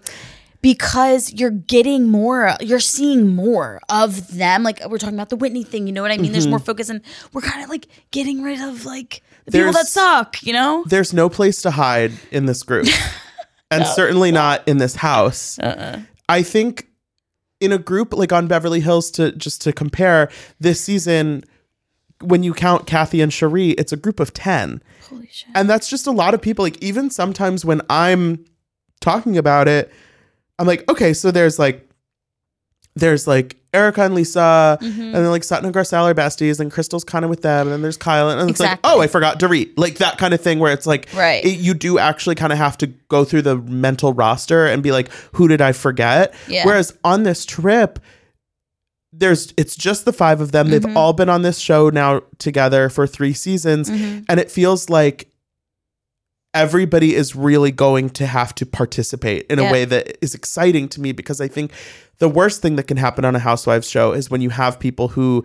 because 0.62 1.34
you're 1.34 1.52
getting 1.52 2.08
more, 2.08 2.56
you're 2.60 2.80
seeing 2.80 3.36
more 3.36 3.82
of 3.90 4.36
them. 4.36 4.64
Like 4.64 4.80
we're 4.88 4.98
talking 4.98 5.16
about 5.16 5.30
the 5.30 5.36
Whitney 5.36 5.64
thing. 5.64 5.88
You 5.88 5.94
know 5.94 6.02
what 6.02 6.12
I 6.12 6.18
mean? 6.18 6.32
There's 6.32 6.48
more 6.48 6.60
focus, 6.60 6.90
and 6.90 7.02
we're 7.34 7.42
kind 7.42 7.64
of 7.64 7.70
like 7.70 7.88
getting 8.12 8.44
rid 8.44 8.62
of 8.62 8.86
like 8.86 9.22
the 9.46 9.52
people 9.52 9.74
that 9.74 9.88
suck. 9.88 10.42
You 10.44 10.54
know? 10.54 10.84
There's 10.88 11.14
no 11.14 11.30
place 11.30 11.62
to 11.64 11.72
hide 11.72 12.14
in 12.32 12.46
this 12.46 12.64
group. 12.64 12.88
and 13.72 13.86
certainly 13.86 14.32
not 14.32 14.68
in 14.68 14.78
this 14.78 14.96
house. 14.96 15.60
Uh-uh. 15.60 16.02
I 16.30 16.44
think 16.44 16.88
in 17.60 17.72
a 17.72 17.78
group 17.78 18.14
like 18.14 18.34
on 18.34 18.48
Beverly 18.48 18.82
Hills 18.82 19.12
to 19.12 19.32
just 19.32 19.62
to 19.64 19.74
compare 19.74 20.30
this 20.60 20.82
season 20.82 21.44
when 22.22 22.44
you 22.44 22.54
count 22.54 22.88
Kathy 22.88 23.22
and 23.22 23.32
Sheree, 23.32 23.76
it's 23.78 23.92
a 23.92 23.98
group 23.98 24.20
of 24.20 24.34
10. 24.34 24.82
Holy 25.10 25.28
shit. 25.30 25.50
And 25.54 25.70
that's 25.70 25.90
just 25.90 26.08
a 26.08 26.12
lot 26.12 26.34
of 26.34 26.42
people. 26.42 26.64
Like, 26.64 26.82
even 26.82 27.10
sometimes 27.10 27.66
when 27.66 27.82
I'm 27.90 28.46
talking 29.02 29.38
about 29.38 29.68
it, 29.68 29.92
I'm 30.58 30.68
like, 30.68 30.90
okay, 30.90 31.14
so 31.14 31.32
there's 31.32 31.60
like, 31.60 31.85
there's 32.96 33.28
like 33.28 33.58
Erika 33.74 34.04
and 34.04 34.16
Lisa, 34.16 34.78
Mm-hmm. 34.82 35.02
and 35.02 35.14
then 35.16 35.30
like 35.32 35.44
Sutton 35.44 35.66
and 35.66 35.76
Garcelle 35.76 36.10
are 36.10 36.14
besties, 36.14 36.60
and 36.62 36.72
Crystal's 36.72 37.04
kind 37.04 37.26
of 37.26 37.30
with 37.30 37.42
them, 37.42 37.68
and 37.68 37.74
then 37.74 37.82
there's 37.82 37.98
Kyle, 37.98 38.30
and 38.30 38.40
it's 38.50 38.62
Exactly. 38.62 38.90
like, 38.90 38.96
oh, 38.98 39.02
I 39.02 39.08
forgot 39.08 39.38
Dorit, 39.38 39.72
like 39.76 39.98
that 39.98 40.18
kind 40.18 40.34
of 40.34 40.40
thing, 40.40 40.60
where 40.60 40.72
it's 40.72 40.88
like, 40.88 41.10
Right. 41.14 41.44
it- 41.44 41.60
you 41.60 41.74
do 41.74 42.00
actually 42.00 42.36
kind 42.36 42.54
of 42.54 42.58
have 42.58 42.78
to 42.78 42.88
go 42.88 43.26
through 43.26 43.42
the 43.42 43.58
mental 43.58 44.14
roster 44.14 44.66
and 44.66 44.82
be 44.82 44.94
like, 44.94 45.10
who 45.34 45.50
did 45.50 45.60
I 45.62 45.74
forget? 45.74 46.34
Yeah. 46.48 46.66
Whereas 46.66 46.98
on 47.04 47.24
this 47.24 47.46
trip, 47.46 48.00
there's 49.12 49.54
it's 49.58 49.76
just 49.76 50.06
the 50.06 50.14
five 50.14 50.42
of 50.42 50.52
them. 50.52 50.68
Mm-hmm. 50.68 50.86
They've 50.88 50.98
all 50.98 51.14
been 51.14 51.30
on 51.30 51.42
this 51.42 51.58
show 51.60 51.90
now 51.90 52.22
together 52.38 52.90
for 52.90 53.08
three 53.08 53.34
seasons, 53.34 53.90
Mm-hmm. 53.90 54.24
and 54.30 54.40
it 54.40 54.52
feels 54.52 54.90
like 54.90 55.28
everybody 56.56 57.14
is 57.14 57.36
really 57.36 57.72
going 57.72 58.10
to 58.12 58.26
have 58.26 58.56
to 58.56 58.66
participate 58.66 59.46
in 59.48 59.60
a 59.60 59.72
way 59.72 59.86
that 59.86 60.18
is 60.24 60.34
exciting 60.34 60.88
to 60.90 61.02
me 61.02 61.12
because 61.12 61.42
I 61.42 61.48
think 61.48 61.72
the 62.18 62.30
worst 62.30 62.62
thing 62.62 62.78
that 62.78 62.84
can 62.88 62.98
happen 62.98 63.26
on 63.26 63.36
a 63.36 63.40
housewives 63.40 63.88
show 63.90 64.14
is 64.14 64.32
when 64.32 64.42
you 64.42 64.50
have 64.50 64.80
people 64.80 65.10
who 65.10 65.44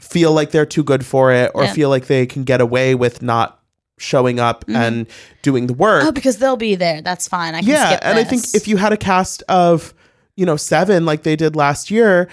feel 0.00 0.32
like 0.32 0.50
they're 0.50 0.66
too 0.66 0.84
good 0.84 1.06
for 1.06 1.32
it 1.32 1.52
or 1.54 1.64
Yeah. 1.64 1.72
feel 1.72 1.88
like 1.88 2.06
they 2.08 2.26
can 2.26 2.44
get 2.44 2.60
away 2.60 2.94
with 2.94 3.22
not 3.22 3.60
showing 3.98 4.38
up 4.40 4.64
mm-hmm. 4.66 4.76
and 4.76 5.06
doing 5.42 5.68
the 5.68 5.74
work 5.74 6.04
Oh, 6.04 6.12
because 6.12 6.38
they'll 6.38 6.56
be 6.56 6.74
there. 6.74 7.00
That's 7.00 7.26
fine. 7.28 7.54
I 7.54 7.60
can 7.60 7.68
yeah 7.68 7.98
and 8.02 8.18
i 8.18 8.24
think 8.24 8.44
if 8.54 8.68
you 8.68 8.76
had 8.76 8.92
a 8.92 8.96
cast 8.96 9.42
of 9.48 9.94
you 10.36 10.46
know 10.46 10.56
seven 10.56 11.04
like 11.04 11.22
they 11.24 11.34
did 11.36 11.56
last 11.56 11.90
year 11.90 12.28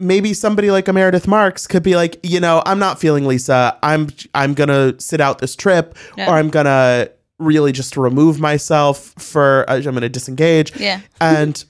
maybe 0.00 0.32
somebody 0.34 0.70
like 0.70 0.88
a 0.88 0.92
meredith 0.92 1.28
marks 1.28 1.66
could 1.66 1.82
be 1.82 1.94
like 1.94 2.18
you 2.22 2.40
know 2.40 2.62
i'm 2.66 2.78
not 2.78 2.98
feeling 2.98 3.26
lisa 3.26 3.78
i'm 3.82 4.08
i'm 4.34 4.54
gonna 4.54 4.98
sit 4.98 5.20
out 5.20 5.38
this 5.38 5.54
trip 5.54 5.96
Yeah. 6.16 6.28
or 6.30 6.34
i'm 6.38 6.48
gonna 6.50 7.08
really 7.38 7.70
just 7.72 7.96
remove 7.96 8.40
myself 8.40 9.14
for 9.18 9.64
uh, 9.68 9.76
i'm 9.76 9.82
gonna 9.94 10.08
disengage 10.08 10.74
Yeah. 10.80 11.00
and 11.20 11.62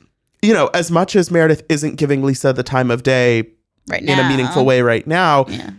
you 0.43 0.55
know 0.55 0.68
as 0.74 0.91
much 0.91 1.16
as 1.16 1.31
meredith 1.31 1.62
isn't 1.68 1.97
giving 1.97 2.22
lisa 2.22 2.53
the 2.53 2.62
time 2.62 2.91
of 2.91 3.03
day 3.03 3.49
right 3.89 4.03
now 4.03 4.12
in 4.14 4.24
a 4.24 4.28
meaningful 4.28 4.64
way 4.64 4.81
right 4.83 5.07
now 5.07 5.45
Yeah. 5.49 5.70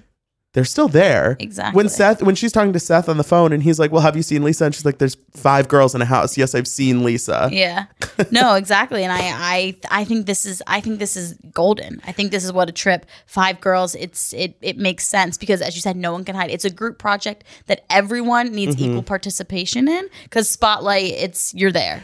They're 0.54 0.66
still 0.66 0.90
there. 0.90 1.38
Exactly. 1.40 1.78
When 1.78 1.88
Seth, 1.88 2.22
when 2.22 2.36
she's 2.36 2.52
talking 2.52 2.74
to 2.74 2.80
Seth 2.80 3.08
on 3.08 3.18
the 3.18 3.24
phone, 3.24 3.54
and 3.54 3.64
he's 3.64 3.80
like, 3.80 3.92
"Well, 3.92 4.02
have 4.02 4.18
you 4.18 4.24
seen 4.24 4.44
Lisa?" 4.44 4.66
and 4.66 4.76
she's 4.76 4.84
like, 4.86 4.98
"There's 4.98 5.16
five 5.32 5.68
girls 5.70 5.96
in 5.96 6.02
a 6.02 6.06
house." 6.06 6.38
Yes, 6.38 6.54
I've 6.54 6.68
seen 6.68 7.04
Lisa. 7.04 7.50
Yeah. 7.52 7.86
No, 8.30 8.54
exactly. 8.54 9.04
And 9.04 9.12
I, 9.12 9.20
I, 9.22 9.76
I 9.90 10.04
think 10.06 10.28
this 10.28 10.46
is, 10.46 10.62
I 10.68 10.80
think 10.80 11.00
this 11.00 11.18
is 11.18 11.34
golden. 11.54 12.00
I 12.06 12.12
think 12.12 12.30
this 12.32 12.44
is 12.46 12.54
what 12.54 12.70
a 12.70 12.72
trip. 12.72 13.06
Five 13.26 13.60
girls. 13.60 13.96
It's, 13.96 14.32
it, 14.34 14.56
it 14.62 14.78
makes 14.78 15.08
sense 15.08 15.38
because, 15.40 15.60
as 15.62 15.76
you 15.76 15.82
said, 15.82 15.96
no 15.98 16.12
one 16.12 16.24
can 16.24 16.36
hide. 16.36 16.52
It's 16.52 16.64
a 16.64 16.70
group 16.70 17.00
project 17.00 17.44
that 17.66 17.84
everyone 17.90 18.52
needs 18.52 18.76
Mm-hmm. 18.76 18.86
equal 18.92 19.04
participation 19.04 19.88
in. 19.88 20.08
Because 20.24 20.48
spotlight, 20.50 21.06
it's 21.14 21.52
you're 21.56 21.72
there. 21.72 22.04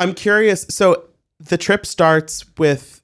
I'm 0.00 0.14
curious. 0.14 0.66
So 0.68 1.04
the 1.38 1.56
trip 1.56 1.86
starts 1.86 2.44
with 2.58 3.00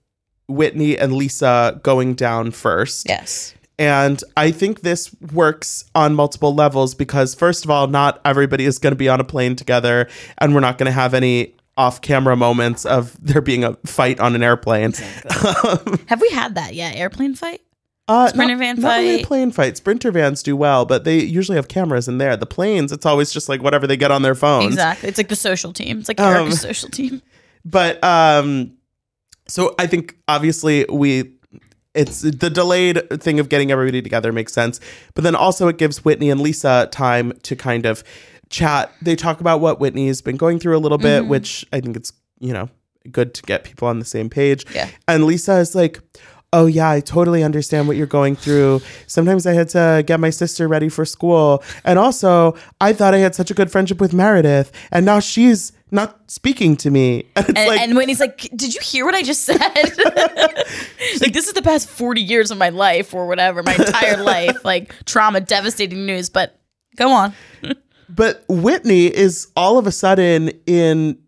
Whitney 0.49 0.99
and 0.99 1.13
Lisa 1.15 1.81
going 1.85 2.15
down 2.15 2.51
first. 2.51 3.09
Yes. 3.09 3.55
And 3.79 4.23
I 4.37 4.51
think 4.51 4.81
this 4.81 5.15
works 5.33 5.85
on 5.95 6.15
multiple 6.15 6.55
levels 6.55 6.95
because, 6.95 7.35
first 7.35 7.65
of 7.65 7.71
all, 7.71 7.87
not 7.87 8.21
everybody 8.25 8.65
is 8.65 8.79
going 8.79 8.91
to 8.93 8.97
be 8.97 9.09
on 9.09 9.21
a 9.21 9.25
plane 9.25 9.55
together, 9.55 10.09
and 10.39 10.53
we're 10.55 10.61
not 10.61 10.79
going 10.79 10.87
to 10.87 10.93
have 10.93 11.15
any 11.15 11.55
off 11.77 12.01
camera 12.01 12.35
moments 12.35 12.85
of 12.85 13.17
there 13.25 13.41
being 13.41 13.63
a 13.63 13.75
fight 13.87 14.19
on 14.19 14.35
an 14.35 14.43
airplane. 14.43 14.93
Have 16.07 16.21
we 16.21 16.29
had 16.31 16.57
that 16.57 16.75
yet? 16.75 16.97
Airplane 16.97 17.37
fight. 17.37 17.61
Uh, 18.09 18.27
Sprinter 18.29 18.55
not, 18.55 18.59
van 18.59 18.81
not 18.81 18.97
really 18.97 19.15
a 19.15 19.17
fight. 19.19 19.27
plane 19.27 19.51
fight. 19.53 19.77
Sprinter 19.77 20.11
vans 20.11 20.43
do 20.43 20.57
well, 20.57 20.85
but 20.85 21.05
they 21.05 21.21
usually 21.23 21.55
have 21.57 21.69
cameras 21.69 22.09
in 22.09 22.19
there. 22.19 22.37
The 22.37 22.47
planes, 22.47 22.91
it's 22.91 23.07
always 23.07 23.31
just 23.31 23.49
like 23.49 23.63
whatever 23.63 23.87
they 23.87 23.97
get 23.99 24.11
on 24.11 24.23
their 24.23 24.35
phones. 24.35 24.67
Exactly. 24.69 25.09
It's 25.09 25.19
like 25.19 25.29
the 25.29 25.37
social 25.37 25.73
team. 25.73 25.99
It's 26.01 26.09
like 26.09 26.19
Um, 26.19 26.35
Erika's 26.35 26.61
social 26.63 26.89
team. 26.89 27.23
but 27.65 28.03
um 28.03 28.73
so 29.49 29.75
i 29.81 29.87
think 29.87 30.17
obviously 30.29 30.87
we 30.89 31.33
it's 31.99 32.21
the 32.23 32.51
delayed 32.51 32.97
thing 33.21 33.41
of 33.41 33.49
getting 33.49 33.71
everybody 33.71 34.01
together 34.03 34.33
makes 34.33 34.53
sense 34.53 34.81
but 35.15 35.25
then 35.25 35.35
also 35.35 35.69
it 35.69 35.77
gives 35.79 36.05
whitney 36.05 36.31
and 36.31 36.41
lisa 36.41 36.89
time 36.93 37.33
to 37.43 37.57
kind 37.57 37.85
of 37.87 38.03
chat 38.51 38.91
they 39.03 39.17
talk 39.17 39.41
about 39.41 39.61
what 39.61 39.79
whitney's 39.81 40.23
been 40.23 40.37
going 40.37 40.59
through 40.59 40.77
a 40.77 40.83
little 40.87 40.99
bit 40.99 41.21
Mm-hmm. 41.23 41.29
which 41.31 41.67
i 41.73 41.81
think 41.81 41.97
it's 41.97 42.13
you 42.41 42.53
know 42.53 42.69
good 43.11 43.35
to 43.35 43.43
get 43.43 43.65
people 43.65 43.89
on 43.89 43.99
the 43.99 44.05
same 44.05 44.29
page 44.31 44.65
Yeah. 44.75 44.89
and 45.07 45.25
lisa 45.25 45.55
is 45.59 45.75
like 45.75 46.01
Oh 46.53 46.65
yeah, 46.65 46.89
I 46.89 47.01
totally 47.01 47.45
understand 47.45 47.89
what 47.89 47.99
you're 47.99 48.07
going 48.07 48.35
through. 48.35 48.81
Sometimes 49.07 49.47
I 49.47 49.53
had 49.53 49.69
to 49.71 50.03
get 50.07 50.19
my 50.19 50.31
sister 50.31 50.67
ready 50.67 50.89
for 50.89 51.05
school. 51.05 51.63
And 51.85 51.99
also, 51.99 52.57
I 52.81 52.95
thought 52.95 53.13
I 53.13 53.19
had 53.19 53.35
such 53.35 53.51
a 53.51 53.55
good 53.55 53.71
friendship 53.71 54.01
with 54.01 54.15
Meredith, 54.15 54.73
and 54.91 55.05
now 55.05 55.21
she's 55.21 55.73
not 55.91 56.19
speaking 56.31 56.77
to 56.77 56.91
me. 56.91 57.27
And 57.37 57.49
it's 57.51 57.59
And, 57.59 57.69
like 57.69 57.81
and 57.81 57.97
Whitney's 57.97 58.21
like, 58.21 58.49
"Did 58.57 58.75
you 58.75 58.81
hear 58.81 59.05
what 59.05 59.15
I 59.15 59.23
just 59.23 59.45
said? 59.45 59.59
like, 61.21 61.35
this 61.35 61.49
is 61.49 61.53
the 61.53 61.63
past 61.63 61.89
forty 61.89 62.23
years 62.23 62.51
of 62.51 62.57
my 62.57 62.71
life, 62.71 63.13
or 63.13 63.27
whatever, 63.27 63.63
my 63.63 63.75
entire 63.75 64.23
life, 64.23 64.65
like 64.65 64.95
trauma, 65.05 65.41
devastating 65.41 66.07
news." 66.07 66.31
But 66.31 66.59
go 66.97 67.11
on. 67.11 67.35
But 68.09 68.43
Whitney 68.49 69.15
is 69.15 69.49
all 69.55 69.77
of 69.77 69.87
a 69.87 69.93
sudden 69.93 70.51
in 70.67 71.19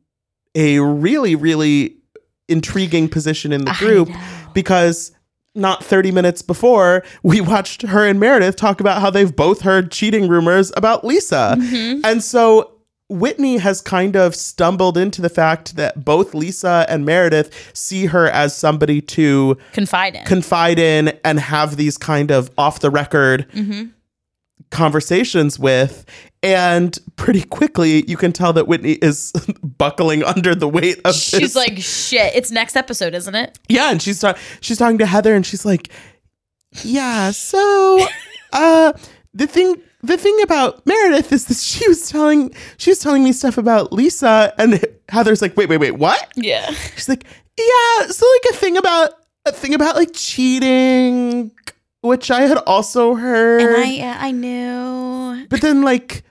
a 0.55 0.79
really, 0.81 1.35
really 1.35 1.97
intriguing 2.49 3.09
position 3.09 3.53
in 3.53 3.65
the 3.65 3.73
group. 3.79 4.09
Because 4.55 5.13
not 5.55 5.85
30 5.85 6.13
minutes 6.13 6.43
before, 6.43 7.03
we 7.23 7.41
watched 7.53 7.83
her 7.83 8.07
and 8.07 8.21
Meredith 8.21 8.57
talk 8.57 8.81
about 8.81 9.01
how 9.01 9.11
they've 9.11 9.35
both 9.35 9.63
heard 9.63 9.91
cheating 9.91 10.29
rumors 10.29 10.73
about 10.77 11.05
Lisa. 11.05 11.57
Mm-hmm. 11.59 12.03
And 12.05 12.23
so 12.23 12.73
Whitney 13.09 13.57
has 13.59 13.81
kind 13.81 14.15
of 14.15 14.37
stumbled 14.37 14.97
into 14.97 15.21
the 15.21 15.29
fact 15.29 15.75
that 15.75 16.05
both 16.05 16.33
Lisa 16.33 16.87
and 16.89 17.05
Meredith 17.05 17.73
see 17.75 18.07
her 18.07 18.29
as 18.29 18.57
somebody 18.57 19.01
to 19.01 19.59
Confide 19.73 20.15
in. 20.15 20.25
confide 20.25 20.79
in 20.79 21.19
and 21.25 21.41
have 21.41 21.77
these 21.77 21.99
kind 21.99 22.31
of 22.31 22.51
off 22.57 22.79
the 22.79 22.91
record 22.91 23.47
Mm-hmm. 23.53 23.89
Conversations 24.71 25.59
with. 25.59 26.05
And 26.43 26.99
pretty 27.17 27.43
quickly, 27.43 28.05
you 28.09 28.17
can 28.17 28.33
tell 28.33 28.53
that 28.55 28.67
Whitney 28.67 28.93
is 28.93 29.33
buckling 29.63 30.25
under 30.25 30.55
the 30.55 30.69
weight 30.69 30.99
of 31.05 31.15
She's 31.15 31.41
this. 31.41 31.57
like, 31.57 31.79
"Shit, 31.79 32.35
it's 32.35 32.51
next 32.51 32.77
episode, 32.77 33.15
isn't 33.15 33.35
it?" 33.35 33.59
yeah, 33.69 33.91
and 33.91 34.01
she's 34.01 34.21
ta- 34.21 34.39
she's 34.61 34.79
talking 34.79 34.97
to 34.99 35.07
Heather, 35.07 35.35
and 35.35 35.45
she's 35.45 35.67
like, 35.67 35.91
"Yeah, 36.83 37.31
so, 37.33 38.07
uh, 38.53 38.93
the 39.35 39.47
thing." 39.47 39.83
The 40.03 40.17
thing 40.17 40.41
about 40.43 40.87
Meredith 40.87 41.31
is 41.31 41.45
that 41.45 41.59
she 41.59 41.87
was 41.87 42.09
telling 42.09 42.55
she 42.79 42.91
was 42.91 43.01
telling 43.01 43.23
me 43.23 43.33
stuff 43.33 43.59
about 43.59 43.93
Lisa, 43.93 44.55
and 44.57 44.83
Heather's 45.11 45.43
like, 45.43 45.55
"Wait, 45.59 45.69
wait, 45.69 45.77
wait, 45.77 45.91
what?" 45.91 46.27
Yeah. 46.37 46.71
She's 46.95 47.07
like, 47.07 47.25
yeah, 47.59 48.07
so 48.07 48.27
like 48.27 48.55
a 48.55 48.57
thing 48.57 48.79
about 48.79 49.11
a 49.45 49.53
thing 49.53 49.75
about 49.75 49.97
like 49.97 50.13
cheating, 50.15 51.51
which 52.03 52.31
I 52.31 52.43
had 52.43 52.59
also 52.59 53.15
heard. 53.15 53.63
And 53.63 53.77
I, 53.77 53.91
yeah, 53.91 54.19
I 54.21 54.31
knew. 54.31 55.47
but 55.49 55.61
then 55.61 55.83
like 55.83 56.23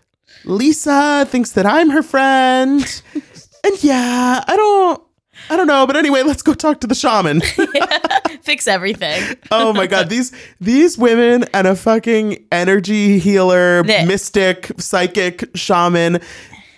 Lisa 0.45 1.27
thinks 1.29 1.51
that 1.51 1.65
I'm 1.65 1.89
her 1.89 2.03
friend. 2.03 2.81
and 3.63 3.83
yeah, 3.83 4.43
I 4.47 4.55
don't 4.55 5.03
I 5.49 5.55
don't 5.55 5.67
know, 5.67 5.87
but 5.87 5.95
anyway, 5.95 6.23
let's 6.23 6.41
go 6.41 6.53
talk 6.53 6.81
to 6.81 6.87
the 6.87 6.95
shaman. 6.95 7.41
Fix 8.41 8.67
everything. 8.67 9.37
oh 9.51 9.73
my 9.73 9.87
god, 9.87 10.09
these 10.09 10.31
these 10.59 10.97
women 10.97 11.45
and 11.53 11.67
a 11.67 11.75
fucking 11.75 12.45
energy 12.51 13.19
healer, 13.19 13.83
mystic, 13.83 14.71
psychic 14.77 15.49
shaman. 15.55 16.19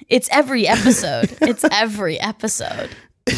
It's 0.07 0.29
every 0.31 0.67
episode. 0.67 1.35
It's 1.41 1.63
every 1.71 2.19
episode. 2.19 2.89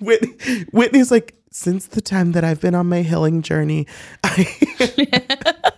Whitney, 0.00 0.64
Whitney's 0.70 1.10
like, 1.10 1.34
since 1.52 1.86
the 1.86 2.00
time 2.00 2.32
that 2.32 2.42
I've 2.44 2.60
been 2.60 2.74
on 2.74 2.88
my 2.88 3.02
healing 3.02 3.42
journey, 3.42 3.86
I 4.24 4.46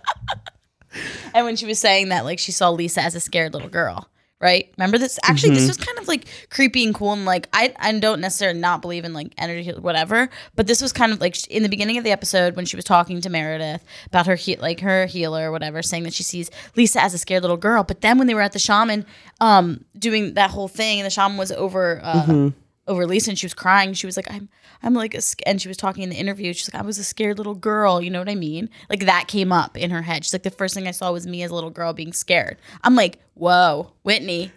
And 1.33 1.45
when 1.45 1.57
she 1.57 1.65
was 1.65 1.79
saying 1.79 2.09
that, 2.09 2.23
like 2.23 2.39
she 2.39 2.51
saw 2.53 2.69
Lisa 2.69 3.01
as 3.01 3.13
a 3.15 3.19
scared 3.19 3.53
little 3.53 3.67
girl, 3.67 4.07
right? 4.39 4.73
Remember 4.77 4.97
this? 4.97 5.19
Actually, 5.23 5.49
Mm-hmm. 5.49 5.55
this 5.59 5.67
was 5.67 5.75
kind 5.77 5.97
of 5.97 6.07
like 6.07 6.27
creepy 6.49 6.85
and 6.85 6.95
cool, 6.95 7.11
and 7.11 7.25
like 7.25 7.49
I 7.51 7.73
I 7.77 7.91
don't 7.99 8.21
necessarily 8.21 8.57
not 8.57 8.81
believe 8.81 9.03
in 9.03 9.11
like 9.11 9.33
energy 9.37 9.69
whatever, 9.73 10.29
but 10.55 10.67
this 10.67 10.81
was 10.81 10.93
kind 10.93 11.11
of 11.11 11.19
like 11.19 11.45
in 11.47 11.63
the 11.63 11.67
beginning 11.69 11.97
of 11.97 12.05
the 12.05 12.11
episode 12.11 12.55
when 12.55 12.63
she 12.65 12.77
was 12.77 12.85
talking 12.85 13.19
to 13.19 13.29
Meredith 13.29 13.83
about 14.05 14.27
her 14.27 14.35
he- 14.35 14.55
like 14.55 14.79
her 14.79 15.05
healer 15.07 15.49
or 15.49 15.51
whatever, 15.51 15.81
saying 15.81 16.03
that 16.03 16.13
she 16.13 16.23
sees 16.23 16.49
Lisa 16.77 17.01
as 17.03 17.13
a 17.13 17.17
scared 17.17 17.43
little 17.43 17.57
girl. 17.57 17.83
But 17.83 17.99
then 17.99 18.17
when 18.17 18.27
they 18.27 18.33
were 18.33 18.41
at 18.41 18.53
the 18.53 18.59
shaman, 18.59 19.05
um, 19.41 19.83
doing 19.99 20.35
that 20.35 20.51
whole 20.51 20.69
thing, 20.69 20.99
and 21.01 21.05
the 21.05 21.09
shaman 21.09 21.35
was 21.37 21.51
over. 21.51 21.99
Uh, 22.01 22.23
Mm-hmm. 22.23 22.47
Over 22.87 23.07
Lisa, 23.07 23.31
and 23.31 23.39
she 23.39 23.45
was 23.45 23.53
crying. 23.55 23.93
She 23.93 24.05
was 24.05 24.15
like, 24.15 24.29
"I'm, 24.31 24.47
I'm 24.83 24.93
like," 24.93 25.15
a, 25.15 25.21
and 25.47 25.59
she 25.61 25.67
was 25.67 25.77
talking 25.77 26.03
in 26.03 26.09
the 26.09 26.15
interview. 26.15 26.53
She's 26.53 26.71
like, 26.71 26.79
"I 26.79 26.85
was 26.85 26.99
a 26.99 27.03
scared 27.03 27.37
little 27.37 27.55
girl." 27.55 27.99
You 28.01 28.11
know 28.11 28.19
what 28.19 28.29
I 28.29 28.35
mean? 28.35 28.69
Like 28.89 29.05
that 29.05 29.27
came 29.27 29.51
up 29.51 29.75
in 29.75 29.89
her 29.89 30.03
head. 30.03 30.23
She's 30.23 30.33
like, 30.33 30.43
"The 30.43 30.51
first 30.51 30.75
thing 30.75 30.87
I 30.87 30.91
saw 30.91 31.11
was 31.11 31.25
me 31.25 31.41
as 31.41 31.49
a 31.51 31.55
little 31.55 31.71
girl 31.71 31.93
being 31.93 32.13
scared." 32.13 32.57
I'm 32.83 32.95
like, 32.95 33.17
"Whoa, 33.33 33.91
Whitney, 34.03 34.51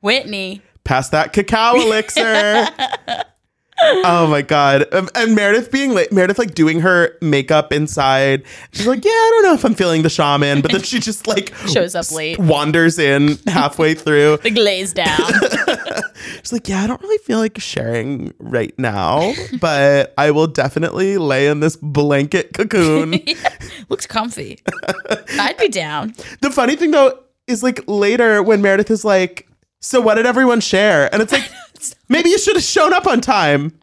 Whitney." 0.00 0.62
pass 0.84 1.10
that 1.10 1.32
cacao 1.32 1.74
elixir. 1.76 2.66
oh 3.82 4.26
my 4.28 4.42
god! 4.42 4.92
Um, 4.92 5.08
and 5.14 5.34
Meredith 5.34 5.70
being 5.70 5.94
like 5.94 6.10
Meredith 6.12 6.38
like 6.38 6.54
doing 6.54 6.80
her 6.80 7.16
makeup 7.20 7.72
inside. 7.72 8.42
She's 8.72 8.86
like, 8.86 9.04
yeah, 9.04 9.10
I 9.10 9.30
don't 9.34 9.42
know 9.44 9.54
if 9.54 9.64
I'm 9.64 9.74
feeling 9.74 10.02
the 10.02 10.10
shaman, 10.10 10.60
but 10.60 10.72
then 10.72 10.82
she 10.82 10.98
just 10.98 11.26
like 11.26 11.54
Shows 11.72 11.94
up 11.94 12.10
late. 12.10 12.38
wanders 12.38 12.98
in 12.98 13.38
halfway 13.46 13.94
through. 13.94 14.38
The 14.42 14.50
glaze 14.50 14.92
down. 14.92 15.18
She's 16.38 16.52
like, 16.52 16.68
yeah, 16.68 16.82
I 16.82 16.86
don't 16.86 17.00
really 17.02 17.18
feel 17.18 17.38
like 17.38 17.58
sharing 17.58 18.32
right 18.38 18.76
now, 18.78 19.32
but 19.60 20.14
I 20.18 20.30
will 20.30 20.46
definitely 20.46 21.18
lay 21.18 21.48
in 21.48 21.60
this 21.60 21.76
blanket 21.76 22.52
cocoon. 22.54 23.20
Looks 23.88 24.06
comfy. 24.06 24.60
I'd 25.38 25.56
be 25.58 25.68
down. 25.68 26.14
the 26.40 26.50
funny 26.50 26.76
thing 26.76 26.90
though 26.90 27.18
is 27.46 27.62
like 27.62 27.82
later 27.86 28.42
when 28.42 28.62
Meredith 28.62 28.90
is 28.90 29.04
like, 29.04 29.48
so 29.80 30.00
what 30.00 30.16
did 30.16 30.26
everyone 30.26 30.60
share? 30.60 31.12
And 31.12 31.22
it's 31.22 31.32
like, 31.32 31.50
maybe 32.08 32.28
you 32.30 32.38
should 32.38 32.56
have 32.56 32.64
shown 32.64 32.92
up 32.92 33.06
on 33.06 33.20
time. 33.20 33.78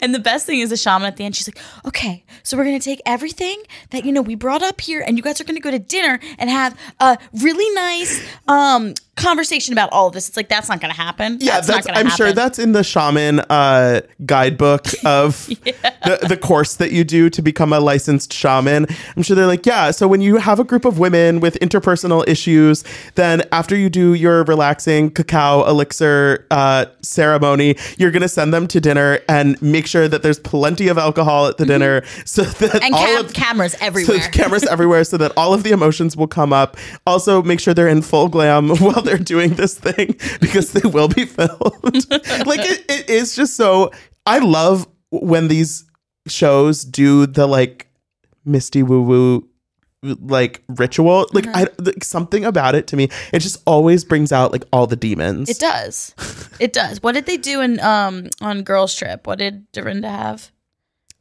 And 0.00 0.14
the 0.14 0.18
best 0.18 0.46
thing 0.46 0.60
is 0.60 0.70
the 0.70 0.76
shaman 0.76 1.06
at 1.06 1.16
the 1.16 1.24
end. 1.24 1.36
She's 1.36 1.48
like, 1.48 1.58
"Okay, 1.86 2.24
so 2.42 2.56
we're 2.56 2.64
gonna 2.64 2.80
take 2.80 3.00
everything 3.06 3.62
that 3.90 4.04
you 4.04 4.12
know 4.12 4.22
we 4.22 4.34
brought 4.34 4.62
up 4.62 4.80
here, 4.80 5.04
and 5.06 5.16
you 5.16 5.22
guys 5.22 5.40
are 5.40 5.44
gonna 5.44 5.60
go 5.60 5.70
to 5.70 5.78
dinner 5.78 6.18
and 6.38 6.50
have 6.50 6.76
a 7.00 7.18
really 7.34 7.74
nice 7.74 8.22
um 8.48 8.94
conversation 9.16 9.72
about 9.72 9.90
all 9.92 10.06
of 10.08 10.12
this." 10.14 10.28
It's 10.28 10.36
like 10.36 10.48
that's 10.48 10.68
not 10.68 10.80
gonna 10.80 10.92
happen. 10.94 11.38
Yeah, 11.40 11.54
that's, 11.54 11.66
that's, 11.66 11.86
not 11.86 11.94
gonna 11.94 12.08
I'm 12.10 12.16
sure 12.16 12.32
that's 12.32 12.58
in 12.58 12.72
the 12.72 12.82
shaman 12.84 13.40
uh, 13.40 14.00
guidebook 14.26 14.86
of 15.04 15.46
the, 15.46 16.18
the 16.28 16.36
course 16.36 16.74
that 16.76 16.92
you 16.92 17.04
do 17.04 17.30
to 17.30 17.42
become 17.42 17.72
a 17.72 17.80
licensed 17.80 18.32
shaman. 18.32 18.86
I'm 19.16 19.22
sure 19.22 19.36
they're 19.36 19.46
like, 19.46 19.66
yeah, 19.66 19.90
so 19.90 20.08
when 20.08 20.20
you 20.20 20.36
have 20.36 20.58
a 20.58 20.64
group 20.64 20.84
of 20.84 20.98
women 20.98 21.40
with 21.40 21.58
interpersonal 21.60 22.26
issues, 22.26 22.84
then 23.14 23.42
after 23.52 23.76
you 23.76 23.88
do 23.90 24.14
your 24.14 24.44
relaxing 24.44 25.10
cacao 25.10 25.64
elixir 25.68 26.46
uh, 26.50 26.86
ceremony, 27.02 27.76
you're 27.98 28.10
going 28.10 28.22
to 28.22 28.28
send 28.28 28.52
them 28.54 28.66
to 28.68 28.80
dinner 28.80 29.20
and 29.28 29.60
make 29.62 29.86
sure 29.86 30.08
that 30.08 30.22
there's 30.22 30.38
plenty 30.38 30.88
of 30.88 30.98
alcohol 30.98 31.46
at 31.46 31.56
the 31.58 31.66
dinner 31.66 32.02
so 32.24 32.42
that 32.42 32.72
Mm-hmm. 32.72 32.84
and 32.84 32.94
all 32.94 33.06
cam- 33.06 33.24
of 33.24 33.32
cameras 33.34 33.76
everywhere. 33.80 34.16
there's 34.18 34.28
cameras 34.28 34.64
everywhere 34.64 35.04
so 35.04 35.16
that 35.18 35.32
all 35.36 35.52
of 35.52 35.62
the 35.62 35.70
emotions 35.72 36.16
will 36.16 36.26
come 36.26 36.52
up. 36.52 36.76
Also, 37.06 37.42
make 37.42 37.60
sure 37.60 37.74
they're 37.74 37.88
in 37.88 38.02
full 38.02 38.28
glam 38.28 38.68
while 38.78 39.01
they're 39.06 39.18
doing 39.18 39.54
this 39.54 39.78
thing 39.78 40.16
because 40.40 40.72
they 40.72 40.88
will 40.88 41.08
be 41.08 41.24
filmed. 41.26 41.50
like 42.46 42.60
it, 42.60 42.84
it 42.88 43.10
is 43.10 43.34
just 43.36 43.56
so. 43.56 43.90
I 44.26 44.38
love 44.38 44.86
when 45.10 45.48
these 45.48 45.84
shows 46.28 46.84
do 46.84 47.26
the 47.26 47.46
like 47.46 47.88
misty 48.44 48.82
woo 48.82 49.02
woo 49.02 49.48
like 50.02 50.62
ritual 50.68 51.26
like 51.32 51.46
Uh-huh. 51.48 51.66
i 51.78 51.82
like, 51.82 52.04
something 52.04 52.44
about 52.44 52.74
it 52.76 52.86
to 52.88 52.96
me 52.96 53.08
it 53.32 53.38
just 53.40 53.60
always 53.66 54.04
brings 54.04 54.30
out 54.32 54.50
like 54.52 54.64
all 54.72 54.86
the 54.86 54.96
demons 54.96 55.48
it 55.48 55.58
does. 55.58 56.14
It 56.60 56.72
does. 56.72 57.02
What 57.02 57.12
did 57.12 57.26
they 57.26 57.36
do 57.38 57.60
in 57.60 57.80
um 57.80 58.28
on 58.40 58.62
Girls 58.62 58.94
Trip? 58.94 59.26
What 59.26 59.38
did 59.40 59.66
Dorinda 59.72 60.08
have? 60.08 60.51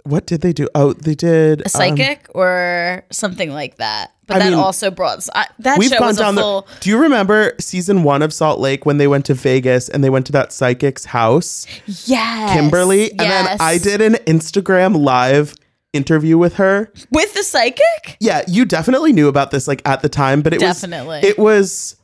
What 0.04 0.26
did 0.26 0.42
they 0.42 0.54
do 0.54 0.68
oh 0.76 0.94
they 0.94 1.16
did 1.16 1.62
A 1.66 1.70
psychic 1.70 2.28
or 2.34 3.04
something 3.12 3.52
like 3.52 3.76
that? 3.78 4.14
But 4.28 4.38
I 4.38 4.40
that 4.40 4.50
mean, 4.52 4.60
also 4.60 4.92
brought 4.92 5.28
I, 5.36 5.48
that 5.60 5.78
We've 5.78 5.90
show 5.90 6.00
gone 6.00 6.08
was 6.08 6.18
a 6.18 6.22
down 6.22 6.36
full. 6.36 6.62
the. 6.62 6.80
Do 6.80 6.90
you 6.90 6.98
remember 6.98 7.54
season 7.60 8.04
one 8.04 8.22
of 8.22 8.34
Salt 8.34 8.60
Lake 8.60 8.86
when 8.86 8.98
they 8.98 9.08
went 9.08 9.26
to 9.26 9.34
Vegas 9.34 9.90
and 9.90 10.04
they 10.04 10.10
went 10.10 10.26
to 10.28 10.32
that 10.32 10.54
psychic's 10.54 11.06
house, 11.06 11.68
yes, 12.08 12.54
Kimberly? 12.54 13.04
Yes. 13.04 13.12
And 13.12 13.20
then. 13.20 13.58
I 13.60 13.78
did 13.78 14.00
an 14.02 14.14
Instagram 14.26 14.96
live 14.98 15.54
interview 15.94 16.38
with 16.38 16.56
her. 16.56 16.92
with 17.12 17.34
the 17.34 17.44
psychic. 17.44 18.18
Yeah, 18.20 18.44
you 18.48 18.64
definitely 18.66 19.12
knew 19.12 19.28
about 19.28 19.52
this 19.52 19.68
like 19.68 19.82
at 19.86 20.02
the 20.02 20.10
time, 20.10 20.42
but 20.42 20.54
it 20.54 20.60
Definitely. 20.62 21.20
was 21.20 21.24
it 21.26 21.38
was 21.38 21.96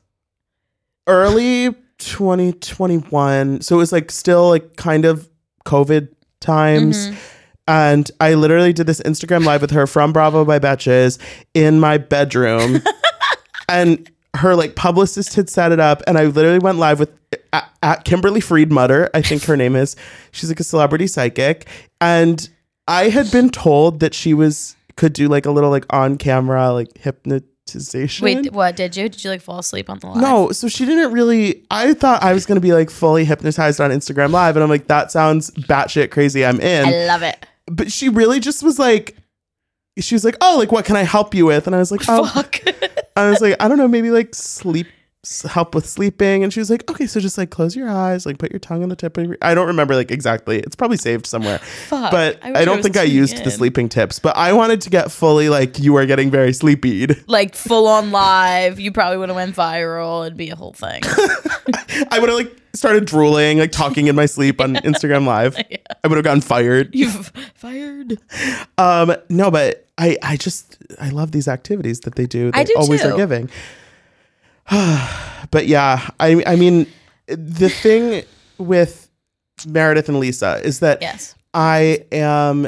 early 1.07 1.73
2021, 1.99 3.61
so 3.61 3.75
it 3.75 3.79
was 3.79 3.91
like 3.91 4.11
still 4.11 4.49
like 4.49 4.75
kind 4.75 5.05
of 5.05 5.29
COVID 5.65 6.09
times. 6.39 7.07
Mm-hmm. 7.07 7.36
And 7.67 8.09
I 8.21 8.33
literally 8.35 8.73
did 8.73 8.87
this 8.87 9.01
Instagram 9.01 9.45
live 9.45 9.61
with 9.61 9.71
her 9.71 9.87
from 9.87 10.13
Bravo 10.13 10.45
by 10.45 10.59
Betches 10.59 11.19
in 11.53 11.79
my 11.79 11.97
bedroom. 11.97 12.81
and 13.69 14.09
her 14.35 14.55
like 14.55 14.75
publicist 14.75 15.35
had 15.35 15.49
set 15.49 15.71
it 15.71 15.79
up 15.79 16.01
and 16.05 16.17
I 16.17 16.25
literally 16.25 16.59
went 16.59 16.77
live 16.77 16.99
with 16.99 17.11
at, 17.53 17.69
at 17.81 18.03
Kimberly 18.05 18.39
Friedmutter, 18.39 19.09
I 19.13 19.21
think 19.21 19.43
her 19.43 19.57
name 19.57 19.75
is. 19.75 19.95
She's 20.31 20.49
like 20.49 20.59
a 20.59 20.63
celebrity 20.63 21.07
psychic. 21.07 21.67
And 21.99 22.47
I 22.87 23.09
had 23.09 23.31
been 23.31 23.49
told 23.49 23.99
that 23.99 24.13
she 24.13 24.33
was 24.33 24.75
could 24.95 25.13
do 25.13 25.27
like 25.27 25.45
a 25.45 25.51
little 25.51 25.69
like 25.69 25.85
on 25.91 26.17
camera 26.17 26.71
like 26.71 26.97
hypnotization. 26.97 28.23
Wait, 28.23 28.51
what 28.51 28.75
did 28.75 28.95
you? 28.95 29.09
Did 29.09 29.23
you 29.23 29.29
like 29.29 29.41
fall 29.41 29.59
asleep 29.59 29.89
on 29.89 29.99
the 29.99 30.07
live? 30.07 30.21
No, 30.21 30.51
so 30.51 30.67
she 30.67 30.85
didn't 30.85 31.11
really. 31.11 31.63
I 31.71 31.93
thought 31.93 32.23
I 32.23 32.33
was 32.33 32.45
gonna 32.45 32.59
be 32.59 32.73
like 32.73 32.89
fully 32.89 33.25
hypnotized 33.25 33.79
on 33.79 33.91
Instagram 33.91 34.31
Live, 34.31 34.55
and 34.55 34.63
I'm 34.63 34.69
like, 34.69 34.87
that 34.87 35.11
sounds 35.11 35.51
batshit 35.51 36.11
crazy. 36.11 36.45
I'm 36.45 36.59
in 36.59 36.85
I 36.85 37.05
love 37.05 37.23
it. 37.23 37.45
But 37.67 37.91
she 37.91 38.09
really 38.09 38.39
just 38.39 38.63
was 38.63 38.79
like 38.79 39.15
she 39.99 40.15
was 40.15 40.23
like 40.23 40.35
oh 40.41 40.55
like 40.57 40.71
what 40.71 40.85
can 40.85 40.95
i 40.95 41.03
help 41.03 41.33
you 41.33 41.45
with 41.45 41.67
and 41.67 41.75
i 41.75 41.79
was 41.79 41.91
like 41.91 42.01
oh 42.07 42.25
Fuck. 42.25 42.61
i 43.15 43.29
was 43.29 43.41
like 43.41 43.55
i 43.59 43.67
don't 43.67 43.77
know 43.77 43.87
maybe 43.87 44.09
like 44.11 44.33
sleep 44.33 44.87
help 45.49 45.75
with 45.75 45.85
sleeping 45.87 46.43
and 46.43 46.53
she 46.53 46.59
was 46.59 46.69
like 46.69 46.89
okay 46.89 47.05
so 47.05 47.19
just 47.19 47.37
like 47.37 47.49
close 47.49 47.75
your 47.75 47.89
eyes 47.89 48.25
like 48.25 48.37
put 48.37 48.51
your 48.51 48.59
tongue 48.59 48.83
on 48.83 48.89
the 48.89 48.95
tip 48.95 49.17
of 49.17 49.25
your 49.25 49.37
i 49.41 49.53
don't 49.53 49.67
remember 49.67 49.95
like 49.95 50.11
exactly 50.11 50.59
it's 50.59 50.75
probably 50.75 50.97
saved 50.97 51.25
somewhere 51.25 51.57
Fuck. 51.87 52.11
but 52.11 52.39
I 52.43 52.61
i, 52.61 52.65
don't 52.65 52.77
was 52.77 52.83
think 52.85 52.97
i 52.97 53.03
used 53.03 53.43
the 53.43 53.51
sleeping 53.51 53.89
tips 53.89 54.19
but 54.19 54.35
i 54.37 54.53
wanted 54.53 54.81
to 54.81 54.89
get 54.89 55.11
fully 55.11 55.49
like 55.49 55.79
you 55.79 55.95
are 55.97 56.05
getting 56.05 56.31
very 56.31 56.53
sleepy 56.53 57.07
like 57.27 57.55
full 57.55 57.87
on 57.87 58.11
live, 58.11 58.79
you 58.79 58.91
probably 58.91 59.17
would 59.17 59.29
have 59.29 59.35
went 59.35 59.55
viral. 59.55 60.25
It'd 60.25 60.37
be 60.37 60.49
a 60.49 60.55
whole 60.55 60.73
thing. 60.73 61.01
i 62.11 62.19
would 62.19 62.29
have 62.29 62.37
like 62.37 62.55
started 62.73 63.05
drooling 63.05 63.57
like 63.57 63.71
talking 63.71 64.07
in 64.07 64.15
my 64.15 64.27
sleep 64.27 64.61
on 64.61 64.75
instagram 64.75 65.25
live 65.25 65.57
i 65.57 66.07
would 66.07 66.15
have 66.15 66.23
gotten 66.23 66.41
fired 66.41 66.93
You've 66.93 67.31
fired. 67.55 68.17
Um, 68.77 69.15
no, 69.29 69.51
but 69.51 69.85
I, 69.97 70.17
I 70.21 70.37
just, 70.37 70.77
I 70.99 71.09
love 71.09 71.31
these 71.31 71.47
activities 71.47 72.01
that 72.01 72.15
they 72.15 72.25
do. 72.25 72.51
They 72.51 72.59
I 72.59 72.63
do 72.63 72.73
always 72.77 73.01
too. 73.01 73.09
are 73.09 73.17
giving. 73.17 73.49
but 75.51 75.67
yeah, 75.67 76.07
I, 76.19 76.43
I 76.45 76.55
mean, 76.55 76.87
the 77.27 77.69
thing 77.69 78.23
with 78.57 79.09
Meredith 79.67 80.09
and 80.09 80.19
Lisa 80.19 80.61
is 80.63 80.79
that 80.79 81.01
Yes. 81.01 81.35
I 81.53 82.05
am, 82.11 82.67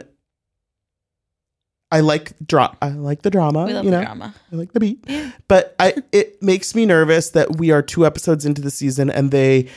I 1.91 1.99
like 2.01 2.33
dra- 2.45 2.77
I 2.81 2.89
like 2.89 3.21
the 3.23 3.29
drama. 3.29 3.65
We 3.65 3.73
love 3.73 3.85
you 3.85 3.91
the 3.91 4.01
drama. 4.01 4.33
I 4.51 4.55
like 4.55 4.73
the 4.73 4.79
beat. 4.79 5.05
But 5.47 5.75
I, 5.79 5.95
it 6.11 6.41
makes 6.41 6.73
me 6.75 6.85
nervous 6.85 7.31
that 7.31 7.57
we 7.57 7.71
are 7.71 7.81
two 7.81 8.05
episodes 8.05 8.45
into 8.45 8.61
the 8.61 8.71
season 8.71 9.09
and 9.09 9.31
they, 9.31 9.67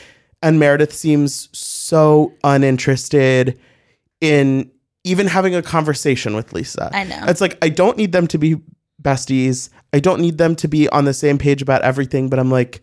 and 0.41 0.59
Meredith 0.59 0.93
seems 0.93 1.49
so 1.57 2.33
uninterested 2.43 3.59
in 4.21 4.71
even 5.03 5.27
having 5.27 5.53
a 5.55 5.61
conversation 5.61 6.35
with 6.35 6.53
Lisa. 6.53 6.89
I 6.93 7.03
know. 7.03 7.23
It's 7.27 7.41
like 7.41 7.57
I 7.61 7.69
don't 7.69 7.97
need 7.97 8.11
them 8.11 8.27
to 8.27 8.37
be 8.37 8.57
besties. 9.03 9.69
I 9.93 9.99
don't 9.99 10.21
need 10.21 10.37
them 10.37 10.55
to 10.57 10.67
be 10.67 10.89
on 10.89 11.05
the 11.05 11.13
same 11.13 11.37
page 11.37 11.61
about 11.61 11.81
everything, 11.83 12.29
but 12.29 12.39
I'm 12.39 12.49
like 12.49 12.81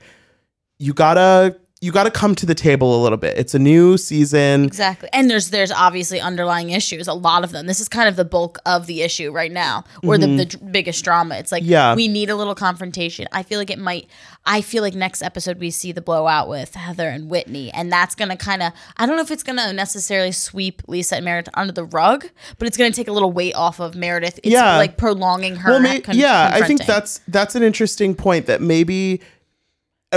you 0.78 0.94
got 0.94 1.14
to 1.14 1.56
you 1.82 1.92
got 1.92 2.04
to 2.04 2.10
come 2.10 2.34
to 2.34 2.44
the 2.44 2.54
table 2.54 2.94
a 2.94 3.00
little 3.02 3.16
bit. 3.16 3.38
It's 3.38 3.54
a 3.54 3.58
new 3.58 3.96
season. 3.96 4.64
Exactly. 4.66 5.08
And 5.14 5.30
there's 5.30 5.48
there's 5.48 5.72
obviously 5.72 6.20
underlying 6.20 6.70
issues, 6.70 7.08
a 7.08 7.14
lot 7.14 7.42
of 7.42 7.52
them. 7.52 7.66
This 7.66 7.80
is 7.80 7.88
kind 7.88 8.06
of 8.06 8.16
the 8.16 8.24
bulk 8.24 8.58
of 8.66 8.86
the 8.86 9.00
issue 9.00 9.32
right 9.32 9.50
now, 9.50 9.84
or 10.02 10.18
the, 10.18 10.26
the 10.26 10.58
biggest 10.70 11.02
drama. 11.04 11.36
It's 11.36 11.50
like 11.50 11.62
Mm-hmm. 11.62 11.70
Yeah. 11.72 11.94
we 11.94 12.06
need 12.08 12.28
a 12.28 12.36
little 12.36 12.54
confrontation. 12.54 13.26
I 13.32 13.42
feel 13.42 13.58
like 13.58 13.70
it 13.70 13.78
might 13.78 14.08
I 14.44 14.60
feel 14.60 14.82
like 14.82 14.94
next 14.94 15.22
episode 15.22 15.58
we 15.58 15.70
see 15.70 15.90
the 15.92 16.02
blowout 16.02 16.48
with 16.50 16.74
Heather 16.74 17.08
and 17.08 17.30
Whitney, 17.30 17.72
and 17.72 17.90
that's 17.90 18.14
gonna 18.14 18.36
kinda 18.36 18.74
I 18.98 19.06
don't 19.06 19.16
know 19.16 19.22
if 19.22 19.30
it's 19.30 19.42
gonna 19.42 19.72
necessarily 19.72 20.32
sweep 20.32 20.82
Lisa 20.86 21.16
and 21.16 21.24
Meredith 21.24 21.52
under 21.54 21.72
the 21.72 21.84
rug, 21.84 22.26
but 22.58 22.68
it's 22.68 22.76
gonna 22.76 22.90
take 22.90 23.08
a 23.08 23.12
little 23.12 23.32
weight 23.32 23.54
off 23.54 23.80
of 23.80 23.94
Meredith. 23.94 24.38
It's 24.42 24.52
Yeah. 24.52 24.76
like 24.76 24.98
prolonging 24.98 25.56
her. 25.56 25.70
Well, 25.70 25.80
may- 25.80 26.00
con- 26.00 26.16
yeah, 26.18 26.50
I 26.52 26.66
think 26.66 26.84
that's 26.84 27.20
that's 27.26 27.54
an 27.54 27.62
interesting 27.62 28.14
point 28.14 28.44
that 28.46 28.60
maybe 28.60 29.22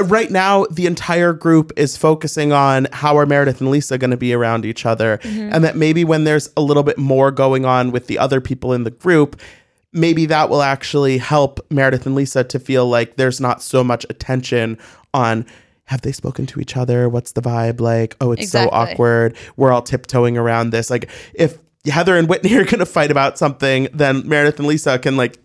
right 0.01 0.31
now 0.31 0.65
the 0.71 0.85
entire 0.87 1.33
group 1.33 1.71
is 1.77 1.95
focusing 1.97 2.51
on 2.51 2.87
how 2.91 3.17
are 3.17 3.25
Meredith 3.25 3.61
and 3.61 3.69
Lisa 3.69 3.97
going 3.97 4.11
to 4.11 4.17
be 4.17 4.33
around 4.33 4.65
each 4.65 4.85
other 4.85 5.19
Mm-hmm. 5.19 5.53
and 5.53 5.63
that 5.63 5.75
maybe 5.75 6.03
when 6.03 6.23
there's 6.23 6.49
a 6.57 6.61
little 6.61 6.83
bit 6.83 6.97
more 6.97 7.29
going 7.31 7.65
on 7.65 7.91
with 7.91 8.07
the 8.07 8.17
other 8.17 8.41
people 8.41 8.73
in 8.73 8.83
the 8.83 8.91
group 8.91 9.39
maybe 9.91 10.25
that 10.25 10.49
will 10.49 10.63
actually 10.63 11.19
help 11.19 11.59
Meredith 11.69 12.07
and 12.07 12.15
Lisa 12.15 12.43
to 12.43 12.59
feel 12.59 12.87
like 12.87 13.15
there's 13.17 13.39
not 13.39 13.61
so 13.61 13.83
much 13.83 14.05
attention 14.09 14.79
on 15.13 15.45
have 15.85 16.01
they 16.01 16.11
spoken 16.11 16.47
to 16.47 16.59
each 16.59 16.75
other? 16.77 17.07
What's 17.09 17.33
the 17.33 17.41
vibe? 17.41 17.79
Like 17.79 18.15
oh 18.19 18.31
it's 18.31 18.49
so 18.49 18.69
awkward. 18.71 19.35
We're 19.57 19.71
all 19.71 19.83
tiptoeing 19.83 20.37
around 20.37 20.71
this. 20.71 20.89
Like 20.89 21.09
if 21.35 21.59
Heather 21.85 22.17
and 22.17 22.27
Whitney 22.27 22.55
are 22.57 22.63
going 22.63 22.79
to 22.79 22.85
fight 22.87 23.11
about 23.11 23.37
something 23.37 23.87
then 23.93 24.27
Meredith 24.27 24.57
and 24.57 24.67
Lisa 24.67 24.97
can 24.97 25.15
like 25.17 25.37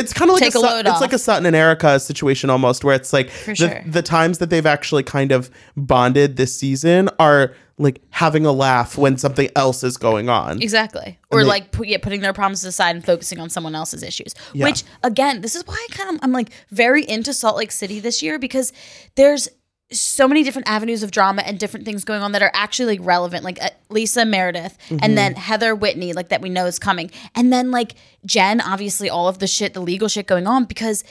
it's 0.00 0.12
kind 0.12 0.30
of 0.30 0.34
like 0.34 0.42
Take 0.42 0.54
a, 0.54 0.58
a 0.58 0.80
it's 0.80 0.88
off. 0.90 1.00
like 1.00 1.12
a 1.12 1.18
Sutton 1.18 1.46
and 1.46 1.54
Erika 1.54 2.00
situation 2.00 2.50
almost, 2.50 2.84
where 2.84 2.94
it's 2.94 3.12
like 3.12 3.30
the, 3.46 3.54
sure. 3.54 3.82
the 3.86 4.02
times 4.02 4.38
that 4.38 4.50
they've 4.50 4.66
actually 4.66 5.02
kind 5.02 5.32
of 5.32 5.50
bonded 5.76 6.36
this 6.36 6.54
season 6.56 7.08
are 7.18 7.54
like 7.78 8.02
having 8.10 8.44
a 8.44 8.52
laugh 8.52 8.98
when 8.98 9.16
something 9.16 9.48
else 9.56 9.82
is 9.82 9.96
going 9.96 10.28
on. 10.28 10.60
Exactly. 10.62 11.18
Or 11.30 11.42
they- 11.42 11.48
like 11.48 11.72
put, 11.72 11.88
yeah, 11.88 11.96
putting 11.98 12.20
their 12.20 12.32
problems 12.34 12.62
aside 12.64 12.94
and 12.94 13.04
focusing 13.04 13.38
on 13.38 13.48
someone 13.48 13.74
else's 13.74 14.02
issues. 14.02 14.34
Yeah. 14.52 14.66
Which 14.66 14.84
again, 15.02 15.40
this 15.40 15.56
is 15.56 15.66
why 15.66 15.74
I 15.74 15.94
kind 15.94 16.10
of 16.14 16.20
I'm 16.22 16.32
like 16.32 16.50
very 16.70 17.08
into 17.08 17.32
Salt 17.32 17.56
Lake 17.56 17.72
City 17.72 17.98
this 18.00 18.22
year 18.22 18.38
because 18.38 18.72
there's 19.14 19.48
so 19.92 20.28
many 20.28 20.42
different 20.44 20.68
avenues 20.68 21.02
of 21.02 21.10
drama 21.10 21.42
and 21.42 21.58
different 21.58 21.84
things 21.84 22.04
going 22.04 22.22
on 22.22 22.32
that 22.32 22.42
are 22.42 22.50
actually 22.54 22.96
like 22.98 23.06
relevant 23.06 23.42
like 23.44 23.60
uh, 23.62 23.70
Lisa 23.88 24.24
Meredith 24.24 24.78
and 25.02 25.18
then 25.18 25.34
Heather 25.34 25.74
Whitney 25.74 26.12
like 26.12 26.28
that 26.28 26.40
we 26.40 26.48
know 26.48 26.66
is 26.66 26.78
coming 26.78 27.10
and 27.34 27.52
then 27.52 27.70
like 27.72 27.94
Jen 28.24 28.60
obviously 28.60 29.10
all 29.10 29.26
of 29.28 29.38
the 29.40 29.46
shit 29.48 29.74
the 29.74 29.80
legal 29.80 30.06
shit 30.08 30.26
going 30.28 30.46
on 30.46 30.64
because 30.64 31.02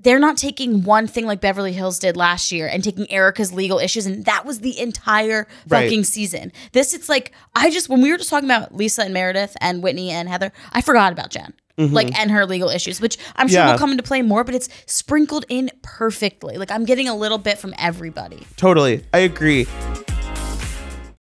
they're 0.00 0.18
not 0.18 0.36
taking 0.36 0.82
one 0.82 1.06
thing 1.06 1.24
like 1.24 1.40
Beverly 1.40 1.72
Hills 1.72 1.98
did 1.98 2.16
last 2.16 2.50
year 2.52 2.66
and 2.66 2.82
taking 2.82 3.10
Erika's 3.10 3.52
legal 3.54 3.78
issues, 3.78 4.04
and 4.06 4.24
that 4.26 4.44
was 4.44 4.58
the 4.60 4.78
entire 4.78 5.46
Right. 5.68 5.84
fucking 5.84 6.04
season. 6.04 6.52
This, 6.72 6.92
it's 6.92 7.08
like 7.08 7.32
I 7.54 7.70
just 7.70 7.88
when 7.88 8.02
we 8.02 8.10
were 8.10 8.18
just 8.18 8.28
talking 8.28 8.48
about 8.50 8.74
Lisa 8.74 9.04
and 9.04 9.14
Meredith 9.14 9.56
and 9.62 9.82
Whitney 9.82 10.10
and 10.10 10.28
Heather, 10.28 10.52
I 10.72 10.80
forgot 10.82 11.12
about 11.12 11.30
Jen, 11.30 11.54
like 11.76 12.16
and 12.18 12.30
her 12.30 12.46
legal 12.46 12.68
issues, 12.68 13.00
which 13.00 13.18
I'm 13.36 13.48
sure 13.48 13.58
Mm-hmm. 13.58 13.66
Yeah. 13.66 13.72
will 13.72 13.78
come 13.78 13.90
into 13.90 14.02
play 14.02 14.22
more. 14.22 14.44
But 14.44 14.54
it's 14.54 14.68
sprinkled 14.86 15.44
in 15.48 15.70
perfectly. 15.82 16.56
Like 16.56 16.70
I'm 16.70 16.84
getting 16.84 17.08
a 17.08 17.14
little 17.16 17.38
bit 17.38 17.58
from 17.58 17.74
everybody. 17.78 18.46
Totally. 18.56 19.04
I 19.12 19.18
agree. 19.18 19.66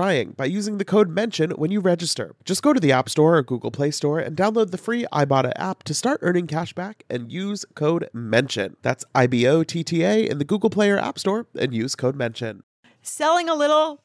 by 0.00 0.46
using 0.46 0.78
the 0.78 0.84
code 0.84 1.10
MENTION 1.10 1.50
when 1.50 1.70
you 1.70 1.78
register. 1.80 2.34
Just 2.44 2.62
go 2.62 2.72
to 2.72 2.80
the 2.80 2.90
App 2.90 3.10
Store 3.10 3.36
or 3.36 3.42
Google 3.42 3.70
Play 3.70 3.90
Store 3.90 4.18
and 4.18 4.36
download 4.36 4.70
the 4.70 4.78
free 4.78 5.04
Ibotta 5.12 5.52
app 5.56 5.82
to 5.82 5.92
start 5.92 6.20
earning 6.22 6.46
cash 6.46 6.72
back 6.72 7.04
and 7.10 7.30
use 7.30 7.66
code 7.74 8.08
MENTION. 8.14 8.76
That's 8.80 9.04
I 9.14 9.26
B 9.26 9.46
O 9.46 9.62
T 9.62 9.84
T 9.84 10.02
A 10.02 10.26
in 10.26 10.38
the 10.38 10.44
Google 10.44 10.70
Play 10.70 10.90
or 10.90 10.98
App 10.98 11.18
Store 11.18 11.46
and 11.58 11.74
use 11.74 11.94
code 11.94 12.16
MENTION. 12.16 12.62
Selling 13.02 13.50
a 13.50 13.54
little 13.54 14.02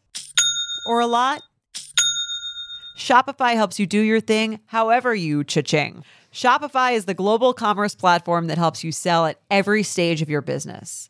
or 0.86 1.00
a 1.00 1.08
lot? 1.08 1.42
Shopify 2.98 3.56
helps 3.56 3.80
you 3.80 3.86
do 3.86 4.00
your 4.00 4.20
thing 4.20 4.60
however 4.66 5.16
you 5.16 5.44
cha-ching. 5.44 6.04
Shopify 6.34 6.94
is 6.94 7.06
the 7.06 7.14
global 7.14 7.54
commerce 7.54 7.96
platform 7.96 8.48
that 8.48 8.58
helps 8.58 8.84
you 8.84 8.92
sell 8.92 9.26
at 9.26 9.40
every 9.50 9.84
stage 9.84 10.22
of 10.22 10.30
your 10.30 10.42
business. 10.42 11.10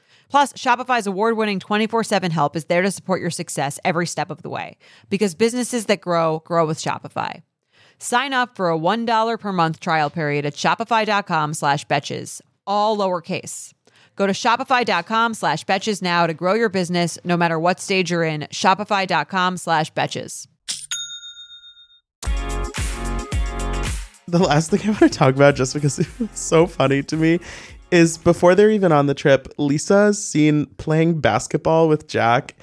Plus, 0.31 0.53
Shopify's 0.53 1.07
award 1.07 1.35
winning 1.35 1.59
24 1.59 2.05
7 2.05 2.31
help 2.31 2.55
is 2.55 2.65
there 2.65 2.81
to 2.81 2.89
support 2.89 3.19
your 3.19 3.29
success 3.29 3.79
every 3.83 4.07
step 4.07 4.31
of 4.31 4.41
the 4.41 4.49
way 4.49 4.77
because 5.09 5.35
businesses 5.35 5.87
that 5.87 5.99
grow, 5.99 6.39
grow 6.45 6.65
with 6.65 6.79
Shopify. 6.79 7.41
Sign 7.99 8.31
up 8.31 8.55
for 8.55 8.71
a 8.71 8.77
$1 8.77 9.39
per 9.39 9.51
month 9.51 9.81
trial 9.81 10.09
period 10.09 10.45
at 10.45 10.53
shopify.com 10.53 11.53
slash 11.53 11.85
betches, 11.85 12.39
all 12.65 12.97
lowercase. 12.97 13.73
Go 14.15 14.25
to 14.25 14.31
shopify.com 14.31 15.33
slash 15.33 15.65
betches 15.65 16.01
now 16.01 16.25
to 16.25 16.33
grow 16.33 16.53
your 16.53 16.69
business 16.69 17.19
no 17.25 17.35
matter 17.35 17.59
what 17.59 17.81
stage 17.81 18.09
you're 18.09 18.23
in. 18.23 18.41
Shopify.com 18.51 19.57
slash 19.57 19.91
betches. 19.91 20.47
the 24.31 24.39
last 24.39 24.71
thing 24.71 24.79
I 24.83 24.87
want 24.87 24.99
to 24.99 25.09
talk 25.09 25.35
about, 25.35 25.55
just 25.55 25.73
because 25.73 25.99
it 25.99 26.07
was 26.19 26.29
so 26.33 26.65
funny 26.65 27.03
to 27.03 27.17
me, 27.17 27.39
is 27.91 28.17
before 28.17 28.55
they're 28.55 28.71
even 28.71 28.91
on 28.91 29.05
the 29.07 29.13
trip, 29.13 29.47
Lisa's 29.57 30.23
seen 30.23 30.65
playing 30.77 31.19
basketball 31.21 31.87
with 31.87 32.07
Jack 32.07 32.55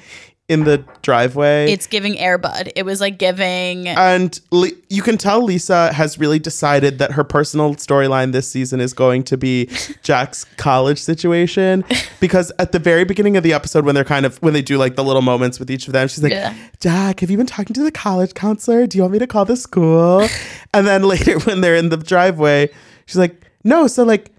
in 0.48 0.64
the 0.64 0.82
driveway. 1.02 1.70
It's 1.70 1.86
giving 1.86 2.14
Airbud. 2.14 2.72
It 2.74 2.84
was 2.86 3.02
like 3.02 3.18
giving. 3.18 3.86
and 3.86 4.40
Li- 4.50 4.72
you 4.88 5.02
can 5.02 5.18
tell 5.18 5.44
Lisa 5.44 5.92
has 5.92 6.18
really 6.18 6.38
decided 6.38 6.98
that 7.00 7.12
her 7.12 7.22
personal 7.22 7.74
storyline 7.74 8.32
this 8.32 8.50
season 8.50 8.80
is 8.80 8.94
going 8.94 9.24
to 9.24 9.36
be 9.36 9.68
Jack's 10.02 10.44
college 10.56 10.98
situation 10.98 11.84
because 12.20 12.50
at 12.58 12.72
the 12.72 12.78
very 12.78 13.04
beginning 13.04 13.36
of 13.36 13.42
the 13.42 13.52
episode 13.52 13.84
when 13.84 13.94
they're 13.94 14.04
kind 14.04 14.24
of 14.24 14.38
when 14.38 14.54
they 14.54 14.62
do 14.62 14.78
like 14.78 14.96
the 14.96 15.04
little 15.04 15.20
moments 15.20 15.58
with 15.60 15.70
each 15.70 15.86
of 15.86 15.92
them 15.92 16.08
she's 16.08 16.22
like 16.22 16.32
Yeah. 16.32 16.54
Jack 16.80 17.20
have 17.20 17.30
you 17.30 17.36
been 17.36 17.44
talking 17.46 17.74
to 17.74 17.82
the 17.82 17.92
college 17.92 18.32
counselor 18.32 18.86
do 18.86 18.96
you 18.96 19.02
want 19.02 19.12
me 19.12 19.18
to 19.18 19.26
call 19.26 19.44
the 19.44 19.56
school 19.56 20.26
and 20.72 20.86
then 20.86 21.02
later 21.02 21.38
when 21.40 21.60
they're 21.60 21.76
in 21.76 21.90
the 21.90 21.98
driveway 21.98 22.70
she's 23.04 23.18
like 23.18 23.38
no 23.64 23.86
so 23.86 24.02
like 24.02 24.30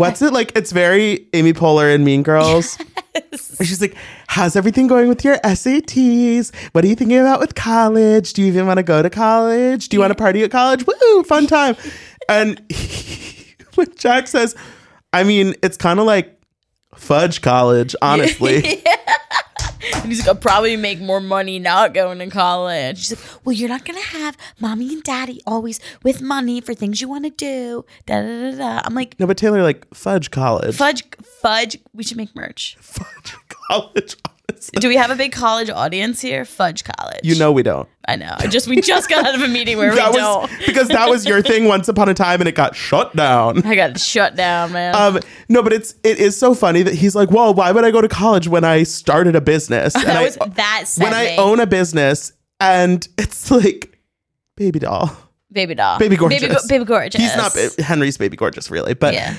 what's 0.00 0.22
it 0.22 0.32
like 0.32 0.52
it's 0.56 0.72
very 0.72 1.28
Amy 1.34 1.52
Poehler 1.52 1.94
and 1.94 2.04
Mean 2.04 2.22
Girls 2.22 2.78
and 3.14 3.68
she's 3.68 3.80
like, 3.80 3.94
How's 4.28 4.56
everything 4.56 4.86
going 4.86 5.08
with 5.08 5.24
your 5.24 5.36
SATs? 5.38 6.54
What 6.72 6.84
are 6.84 6.88
you 6.88 6.94
thinking 6.94 7.18
about 7.18 7.40
with 7.40 7.54
college? 7.54 8.32
Do 8.32 8.42
you 8.42 8.48
even 8.48 8.66
want 8.66 8.78
to 8.78 8.82
go 8.82 9.02
to 9.02 9.10
college? 9.10 9.88
Do 9.88 9.96
you 9.96 10.00
want 10.00 10.10
to 10.10 10.14
party 10.14 10.42
at 10.42 10.50
college? 10.50 10.86
Woo, 10.86 11.22
fun 11.24 11.46
time. 11.48 11.76
And 12.28 12.60
when 13.74 13.94
Jack 13.96 14.28
says, 14.28 14.56
I 15.12 15.24
mean, 15.24 15.54
it's 15.62 15.76
kind 15.76 16.00
of 16.00 16.06
like 16.06 16.40
fudge 16.94 17.42
college, 17.42 17.94
honestly. 18.00 18.56
And 18.56 18.84
he's 20.10 20.20
like, 20.20 20.28
I'll 20.28 20.34
probably 20.34 20.76
make 20.76 21.00
more 21.00 21.20
money 21.20 21.58
not 21.58 21.94
going 21.94 22.18
to 22.18 22.26
college. 22.28 22.98
She's 22.98 23.10
like, 23.12 23.44
Well, 23.44 23.52
you're 23.54 23.68
not 23.68 23.84
gonna 23.84 24.00
have 24.00 24.36
mommy 24.58 24.92
and 24.92 25.02
daddy 25.02 25.40
always 25.46 25.80
with 26.02 26.20
money 26.20 26.60
for 26.60 26.74
things 26.74 27.00
you 27.00 27.08
want 27.08 27.24
to 27.24 27.30
do. 27.30 27.84
Da 28.06 28.20
da 28.22 28.50
da 28.50 28.56
da. 28.58 28.82
I'm 28.84 28.94
like, 28.94 29.18
No, 29.18 29.26
but 29.26 29.36
Taylor, 29.36 29.62
like 29.62 29.86
fudge 29.94 30.30
college. 30.30 30.74
fudge, 30.76 31.02
fudge. 31.22 31.78
We 31.92 32.02
should 32.04 32.16
make 32.16 32.34
merch. 32.34 32.76
Fudge 32.80 33.34
college, 33.48 34.16
honestly. 34.24 34.39
Do 34.80 34.88
we 34.88 34.96
have 34.96 35.10
a 35.10 35.16
big 35.16 35.32
college 35.32 35.70
audience 35.70 36.20
here? 36.20 36.44
Fudge 36.44 36.84
college. 36.84 37.20
You 37.22 37.36
know 37.38 37.52
we 37.52 37.62
don't. 37.62 37.88
I 38.08 38.16
know. 38.16 38.34
I 38.38 38.46
just 38.46 38.66
we 38.66 38.80
just 38.80 39.08
got 39.08 39.26
out 39.26 39.34
of 39.34 39.42
a 39.42 39.48
meeting 39.48 39.76
where 39.78 39.90
we 39.90 39.96
That 39.96 40.12
don't. 40.12 40.50
because 40.66 40.88
that 40.88 41.08
was 41.08 41.26
your 41.26 41.42
thing 41.42 41.66
once 41.66 41.88
upon 41.88 42.08
a 42.08 42.14
time 42.14 42.40
and 42.40 42.48
it 42.48 42.54
got 42.54 42.74
shut 42.74 43.14
down. 43.14 43.64
I 43.64 43.74
got 43.74 43.98
shut 44.00 44.34
down, 44.36 44.72
man. 44.72 44.94
Um, 44.94 45.20
no, 45.48 45.62
but 45.62 45.72
it's 45.72 45.94
it 46.02 46.18
is 46.18 46.36
so 46.36 46.54
funny 46.54 46.82
that 46.82 46.94
he's 46.94 47.14
like, 47.14 47.30
well, 47.30 47.54
why 47.54 47.70
would 47.72 47.84
I 47.84 47.90
go 47.90 48.00
to 48.00 48.08
college 48.08 48.48
when 48.48 48.64
I 48.64 48.82
started 48.82 49.36
a 49.36 49.40
business? 49.40 49.94
And 50.00 50.04
that 50.06 50.16
I- 50.16 50.22
was 50.24 50.36
that 50.56 50.82
set 50.86 51.02
when 51.04 51.14
I 51.14 51.36
own 51.36 51.60
a 51.60 51.66
business, 51.66 52.32
and 52.58 53.06
it's 53.18 53.50
like, 53.50 53.98
baby 54.56 54.78
doll, 54.80 55.10
baby 55.52 55.74
doll, 55.74 55.98
baby 55.98 56.16
gorgeous, 56.16 56.40
baby, 56.40 56.54
baby 56.68 56.84
gorgeous. 56.84 57.20
He's 57.20 57.36
not 57.36 57.54
Henry's 57.86 58.16
baby 58.18 58.36
gorgeous, 58.36 58.70
really, 58.70 58.94
but 58.94 59.14
Yeah. 59.14 59.34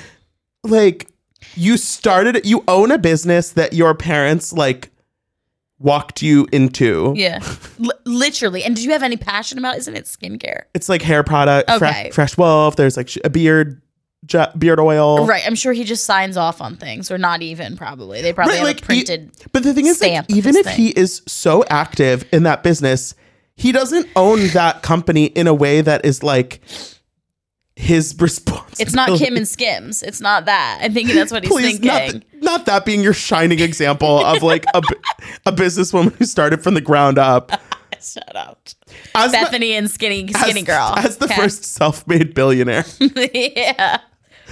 like, 0.64 1.08
you 1.56 1.76
started, 1.76 2.46
you 2.46 2.62
own 2.68 2.90
a 2.92 2.98
business 2.98 3.50
that 3.50 3.72
your 3.72 3.94
parents 3.94 4.52
like 4.52 4.90
walked 5.82 6.22
you 6.22 6.46
into. 6.52 7.12
Yeah, 7.16 7.40
L- 7.82 7.90
literally. 8.04 8.64
And 8.64 8.74
did 8.76 8.84
you 8.84 8.92
have 8.92 9.02
any 9.02 9.16
passion 9.16 9.58
about? 9.58 9.76
Isn't 9.78 9.96
it 9.96 10.04
skincare? 10.04 10.62
It's 10.74 10.88
like 10.88 11.02
hair 11.02 11.22
product, 11.22 11.68
Okay. 11.70 12.10
fresh 12.12 12.36
wolf. 12.38 12.76
There's 12.76 12.96
like 12.96 13.10
a 13.24 13.30
beard, 13.30 13.82
beard 14.58 14.78
oil, 14.80 15.26
Right. 15.26 15.42
I'm 15.46 15.54
sure 15.56 15.72
he 15.72 15.84
just 15.84 16.04
signs 16.04 16.36
off 16.36 16.60
on 16.60 16.76
things, 16.76 17.10
or 17.10 17.18
not 17.18 17.42
even. 17.42 17.76
Probably 17.76 18.22
they 18.22 18.32
probably 18.32 18.52
Right, 18.52 18.58
have 18.58 18.66
like, 18.68 18.82
printed. 18.82 19.30
e- 19.40 19.44
but 19.52 19.62
the 19.64 19.74
thing 19.74 19.86
is, 19.86 20.00
like, 20.00 20.24
even 20.28 20.56
if 20.56 20.66
he 20.68 20.88
is 20.90 21.22
so 21.26 21.64
active 21.68 22.24
in 22.32 22.44
that 22.44 22.62
business, 22.62 23.14
he 23.56 23.72
doesn't 23.72 24.06
own 24.16 24.46
that 24.48 24.82
company 24.82 25.24
in 25.26 25.46
a 25.46 25.54
way 25.54 25.80
that 25.80 26.04
is 26.04 26.22
like 26.22 26.60
his 27.82 28.14
response. 28.20 28.78
it's 28.80 28.94
not 28.94 29.18
Kim 29.18 29.36
and 29.36 29.46
Skims. 29.46 30.02
It's 30.02 30.20
not 30.20 30.44
that. 30.46 30.78
I 30.82 30.88
think 30.88 31.10
that's 31.10 31.32
what 31.32 31.42
he's 31.42 31.52
Please, 31.52 31.78
thinking. 31.78 31.88
not, 31.88 32.00
th- 32.10 32.22
not 32.42 32.66
that 32.66 32.84
being 32.84 33.02
your 33.02 33.12
shining 33.12 33.58
example 33.60 34.24
of 34.24 34.42
like 34.42 34.64
a, 34.74 34.82
a 35.46 35.52
businesswoman 35.52 36.14
who 36.14 36.24
started 36.24 36.62
from 36.62 36.74
the 36.74 36.80
ground 36.80 37.18
up. 37.18 37.50
Shut 38.00 38.34
up, 38.34 38.58
As 39.14 39.30
the- 39.30 39.38
Bethany 39.38 39.72
and 39.74 39.88
skinny 39.90 40.26
skinny 40.32 40.60
as, 40.60 40.66
girl. 40.66 40.94
as 40.96 41.16
the 41.18 41.26
Okay. 41.26 41.36
first 41.36 41.64
self-made 41.64 42.34
billionaire. 42.34 42.84
yeah. 43.32 43.98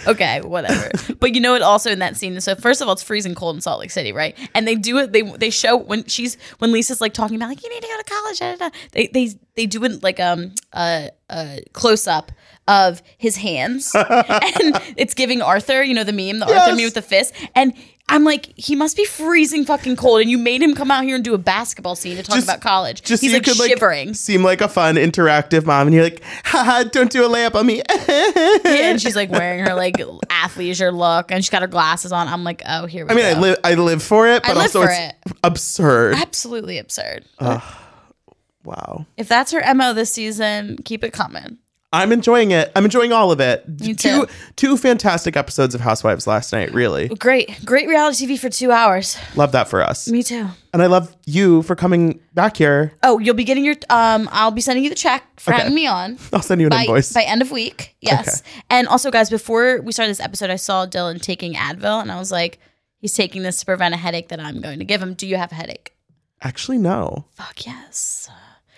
Okay, 0.07 0.41
whatever. 0.43 0.91
but 1.19 1.35
you 1.35 1.41
know 1.41 1.53
what? 1.53 1.61
Also 1.63 1.91
in 1.91 1.99
that 1.99 2.17
scene, 2.17 2.41
so 2.41 2.55
first 2.55 2.81
of 2.81 2.87
all, 2.87 2.93
it's 2.95 3.03
freezing 3.03 3.35
cold 3.35 3.57
in 3.57 3.61
Salt 3.61 3.81
Lake 3.81 3.91
City, 3.91 4.13
right? 4.13 4.37
And 4.55 4.67
they 4.69 4.75
do 4.77 4.99
it. 4.99 5.13
They 5.13 5.23
they 5.23 5.51
show 5.51 5.77
when 5.77 6.05
she's 6.07 6.37
when 6.59 6.71
Lisa's 6.73 7.01
like 7.01 7.13
talking 7.13 7.37
about 7.37 7.49
like 7.49 7.63
you 7.63 7.69
need 7.69 7.83
to 7.83 7.89
go 7.89 7.97
to 7.99 8.05
college. 8.05 8.39
Da, 8.39 8.53
da, 8.57 8.69
da. 8.71 8.77
They 8.93 9.09
they 9.09 9.31
they 9.57 9.67
do 9.67 9.85
it 9.85 10.03
like 10.03 10.19
um 10.21 10.55
a 10.73 11.11
a 11.29 11.61
close 11.73 12.07
up 12.07 12.31
of 12.71 13.03
his 13.19 13.37
hands, 13.37 13.93
and 13.95 14.81
it's 14.97 15.13
giving 15.15 15.43
Arthur, 15.43 15.83
you 15.83 15.93
know, 15.93 16.05
the 16.05 16.13
meme, 16.13 16.39
the 16.39 16.47
Arthur 16.47 16.75
meme 16.77 16.85
with 16.85 16.95
the 16.95 17.03
fist, 17.03 17.35
and. 17.55 17.75
I'm 18.13 18.25
like, 18.25 18.53
he 18.57 18.75
must 18.75 18.97
be 18.97 19.05
freezing 19.05 19.65
fucking 19.65 19.95
cold, 19.95 20.21
and 20.21 20.29
you 20.29 20.37
made 20.37 20.61
him 20.61 20.75
come 20.75 20.91
out 20.91 21.05
here 21.05 21.15
and 21.15 21.23
do 21.23 21.33
a 21.33 21.39
basketball 21.39 21.95
scene 21.95 22.17
to 22.17 22.25
talk 22.25 22.35
Just- 22.35 22.49
about 22.49 22.61
college. 22.61 23.03
Just 23.03 23.23
He's 23.23 23.31
so 23.31 23.37
like 23.37 23.45
could 23.45 23.55
shivering. 23.55 24.09
like 24.09 24.17
seem 24.17 24.43
like 24.43 24.61
a 24.61 24.67
fun 24.69 24.97
interactive 24.97 25.65
mom, 25.65 25.87
and 25.87 25.95
you're 25.95 26.03
like, 26.03 26.21
haha, 26.45 26.83
don't 26.83 27.09
do 27.09 27.25
a 27.25 27.29
layup 27.29 27.55
on 27.55 27.67
me. 27.67 27.83
Yeah, 27.87 28.91
and 28.91 29.01
she's 29.01 29.15
like 29.15 29.31
wearing 29.31 29.65
her 29.65 29.75
like 29.75 29.95
athleisure 29.95 30.93
look, 30.93 31.31
and 31.31 31.45
she's 31.45 31.51
got 31.51 31.63
her 31.63 31.69
glasses 31.69 32.11
on. 32.11 32.27
I'm 32.27 32.43
like, 32.43 32.63
oh, 32.69 32.87
here 32.87 33.05
we 33.05 33.11
go. 33.11 33.15
I 33.15 33.17
mean, 33.17 33.33
go. 33.33 33.39
I 33.39 33.41
live, 33.41 33.59
I 33.63 33.75
live 33.75 34.03
for 34.03 34.27
it, 34.27 34.43
but 34.43 34.57
also 34.57 34.83
it's 34.83 34.99
it. 34.99 35.15
absurd. 35.45 36.17
absolutely 36.17 36.79
absurd. 36.79 37.27
wow. 37.39 39.07
If 39.19 39.29
that's 39.29 39.53
her 39.53 39.63
mo 39.75 39.93
this 39.93 40.11
season, 40.11 40.79
keep 40.85 41.05
it 41.05 41.13
coming. 41.13 41.59
I'm 41.93 42.13
enjoying 42.13 42.53
it. 42.53 42.71
I'm 42.77 42.85
enjoying 42.85 43.13
all 43.13 43.33
of 43.33 43.41
it. 43.41 43.69
Me 43.69 43.95
Two 43.95 44.27
too. 44.27 44.27
two 44.55 44.77
fantastic 44.77 45.37
episodes 45.37 45.75
of 45.75 45.81
Housewives 45.81 46.25
last 46.27 46.53
night, 46.53 46.73
really. 46.73 47.09
Great, 47.09 47.65
great 47.65 47.89
reality 47.89 48.27
TV 48.27 48.39
for 48.39 48.49
two 48.49 48.71
hours. 48.71 49.17
Love 49.35 49.51
that 49.53 49.69
for 49.69 49.83
us. 49.83 50.09
Me 50.09 50.23
too. 50.23 50.47
And 50.73 50.83
I 50.83 50.87
love 50.87 51.13
you 51.27 51.63
for 51.63 51.75
coming 51.75 52.21
back 52.33 52.57
here. 52.57 52.93
Oh, 53.03 53.19
you'll 53.19 53.35
be 53.35 53.43
getting 53.43 53.65
your. 53.65 53.75
Um, 53.91 54.29
I'll 54.31 54.53
be 54.53 54.61
sending 54.61 54.85
you 54.85 54.91
the 54.91 54.95
check 54.97 55.25
for 55.41 55.51
Okay. 55.53 55.63
having 55.63 55.75
me 55.75 55.89
on. 55.89 56.17
I'll 56.33 56.43
send 56.43 56.61
you 56.61 56.69
an 56.69 56.71
By, 56.71 56.83
invoice. 56.83 57.13
by 57.13 57.23
end 57.23 57.43
of 57.43 57.51
week, 57.51 57.97
yes. 58.01 58.45
And 58.71 58.87
also, 58.87 59.11
guys, 59.11 59.29
before 59.29 59.81
we 59.83 59.91
started 59.91 60.11
this 60.11 60.21
episode, 60.21 60.49
I 60.51 60.57
saw 60.57 60.87
Dylan 60.87 61.21
taking 61.21 61.55
Advil, 61.55 62.01
and 62.03 62.13
I 62.13 62.21
was 62.21 62.31
like, 62.31 62.61
he's 62.99 63.15
taking 63.15 63.43
this 63.43 63.59
to 63.61 63.67
prevent 63.67 63.95
a 63.95 63.97
headache 63.99 64.29
that 64.29 64.39
I'm 64.39 64.61
going 64.61 64.79
to 64.79 64.85
give 64.85 65.03
him. 65.03 65.15
Do 65.15 65.27
you 65.27 65.37
have 65.39 65.51
a 65.51 65.57
headache? 65.57 65.93
Actually, 66.41 66.79
no. 66.79 67.25
Fuck 67.35 67.67
yes. 67.67 68.31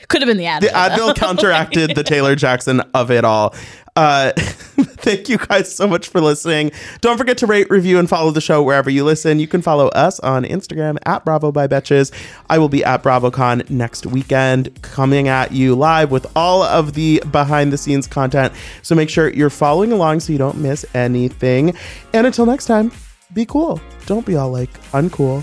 Could 0.08 0.22
have 0.22 0.28
been 0.28 0.36
the 0.36 0.44
Advil. 0.44 0.60
The. 0.60 0.68
Advil 0.68 1.14
counteracted 1.16 1.94
the 1.94 2.02
Taylor 2.02 2.34
Jackson 2.34 2.80
of 2.94 3.10
it 3.10 3.24
all. 3.24 3.54
Uh, 3.94 4.32
thank 4.36 5.28
you 5.28 5.36
guys 5.36 5.74
so 5.74 5.86
much 5.86 6.08
for 6.08 6.20
listening. 6.20 6.72
Don't 7.00 7.18
forget 7.18 7.36
to 7.38 7.46
rate, 7.46 7.68
review, 7.70 7.98
and 7.98 8.08
follow 8.08 8.30
the 8.30 8.40
show 8.40 8.62
wherever 8.62 8.88
you 8.88 9.04
listen. 9.04 9.38
You 9.38 9.46
can 9.46 9.60
follow 9.60 9.88
us 9.88 10.18
on 10.20 10.44
Instagram 10.44 10.96
at 11.04 11.24
Bravo 11.24 11.52
by 11.52 11.66
Betches. 11.66 12.10
I 12.48 12.58
will 12.58 12.70
be 12.70 12.82
at 12.84 13.02
BravoCon 13.02 13.68
next 13.68 14.06
weekend, 14.06 14.80
coming 14.82 15.28
at 15.28 15.52
you 15.52 15.74
live 15.74 16.10
with 16.10 16.26
all 16.34 16.62
of 16.62 16.94
the 16.94 17.22
behind 17.30 17.72
the 17.72 17.78
scenes 17.78 18.06
content. 18.06 18.52
So 18.82 18.94
make 18.94 19.10
sure 19.10 19.28
you're 19.28 19.50
following 19.50 19.92
along 19.92 20.20
so 20.20 20.32
you 20.32 20.38
don't 20.38 20.58
miss 20.58 20.86
anything. 20.94 21.76
And 22.14 22.26
until 22.26 22.46
next 22.46 22.66
time, 22.66 22.92
be 23.34 23.44
cool. 23.44 23.80
Don't 24.06 24.24
be 24.24 24.36
all 24.36 24.50
like 24.50 24.72
uncool. 24.92 25.42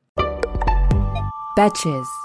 Betches. 1.55 2.20